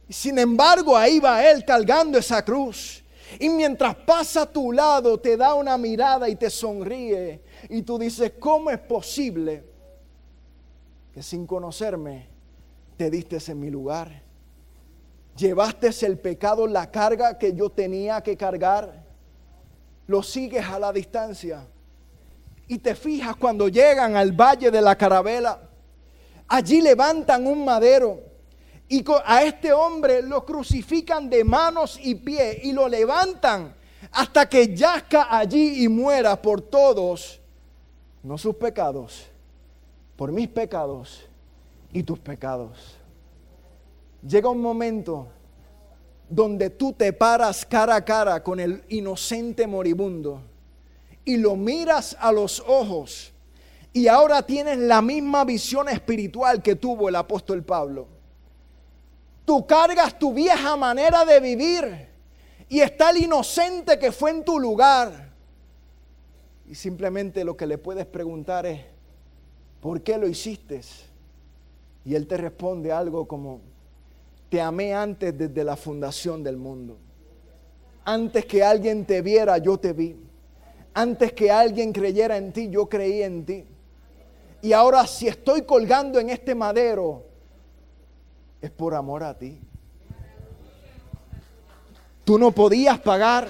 Sin 0.09 0.37
embargo, 0.37 0.97
ahí 0.97 1.19
va 1.19 1.49
él 1.49 1.63
cargando 1.63 2.17
esa 2.17 2.43
cruz. 2.43 3.01
Y 3.39 3.47
mientras 3.47 3.95
pasa 3.95 4.41
a 4.41 4.51
tu 4.51 4.73
lado, 4.73 5.17
te 5.17 5.37
da 5.37 5.53
una 5.53 5.77
mirada 5.77 6.27
y 6.27 6.35
te 6.35 6.49
sonríe. 6.49 7.41
Y 7.69 7.83
tú 7.83 7.97
dices, 7.97 8.33
¿cómo 8.37 8.69
es 8.69 8.79
posible? 8.79 9.74
Que 11.15 11.23
sin 11.23 11.47
conocerme 11.47 12.27
te 12.97 13.09
diste 13.09 13.37
en 13.47 13.57
mi 13.57 13.69
lugar. 13.69 14.21
Llevaste 15.37 15.89
el 16.05 16.19
pecado, 16.19 16.67
la 16.67 16.91
carga 16.91 17.37
que 17.37 17.53
yo 17.53 17.69
tenía 17.69 18.19
que 18.19 18.35
cargar. 18.35 19.01
Lo 20.07 20.21
sigues 20.21 20.65
a 20.65 20.77
la 20.77 20.91
distancia. 20.91 21.65
Y 22.67 22.79
te 22.79 22.95
fijas 22.95 23.37
cuando 23.37 23.69
llegan 23.69 24.17
al 24.17 24.33
valle 24.33 24.69
de 24.69 24.81
la 24.81 24.97
carabela. 24.97 25.61
Allí 26.49 26.81
levantan 26.81 27.47
un 27.47 27.63
madero. 27.63 28.19
Y 28.89 29.01
a 29.23 29.43
este 29.43 29.71
hombre 29.71 30.21
lo 30.21 30.45
crucifican 30.45 31.29
de 31.29 31.45
manos 31.45 31.97
y 32.03 32.15
pies 32.15 32.57
y 32.61 32.73
lo 32.73 32.89
levantan 32.89 33.73
hasta 34.11 34.49
que 34.49 34.75
yazca 34.75 35.27
allí 35.29 35.81
y 35.85 35.87
muera 35.87 36.41
por 36.41 36.61
todos, 36.61 37.39
no 38.21 38.37
sus 38.37 38.55
pecados, 38.57 39.29
por 40.15 40.31
mis 40.31 40.47
pecados 40.47 41.27
y 41.91 42.03
tus 42.03 42.19
pecados. 42.19 42.97
Llega 44.27 44.49
un 44.49 44.61
momento 44.61 45.27
donde 46.29 46.69
tú 46.69 46.93
te 46.93 47.13
paras 47.13 47.65
cara 47.65 47.95
a 47.95 48.05
cara 48.05 48.41
con 48.43 48.59
el 48.59 48.83
inocente 48.89 49.67
moribundo 49.67 50.41
y 51.23 51.37
lo 51.37 51.55
miras 51.55 52.17
a 52.19 52.31
los 52.31 52.63
ojos 52.67 53.33
y 53.93 54.07
ahora 54.07 54.41
tienes 54.41 54.77
la 54.77 55.01
misma 55.01 55.45
visión 55.45 55.87
espiritual 55.87 56.61
que 56.61 56.75
tuvo 56.75 57.07
el 57.07 57.15
apóstol 57.15 57.63
Pablo. 57.63 58.07
Tú 59.45 59.65
cargas 59.65 60.19
tu 60.19 60.33
vieja 60.33 60.75
manera 60.75 61.23
de 61.23 61.39
vivir 61.39 62.09
y 62.67 62.81
está 62.81 63.11
el 63.11 63.17
inocente 63.17 63.97
que 63.97 64.11
fue 64.11 64.31
en 64.31 64.43
tu 64.43 64.59
lugar. 64.59 65.31
Y 66.67 66.75
simplemente 66.75 67.43
lo 67.45 67.55
que 67.55 67.67
le 67.67 67.77
puedes 67.77 68.05
preguntar 68.05 68.65
es, 68.65 68.81
¿por 69.85 70.01
qué 70.01 70.17
lo 70.17 70.27
hiciste? 70.27 70.81
Y 72.05 72.15
él 72.15 72.25
te 72.25 72.37
responde 72.37 72.91
algo 72.91 73.27
como, 73.27 73.61
te 74.49 74.59
amé 74.59 74.95
antes 74.95 75.37
desde 75.37 75.63
la 75.63 75.75
fundación 75.75 76.43
del 76.43 76.57
mundo. 76.57 76.97
Antes 78.03 78.47
que 78.47 78.63
alguien 78.63 79.05
te 79.05 79.21
viera, 79.21 79.59
yo 79.59 79.77
te 79.77 79.93
vi. 79.93 80.15
Antes 80.95 81.33
que 81.33 81.51
alguien 81.51 81.93
creyera 81.93 82.35
en 82.35 82.51
ti, 82.51 82.67
yo 82.67 82.89
creí 82.89 83.21
en 83.21 83.45
ti. 83.45 83.63
Y 84.63 84.73
ahora 84.73 85.05
si 85.05 85.27
estoy 85.27 85.61
colgando 85.61 86.19
en 86.19 86.31
este 86.31 86.55
madero, 86.55 87.23
es 88.59 88.71
por 88.71 88.95
amor 88.95 89.21
a 89.21 89.37
ti. 89.37 89.59
Tú 92.23 92.39
no 92.39 92.51
podías 92.51 92.97
pagar. 92.97 93.49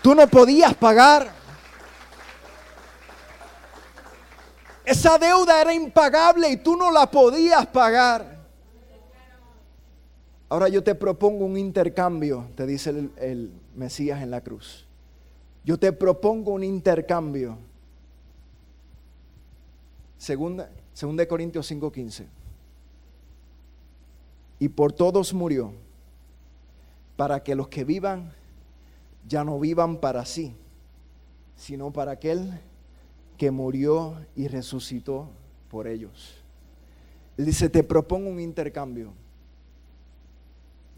Tú 0.00 0.14
no 0.14 0.28
podías 0.28 0.74
pagar. 0.74 1.39
Esa 4.84 5.18
deuda 5.18 5.60
era 5.60 5.74
impagable 5.74 6.50
y 6.50 6.56
tú 6.56 6.76
no 6.76 6.90
la 6.90 7.10
podías 7.10 7.66
pagar. 7.66 8.40
Ahora 10.48 10.68
yo 10.68 10.82
te 10.82 10.96
propongo 10.96 11.44
un 11.44 11.56
intercambio, 11.56 12.48
te 12.56 12.66
dice 12.66 12.90
el, 12.90 13.52
Mesías 13.76 14.20
en 14.20 14.32
la 14.32 14.40
cruz. 14.40 14.84
Yo 15.64 15.78
te 15.78 15.92
propongo 15.92 16.52
un 16.52 16.64
intercambio. 16.64 17.56
Segunda, 20.18 20.68
segunda 20.92 21.22
de 21.22 21.28
Corintios 21.28 21.70
5:15. 21.70 22.26
Y 24.58 24.68
por 24.68 24.92
todos 24.92 25.32
murió, 25.32 25.72
para 27.16 27.42
que 27.44 27.54
los 27.54 27.68
que 27.68 27.84
vivan 27.84 28.32
ya 29.28 29.44
no 29.44 29.58
vivan 29.60 29.98
para 29.98 30.24
sí, 30.24 30.54
sino 31.54 31.92
para 31.92 32.12
aquel 32.12 32.60
que 33.40 33.50
murió 33.50 34.16
y 34.36 34.48
resucitó 34.48 35.30
por 35.70 35.86
ellos. 35.86 36.34
Él 37.38 37.46
dice, 37.46 37.70
te 37.70 37.82
propongo 37.82 38.28
un 38.28 38.38
intercambio. 38.38 39.14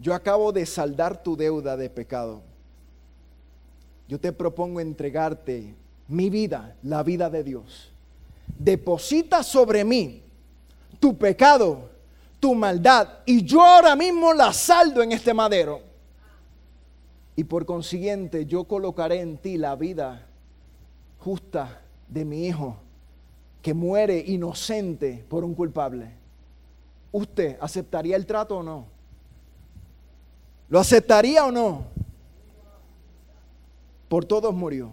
Yo 0.01 0.13
acabo 0.13 0.51
de 0.51 0.67
saldar 0.67 1.23
tu 1.23 1.37
deuda 1.37 1.77
de 1.77 1.89
pecado. 1.89 2.43
Yo 4.09 4.19
te 4.19 4.33
propongo 4.33 4.81
entregarte 4.81 5.73
mi 6.09 6.31
vida, 6.31 6.75
la 6.83 7.05
vida 7.05 7.31
de 7.31 7.45
Dios. 7.45 7.93
Deposita 8.59 9.45
sobre 9.45 9.85
mí 9.85 10.25
tu 10.99 11.17
pecado, 11.17 11.91
tu 12.41 12.57
maldad, 12.57 13.21
y 13.25 13.45
yo 13.45 13.63
ahora 13.63 13.95
mismo 13.95 14.35
la 14.35 14.53
saldo 14.53 15.01
en 15.01 15.13
este 15.13 15.33
madero. 15.33 15.81
Y 17.37 17.45
por 17.45 17.65
consiguiente 17.65 18.47
yo 18.47 18.65
colocaré 18.65 19.21
en 19.21 19.39
ti 19.39 19.59
la 19.59 19.77
vida 19.77 20.27
justa 21.21 21.82
de 22.13 22.25
mi 22.25 22.47
hijo 22.47 22.77
que 23.63 23.75
muere 23.75 24.19
inocente 24.19 25.25
por 25.29 25.45
un 25.45 25.55
culpable. 25.55 26.11
¿Usted 27.13 27.57
aceptaría 27.61 28.17
el 28.17 28.27
trato 28.27 28.59
o 28.59 28.63
no? 28.63 28.87
¿Lo 30.69 30.81
aceptaría 30.81 31.45
o 31.45 31.53
no? 31.53 31.85
Por 34.09 34.25
todos 34.25 34.53
murió. 34.53 34.91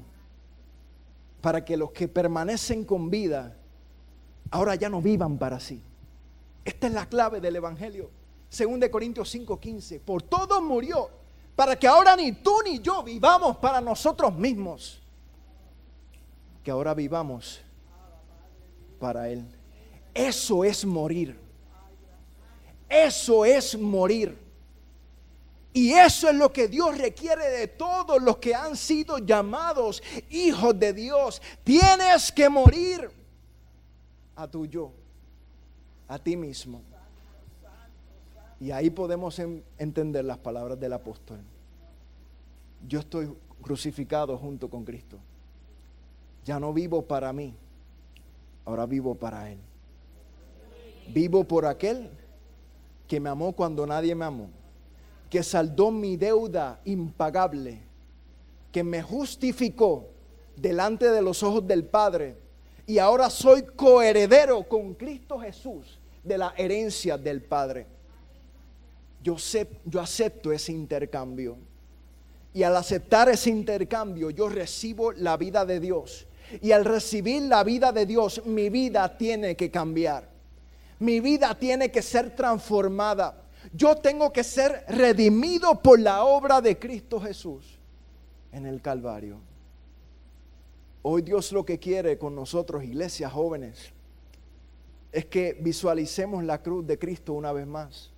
Para 1.42 1.64
que 1.64 1.78
los 1.78 1.92
que 1.92 2.08
permanecen 2.08 2.84
con 2.84 3.10
vida 3.10 3.56
ahora 4.52 4.76
ya 4.76 4.90
no 4.90 5.02
vivan 5.02 5.38
para 5.38 5.60
sí. 5.60 5.82
Esta 6.64 6.88
es 6.88 6.94
la 6.94 7.08
clave 7.08 7.42
del 7.42 7.56
Evangelio. 7.56 8.10
Según 8.50 8.80
de 8.80 8.92
Corintios 8.92 9.34
5:15. 9.34 10.00
Por 10.00 10.22
todos 10.22 10.62
murió. 10.62 11.10
Para 11.56 11.78
que 11.78 11.88
ahora 11.88 12.16
ni 12.16 12.34
tú 12.34 12.58
ni 12.64 12.80
yo 12.80 13.04
vivamos 13.04 13.58
para 13.58 13.82
nosotros 13.82 14.34
mismos 14.36 15.02
que 16.70 16.74
ahora 16.74 16.94
vivamos 16.94 17.62
para 19.00 19.28
Él. 19.28 19.44
Eso 20.14 20.64
es 20.64 20.86
morir. 20.86 21.36
Eso 22.88 23.44
es 23.44 23.76
morir. 23.76 24.38
Y 25.74 25.94
eso 25.94 26.30
es 26.30 26.36
lo 26.36 26.54
que 26.54 26.68
Dios 26.68 26.96
requiere 26.96 27.50
de 27.50 27.70
todos 27.70 28.22
los 28.22 28.38
que 28.38 28.54
han 28.54 28.78
sido 28.78 29.18
llamados 29.18 30.04
hijos 30.30 30.78
de 30.78 30.94
Dios. 30.94 31.42
Tienes 31.64 32.32
que 32.32 32.48
morir 32.48 33.10
a 34.36 34.48
tu 34.48 34.68
yo, 34.68 34.92
a 36.08 36.20
ti 36.20 36.38
mismo. 36.38 36.84
Y 38.60 38.70
ahí 38.70 38.92
podemos 38.92 39.42
entender 39.80 40.24
las 40.24 40.38
palabras 40.38 40.80
del 40.80 40.94
apóstol. 40.94 41.40
Yo 42.88 43.00
estoy 43.00 43.36
crucificado 43.60 44.38
junto 44.38 44.70
con 44.70 44.86
Cristo. 44.86 45.18
Ya 46.50 46.60
no 46.60 46.74
vivo 46.74 47.04
para 47.04 47.32
mí, 47.32 47.54
ahora 48.66 48.88
vivo 48.88 49.14
para 49.14 49.52
Él. 49.52 49.60
Vivo 51.14 51.44
por 51.44 51.68
aquel 51.68 52.10
que 53.08 53.20
me 53.20 53.30
amó 53.30 53.52
cuando 53.52 53.86
nadie 53.86 54.16
me 54.16 54.26
amó, 54.26 54.50
que 55.30 55.44
saldó 55.44 55.92
mi 55.92 56.18
deuda 56.18 56.82
impagable, 56.86 57.84
que 58.72 58.84
me 58.84 59.04
justificó 59.04 60.08
delante 60.56 61.12
de 61.12 61.22
los 61.22 61.44
ojos 61.44 61.68
del 61.68 61.86
Padre 61.86 62.36
y 62.88 62.98
ahora 62.98 63.30
soy 63.30 63.62
coheredero 63.62 64.64
con 64.64 64.96
Cristo 64.96 65.38
Jesús 65.38 66.00
de 66.24 66.36
la 66.40 66.56
herencia 66.58 67.16
del 67.16 67.44
Padre. 67.44 67.86
Yo, 69.22 69.38
sé, 69.38 69.68
yo 69.86 70.02
acepto 70.02 70.52
ese 70.52 70.72
intercambio. 70.72 71.58
Y 72.56 72.64
al 72.64 72.76
aceptar 72.76 73.30
ese 73.30 73.52
intercambio, 73.52 74.32
yo 74.32 74.50
recibo 74.50 75.12
la 75.12 75.38
vida 75.38 75.64
de 75.64 75.80
Dios. 75.80 76.26
Y 76.62 76.72
al 76.72 76.86
recibir 76.86 77.44
la 77.44 77.64
vida 77.64 77.92
de 77.92 78.06
Dios, 78.06 78.46
mi 78.46 78.70
vida 78.70 79.18
tiene 79.18 79.56
que 79.56 79.70
cambiar. 79.70 80.30
Mi 81.00 81.20
vida 81.20 81.58
tiene 81.58 81.92
que 81.92 82.02
ser 82.02 82.36
transformada. 82.36 83.44
Yo 83.74 83.96
tengo 83.98 84.32
que 84.32 84.44
ser 84.44 84.84
redimido 84.88 85.82
por 85.82 86.00
la 86.00 86.24
obra 86.24 86.62
de 86.62 86.78
Cristo 86.78 87.20
Jesús 87.20 87.80
en 88.52 88.66
el 88.66 88.82
Calvario. 88.82 89.38
Hoy 91.02 91.22
Dios 91.22 91.52
lo 91.52 91.66
que 91.66 91.80
quiere 91.80 92.18
con 92.18 92.36
nosotros, 92.36 92.84
iglesias 92.84 93.32
jóvenes, 93.32 93.94
es 95.12 95.26
que 95.26 95.58
visualicemos 95.60 96.44
la 96.44 96.62
cruz 96.62 96.86
de 96.86 97.00
Cristo 97.00 97.34
una 97.34 97.52
vez 97.52 97.66
más. 97.66 98.12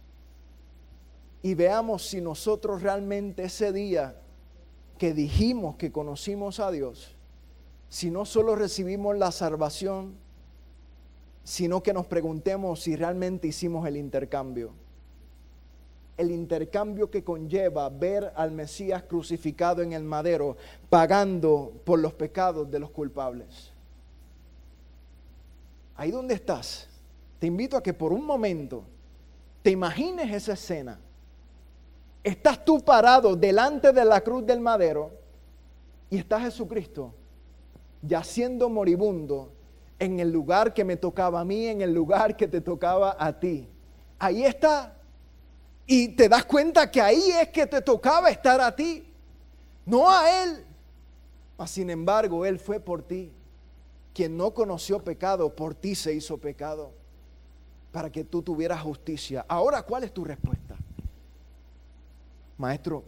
Y 1.43 1.53
veamos 1.53 2.07
si 2.07 2.21
nosotros 2.21 2.81
realmente 2.81 3.43
ese 3.43 3.71
día 3.71 4.15
que 4.97 5.13
dijimos 5.13 5.75
que 5.75 5.91
conocimos 5.91 6.59
a 6.59 6.71
Dios, 6.71 7.15
si 7.91 8.09
no 8.09 8.23
solo 8.23 8.55
recibimos 8.55 9.17
la 9.17 9.33
salvación, 9.33 10.15
sino 11.43 11.83
que 11.83 11.91
nos 11.91 12.05
preguntemos 12.05 12.79
si 12.79 12.95
realmente 12.95 13.49
hicimos 13.49 13.85
el 13.85 13.97
intercambio. 13.97 14.71
El 16.15 16.31
intercambio 16.31 17.11
que 17.11 17.25
conlleva 17.25 17.89
ver 17.89 18.31
al 18.37 18.51
Mesías 18.51 19.03
crucificado 19.03 19.81
en 19.81 19.91
el 19.91 20.05
madero, 20.05 20.55
pagando 20.89 21.73
por 21.83 21.99
los 21.99 22.13
pecados 22.13 22.71
de 22.71 22.79
los 22.79 22.91
culpables. 22.91 23.73
Ahí 25.97 26.11
donde 26.11 26.35
estás, 26.35 26.87
te 27.39 27.47
invito 27.47 27.75
a 27.75 27.83
que 27.83 27.93
por 27.93 28.13
un 28.13 28.25
momento 28.25 28.85
te 29.61 29.71
imagines 29.71 30.33
esa 30.33 30.53
escena. 30.53 30.97
Estás 32.23 32.63
tú 32.63 32.79
parado 32.79 33.35
delante 33.35 33.91
de 33.91 34.05
la 34.05 34.21
cruz 34.21 34.45
del 34.45 34.61
madero 34.61 35.11
y 36.09 36.17
está 36.17 36.39
Jesucristo 36.39 37.15
yaciendo 38.01 38.69
moribundo 38.69 39.51
en 39.99 40.19
el 40.19 40.31
lugar 40.31 40.73
que 40.73 40.83
me 40.83 40.97
tocaba 40.97 41.41
a 41.41 41.45
mí, 41.45 41.67
en 41.67 41.81
el 41.81 41.93
lugar 41.93 42.35
que 42.35 42.47
te 42.47 42.61
tocaba 42.61 43.15
a 43.19 43.39
ti. 43.39 43.67
Ahí 44.17 44.43
está. 44.43 44.97
Y 45.85 46.09
te 46.09 46.27
das 46.27 46.45
cuenta 46.45 46.89
que 46.89 47.01
ahí 47.01 47.31
es 47.41 47.49
que 47.49 47.67
te 47.67 47.81
tocaba 47.81 48.29
estar 48.29 48.59
a 48.61 48.75
ti, 48.75 49.03
no 49.85 50.09
a 50.09 50.43
Él. 50.43 50.65
Mas, 51.57 51.71
sin 51.71 51.89
embargo, 51.89 52.45
Él 52.45 52.57
fue 52.57 52.79
por 52.79 53.03
ti. 53.03 53.31
Quien 54.13 54.35
no 54.35 54.53
conoció 54.53 55.03
pecado, 55.03 55.55
por 55.55 55.75
ti 55.75 55.95
se 55.95 56.13
hizo 56.13 56.37
pecado, 56.37 56.91
para 57.91 58.11
que 58.11 58.23
tú 58.23 58.41
tuvieras 58.41 58.81
justicia. 58.81 59.45
Ahora, 59.47 59.83
¿cuál 59.83 60.03
es 60.03 60.13
tu 60.13 60.23
respuesta? 60.23 60.75
Maestro, 62.57 63.03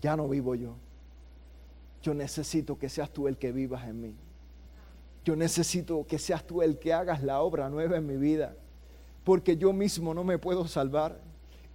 ya 0.00 0.16
no 0.16 0.28
vivo 0.28 0.54
yo 0.54 0.74
yo 2.02 2.14
necesito 2.14 2.78
que 2.78 2.88
seas 2.88 3.10
tú 3.10 3.28
el 3.28 3.36
que 3.36 3.52
vivas 3.52 3.86
en 3.86 4.00
mí. 4.00 4.16
Yo 5.24 5.36
necesito 5.36 6.06
que 6.06 6.18
seas 6.18 6.46
tú 6.46 6.62
el 6.62 6.78
que 6.78 6.92
hagas 6.92 7.22
la 7.22 7.42
obra 7.42 7.68
nueva 7.68 7.96
en 7.96 8.06
mi 8.06 8.16
vida. 8.16 8.56
Porque 9.24 9.56
yo 9.56 9.72
mismo 9.72 10.14
no 10.14 10.24
me 10.24 10.38
puedo 10.38 10.66
salvar. 10.66 11.20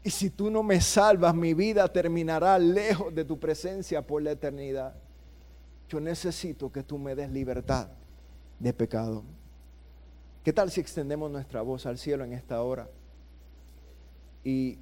Y 0.03 0.09
si 0.09 0.29
tú 0.29 0.49
no 0.49 0.63
me 0.63 0.81
salvas, 0.81 1.35
mi 1.35 1.53
vida 1.53 1.87
terminará 1.91 2.57
lejos 2.57 3.13
de 3.13 3.23
tu 3.23 3.39
presencia 3.39 4.01
por 4.05 4.21
la 4.21 4.31
eternidad. 4.31 4.95
Yo 5.87 5.99
necesito 5.99 6.71
que 6.71 6.81
tú 6.81 6.97
me 6.97 7.13
des 7.13 7.29
libertad 7.29 7.89
de 8.59 8.73
pecado. 8.73 9.23
¿Qué 10.43 10.51
tal 10.53 10.71
si 10.71 10.81
extendemos 10.81 11.29
nuestra 11.29 11.61
voz 11.61 11.85
al 11.85 11.97
cielo 11.99 12.23
en 12.23 12.33
esta 12.33 12.61
hora? 12.61 12.87
Y 14.43 14.79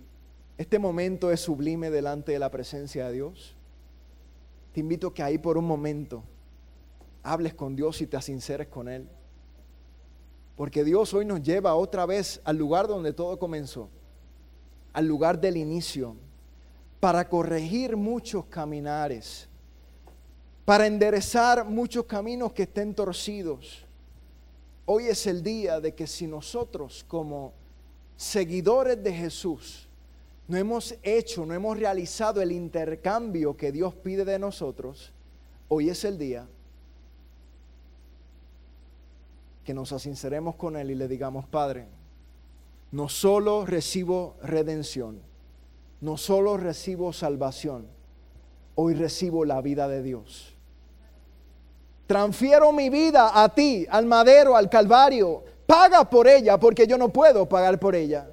este 0.57 0.79
momento 0.79 1.31
es 1.31 1.41
sublime 1.41 1.89
delante 1.89 2.31
de 2.31 2.39
la 2.39 2.51
presencia 2.51 3.07
de 3.07 3.13
Dios 3.13 3.55
te 4.73 4.79
invito 4.79 5.13
que 5.13 5.21
ahí 5.21 5.37
por 5.37 5.57
un 5.57 5.65
momento 5.65 6.23
hables 7.21 7.53
con 7.53 7.75
Dios 7.75 8.01
y 8.01 8.07
te 8.07 8.19
sinceres 8.21 8.67
con 8.67 8.89
Él. 8.89 9.07
Porque 10.55 10.83
Dios 10.83 11.13
hoy 11.13 11.25
nos 11.25 11.41
lleva 11.41 11.75
otra 11.75 12.05
vez 12.05 12.41
al 12.43 12.57
lugar 12.57 12.87
donde 12.87 13.13
todo 13.13 13.37
comenzó, 13.37 13.89
al 14.91 15.07
lugar 15.07 15.39
del 15.39 15.57
inicio, 15.57 16.15
para 16.99 17.29
corregir 17.29 17.95
muchos 17.95 18.45
caminares, 18.45 19.47
para 20.65 20.87
enderezar 20.87 21.65
muchos 21.65 22.05
caminos 22.05 22.51
que 22.51 22.63
estén 22.63 22.95
torcidos. 22.95 23.85
Hoy 24.85 25.05
es 25.05 25.27
el 25.27 25.43
día 25.43 25.79
de 25.79 25.93
que 25.93 26.07
si 26.07 26.25
nosotros 26.25 27.05
como 27.07 27.53
seguidores 28.15 29.01
de 29.03 29.13
Jesús 29.13 29.87
no 30.47 30.57
hemos 30.57 30.95
hecho, 31.03 31.45
no 31.45 31.53
hemos 31.53 31.77
realizado 31.77 32.41
el 32.41 32.51
intercambio 32.51 33.55
que 33.55 33.71
Dios 33.71 33.95
pide 33.95 34.25
de 34.25 34.39
nosotros, 34.39 35.11
hoy 35.69 35.89
es 35.89 36.03
el 36.03 36.17
día 36.17 36.47
que 39.63 39.73
nos 39.73 39.93
asinceremos 39.93 40.55
con 40.55 40.75
Él 40.75 40.91
y 40.91 40.95
le 40.95 41.07
digamos, 41.07 41.47
Padre, 41.47 41.87
no 42.91 43.07
solo 43.07 43.65
recibo 43.65 44.35
redención, 44.43 45.21
no 46.01 46.17
solo 46.17 46.57
recibo 46.57 47.13
salvación, 47.13 47.87
hoy 48.75 48.93
recibo 48.93 49.45
la 49.45 49.61
vida 49.61 49.87
de 49.87 50.03
Dios. 50.03 50.53
Transfiero 52.05 52.73
mi 52.73 52.89
vida 52.89 53.41
a 53.41 53.55
ti, 53.55 53.87
al 53.89 54.05
madero, 54.05 54.57
al 54.57 54.69
calvario. 54.69 55.45
Paga 55.65 56.07
por 56.09 56.27
ella 56.27 56.59
porque 56.59 56.85
yo 56.85 56.97
no 56.97 57.07
puedo 57.07 57.47
pagar 57.47 57.79
por 57.79 57.95
ella 57.95 58.27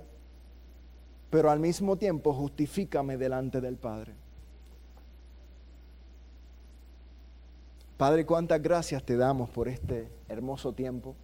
pero 1.31 1.51
al 1.51 1.61
mismo 1.61 1.97
tiempo 1.97 2.35
justifícame 2.35 3.17
delante 3.17 3.61
del 3.61 3.77
Padre. 3.77 4.13
Padre, 7.97 8.27
cuántas 8.27 8.61
gracias 8.61 9.05
te 9.05 9.17
damos 9.17 9.51
por 9.51 9.69
este 9.69 10.09
hermoso 10.29 10.73
tiempo. 10.73 11.15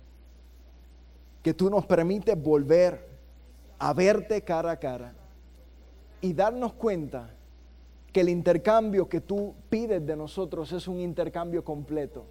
Que 1.42 1.54
tú 1.54 1.70
nos 1.70 1.86
permites 1.86 2.40
volver 2.40 3.08
a 3.78 3.92
verte 3.94 4.42
cara 4.42 4.72
a 4.72 4.76
cara 4.78 5.14
y 6.20 6.32
darnos 6.32 6.74
cuenta 6.74 7.30
que 8.12 8.20
el 8.20 8.28
intercambio 8.28 9.08
que 9.08 9.20
tú 9.20 9.54
pides 9.68 10.04
de 10.06 10.16
nosotros 10.16 10.70
es 10.72 10.86
un 10.86 11.00
intercambio 11.00 11.64
completo. 11.64 12.26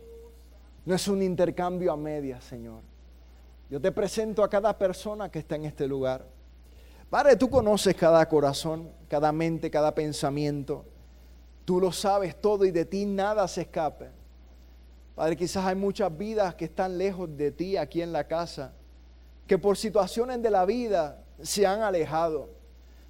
No 0.85 0.93
es 0.93 1.07
un 1.07 1.21
intercambio 1.21 1.91
a 1.91 1.97
medias, 1.97 2.43
Señor. 2.43 2.81
Yo 3.69 3.81
te 3.81 3.91
presento 3.91 4.43
a 4.43 4.49
cada 4.49 4.77
persona 4.77 5.29
que 5.29 5.39
está 5.39 5.55
en 5.55 5.65
este 5.65 5.87
lugar. 5.87 6.34
Padre, 7.09 7.35
tú 7.35 7.49
conoces 7.49 7.95
cada 7.95 8.27
corazón, 8.27 8.89
cada 9.07 9.31
mente, 9.31 9.69
cada 9.69 9.93
pensamiento. 9.93 10.85
Tú 11.63 11.79
lo 11.79 11.91
sabes 11.91 12.39
todo 12.39 12.65
y 12.65 12.71
de 12.71 12.85
ti 12.85 13.05
nada 13.05 13.47
se 13.47 13.61
escape. 13.61 14.09
Padre, 15.15 15.37
quizás 15.37 15.65
hay 15.65 15.75
muchas 15.75 16.15
vidas 16.15 16.55
que 16.55 16.65
están 16.65 16.97
lejos 16.97 17.35
de 17.37 17.51
ti 17.51 17.77
aquí 17.77 18.01
en 18.01 18.11
la 18.11 18.27
casa, 18.27 18.73
que 19.47 19.57
por 19.57 19.77
situaciones 19.77 20.41
de 20.41 20.49
la 20.49 20.65
vida 20.65 21.23
se 21.41 21.65
han 21.65 21.81
alejado. 21.81 22.49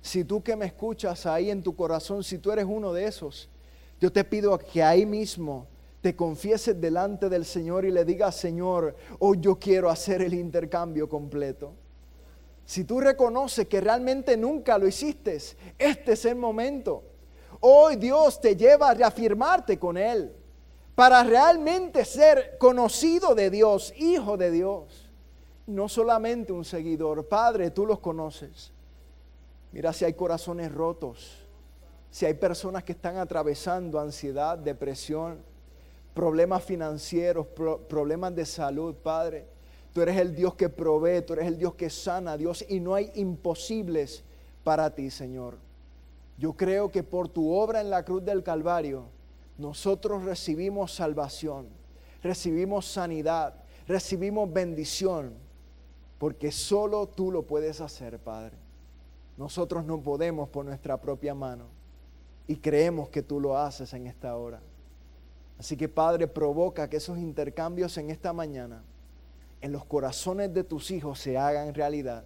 Si 0.02 0.24
tú 0.24 0.44
que 0.44 0.56
me 0.56 0.68
escuchas 0.68 1.26
ahí 1.26 1.50
en 1.50 1.64
tu 1.64 1.76
corazón, 1.76 2.24
si 2.24 2.38
tú 2.38 2.52
eres 2.52 2.66
uno 2.66 2.94
de 2.94 3.06
esos, 3.06 3.50
yo 4.00 4.12
te 4.12 4.24
pido 4.24 4.58
que 4.58 4.84
ahí 4.84 5.06
mismo 5.06 5.68
te 6.02 6.16
confieses 6.16 6.80
delante 6.80 7.30
del 7.30 7.44
Señor 7.46 7.86
y 7.86 7.92
le 7.92 8.06
digas, 8.06 8.36
Señor, 8.36 8.96
hoy 9.18 9.40
yo 9.42 9.58
quiero 9.58 9.90
hacer 9.90 10.22
el 10.22 10.36
intercambio 10.36 11.10
completo. 11.10 11.74
Si 12.66 12.84
tú 12.84 13.00
reconoces 13.00 13.68
que 13.68 13.80
realmente 13.80 14.36
nunca 14.38 14.78
lo 14.78 14.88
hiciste, 14.88 15.40
este 15.78 16.14
es 16.14 16.26
el 16.26 16.36
momento. 16.36 17.04
Hoy 17.60 17.96
Dios 17.96 18.42
te 18.42 18.56
lleva 18.56 18.90
a 18.90 18.94
reafirmarte 18.94 19.78
con 19.78 19.98
Él 19.98 20.34
para 20.96 21.24
realmente 21.24 22.06
ser 22.06 22.58
conocido 22.58 23.36
de 23.36 23.50
Dios, 23.50 23.94
hijo 23.98 24.38
de 24.38 24.52
Dios. 24.52 25.10
No 25.68 25.90
solamente 25.90 26.54
un 26.54 26.66
seguidor. 26.66 27.28
Padre, 27.28 27.72
tú 27.72 27.86
los 27.86 28.00
conoces. 28.00 28.72
Mira 29.72 29.94
si 29.94 30.06
hay 30.06 30.14
corazones 30.14 30.72
rotos, 30.72 31.38
si 32.10 32.26
hay 32.26 32.36
personas 32.36 32.84
que 32.84 32.94
están 32.94 33.18
atravesando 33.18 34.00
ansiedad, 34.00 34.58
depresión 34.58 35.44
problemas 36.16 36.64
financieros, 36.64 37.46
problemas 37.90 38.34
de 38.34 38.46
salud, 38.46 38.96
Padre. 38.96 39.46
Tú 39.96 40.02
eres 40.02 40.18
el 40.18 40.36
Dios 40.36 40.56
que 40.56 40.68
provee, 40.68 41.22
tú 41.22 41.32
eres 41.32 41.48
el 41.48 41.58
Dios 41.58 41.76
que 41.76 41.90
sana, 41.90 42.36
Dios, 42.36 42.66
y 42.68 42.82
no 42.82 42.96
hay 42.96 43.14
imposibles 43.16 44.26
para 44.62 44.94
ti, 44.94 45.10
Señor. 45.10 45.58
Yo 46.38 46.52
creo 46.52 46.92
que 46.92 47.02
por 47.02 47.30
tu 47.30 47.54
obra 47.54 47.80
en 47.80 47.90
la 47.90 48.04
cruz 48.04 48.26
del 48.26 48.44
Calvario, 48.44 49.06
nosotros 49.58 50.26
recibimos 50.26 50.94
salvación, 50.94 51.68
recibimos 52.22 52.86
sanidad, 52.86 53.54
recibimos 53.88 54.52
bendición, 54.52 55.34
porque 56.18 56.52
solo 56.52 57.08
tú 57.08 57.32
lo 57.32 57.44
puedes 57.44 57.80
hacer, 57.80 58.20
Padre. 58.20 58.58
Nosotros 59.38 59.86
no 59.86 60.02
podemos 60.02 60.50
por 60.50 60.66
nuestra 60.66 61.00
propia 61.00 61.34
mano 61.34 61.68
y 62.48 62.58
creemos 62.58 63.08
que 63.08 63.24
tú 63.24 63.40
lo 63.40 63.58
haces 63.58 63.94
en 63.94 64.08
esta 64.08 64.36
hora. 64.36 64.60
Así 65.58 65.78
que 65.78 65.88
Padre, 65.88 66.28
provoca 66.28 66.90
que 66.90 66.98
esos 66.98 67.18
intercambios 67.18 67.98
en 67.98 68.10
esta 68.10 68.34
mañana, 68.34 68.84
en 69.66 69.72
los 69.72 69.84
corazones 69.84 70.54
de 70.54 70.64
tus 70.64 70.92
hijos, 70.92 71.20
se 71.20 71.40
hagan 71.40 71.74
realidad. 71.74 72.24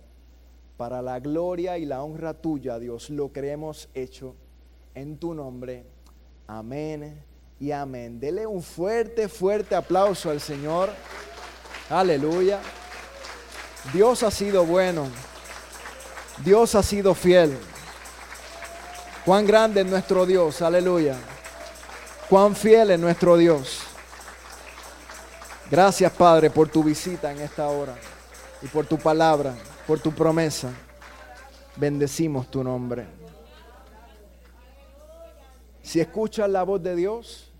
Para 0.75 1.01
la 1.01 1.21
gloria 1.21 1.77
y 1.77 1.85
la 1.85 2.03
honra 2.03 2.33
tuya, 2.33 2.79
Dios, 2.79 3.09
lo 3.09 3.29
creemos 3.31 3.87
hecho 3.93 4.35
en 4.93 5.17
tu 5.17 5.33
nombre. 5.33 5.85
Amén 6.47 7.23
y 7.57 7.71
amén. 7.71 8.19
Dele 8.19 8.45
un 8.45 8.61
fuerte, 8.61 9.29
fuerte 9.29 9.73
aplauso 9.73 10.29
al 10.29 10.41
Señor. 10.41 10.89
Aleluya. 11.89 12.59
Dios 13.93 14.21
ha 14.23 14.31
sido 14.31 14.65
bueno. 14.65 15.07
Dios 16.43 16.75
ha 16.75 16.83
sido 16.83 17.15
fiel. 17.15 17.57
Cuán 19.23 19.47
grande 19.47 19.79
es 19.79 19.87
nuestro 19.87 20.25
Dios. 20.25 20.61
Aleluya. 20.61 21.15
Cuán 22.29 22.53
fiel 22.53 22.91
es 22.91 22.99
nuestro 22.99 23.37
Dios. 23.37 23.88
Gracias, 25.69 26.11
Padre, 26.13 26.49
por 26.49 26.67
tu 26.67 26.83
visita 26.83 27.31
en 27.31 27.39
esta 27.41 27.67
hora 27.67 27.95
y 28.59 28.67
por 28.67 28.87
tu 28.87 28.97
palabra, 28.97 29.55
por 29.85 29.99
tu 29.99 30.11
promesa. 30.11 30.73
Bendecimos 31.75 32.49
tu 32.49 32.63
nombre. 32.63 33.05
Si 35.83 35.99
escuchas 35.99 36.49
la 36.49 36.63
voz 36.63 36.81
de 36.81 36.95
Dios, 36.95 37.51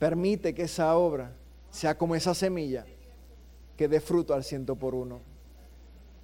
permite 0.00 0.52
que 0.52 0.62
esa 0.62 0.96
obra 0.96 1.30
sea 1.70 1.96
como 1.96 2.16
esa 2.16 2.34
semilla 2.34 2.84
que 3.76 3.86
dé 3.86 4.00
fruto 4.00 4.34
al 4.34 4.42
ciento 4.42 4.74
por 4.74 4.96
uno. 4.96 5.20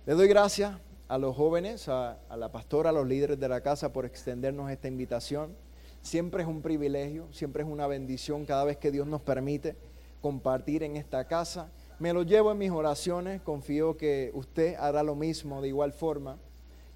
Le 0.04 0.14
doy 0.14 0.26
gracias 0.26 0.76
a 1.06 1.16
los 1.16 1.36
jóvenes, 1.36 1.88
a, 1.88 2.18
a 2.28 2.36
la 2.36 2.50
pastora, 2.50 2.90
a 2.90 2.92
los 2.92 3.06
líderes 3.06 3.38
de 3.38 3.48
la 3.48 3.60
casa 3.60 3.92
por 3.92 4.04
extendernos 4.04 4.68
esta 4.68 4.88
invitación. 4.88 5.54
Siempre 6.02 6.42
es 6.42 6.48
un 6.48 6.62
privilegio, 6.62 7.26
siempre 7.32 7.62
es 7.62 7.68
una 7.68 7.86
bendición 7.86 8.44
cada 8.44 8.64
vez 8.64 8.76
que 8.76 8.90
Dios 8.90 9.06
nos 9.06 9.20
permite 9.20 9.76
compartir 10.20 10.82
en 10.82 10.96
esta 10.96 11.26
casa. 11.26 11.70
Me 11.98 12.12
lo 12.12 12.22
llevo 12.22 12.52
en 12.52 12.58
mis 12.58 12.70
oraciones, 12.70 13.40
confío 13.42 13.96
que 13.96 14.30
usted 14.34 14.74
hará 14.76 15.02
lo 15.02 15.14
mismo 15.14 15.60
de 15.60 15.68
igual 15.68 15.92
forma. 15.92 16.38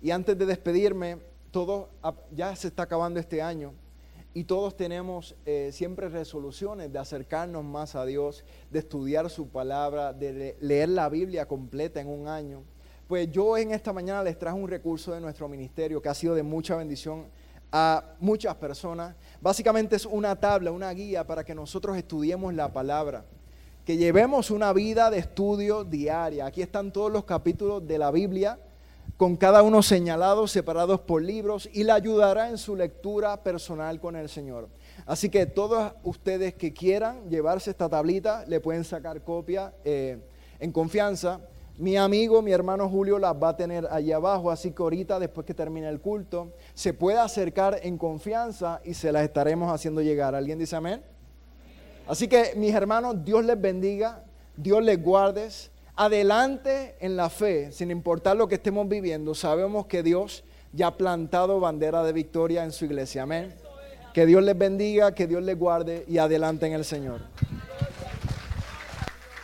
Y 0.00 0.11
antes 0.11 0.36
de 0.38 0.46
despedirme, 0.46 1.18
todo 1.50 1.90
ya 2.32 2.55
se 2.57 2.68
está 2.68 2.84
acabando 2.84 3.20
este 3.20 3.42
año 3.42 3.72
y 4.34 4.44
todos 4.44 4.76
tenemos 4.76 5.36
eh, 5.44 5.70
siempre 5.72 6.09
resoluciones 6.09 6.92
de 6.92 6.98
acercarnos 6.98 7.64
más 7.64 7.94
a 7.94 8.07
Dios, 8.07 8.44
de 8.70 8.78
estudiar 8.78 9.28
su 9.28 9.48
palabra, 9.48 10.12
de 10.12 10.57
leer 10.61 10.88
la 10.88 11.09
Biblia 11.09 11.46
completa 11.46 12.00
en 12.00 12.09
un 12.09 12.28
año. 12.28 12.62
Pues 13.09 13.30
yo 13.30 13.59
en 13.59 13.72
esta 13.72 13.92
mañana 13.92 14.22
les 14.22 14.38
traje 14.38 14.57
un 14.57 14.68
recurso 14.68 15.12
de 15.12 15.20
nuestro 15.20 15.48
ministerio 15.48 16.00
que 16.00 16.09
ha 16.09 16.14
sido 16.14 16.34
de 16.34 16.42
mucha 16.42 16.76
bendición 16.76 17.26
a 17.73 18.05
muchas 18.20 18.55
personas. 18.57 19.16
Básicamente 19.41 19.97
es 19.97 20.07
una 20.07 20.37
tabla, 20.37 20.70
una 20.70 20.91
guía 20.93 21.27
para 21.27 21.43
que 21.43 21.55
nosotros 21.55 21.97
estudiemos 21.97 22.53
la 22.55 22.73
palabra, 22.73 23.25
que 23.87 23.97
llevemos 23.97 24.51
una 24.51 24.73
vida 24.73 25.11
de 25.11 25.18
estudio 25.18 25.83
diaria. 25.83 26.47
Aquí 26.47 26.61
están 26.62 26.93
todos 26.93 27.11
los 27.11 27.25
capítulos 27.25 27.87
de 27.87 27.99
la 27.99 28.11
Biblia, 28.11 28.59
con 29.16 29.37
cada 29.37 29.62
uno 29.62 29.83
señalados, 29.83 30.53
separados 30.53 31.01
por 31.01 31.23
libros, 31.23 31.68
y 31.73 31.85
le 31.85 31.93
ayudará 31.93 32.51
en 32.51 32.59
su 32.59 32.77
lectura 32.77 33.43
personal 33.43 33.99
con 34.01 34.16
el 34.16 34.29
Señor. 34.29 34.68
Así 35.07 35.31
que 35.31 35.47
todos 35.47 35.93
ustedes 36.05 36.55
que 36.55 36.73
quieran 36.73 37.29
llevarse 37.29 37.70
esta 37.70 37.89
tablita, 37.89 38.45
le 38.47 38.61
pueden 38.61 38.85
sacar 38.85 39.23
copia 39.23 39.73
eh, 39.85 40.18
en 40.61 40.73
confianza. 40.73 41.41
Mi 41.79 41.97
amigo, 41.97 42.43
mi 42.43 42.53
hermano 42.53 42.89
Julio 42.89 43.18
las 43.18 43.35
va 43.35 43.51
a 43.51 43.57
tener 43.57 43.89
allí 43.91 44.12
abajo, 44.12 44.51
así 44.51 44.73
que 44.73 44.83
ahorita, 44.83 45.18
después 45.18 45.47
que 45.47 45.55
termine 45.55 45.89
el 45.89 46.01
culto, 46.01 46.53
se 46.75 46.93
puede 46.93 47.18
acercar 47.18 47.81
en 47.83 47.97
confianza 47.97 48.81
y 48.85 48.95
se 48.95 49.11
las 49.11 49.23
estaremos 49.23 49.73
haciendo 49.73 50.03
llegar. 50.03 50.35
¿Alguien 50.35 50.59
dice 50.59 50.77
amén? 50.77 51.03
Así 52.07 52.29
que, 52.29 52.53
mis 52.57 52.75
hermanos, 52.75 53.25
Dios 53.25 53.45
les 53.45 53.61
bendiga, 53.61 54.23
Dios 54.57 54.83
les 54.83 55.03
guarde. 55.03 55.49
Adelante 55.95 56.97
en 57.01 57.16
la 57.16 57.29
fe, 57.31 57.70
sin 57.73 57.91
importar 57.91 58.37
lo 58.37 58.49
que 58.49 58.57
estemos 58.57 58.89
viviendo, 58.89 59.35
sabemos 59.35 59.87
que 59.87 60.03
Dios 60.03 60.45
ya 60.73 60.89
ha 60.89 60.97
plantado 60.97 61.61
bandera 61.61 62.03
de 62.03 62.12
victoria 62.12 62.64
en 62.64 62.73
su 62.73 62.85
iglesia. 62.85 63.23
Amén. 63.23 63.55
Que 64.12 64.27
Dios 64.27 64.43
les 64.43 64.57
bendiga, 64.57 65.14
que 65.14 65.27
Dios 65.27 65.43
les 65.43 65.59
guarde 65.59 66.05
y 66.07 66.18
adelante 66.18 66.66
en 66.66 66.73
el 66.75 66.85
Señor. 66.85 67.20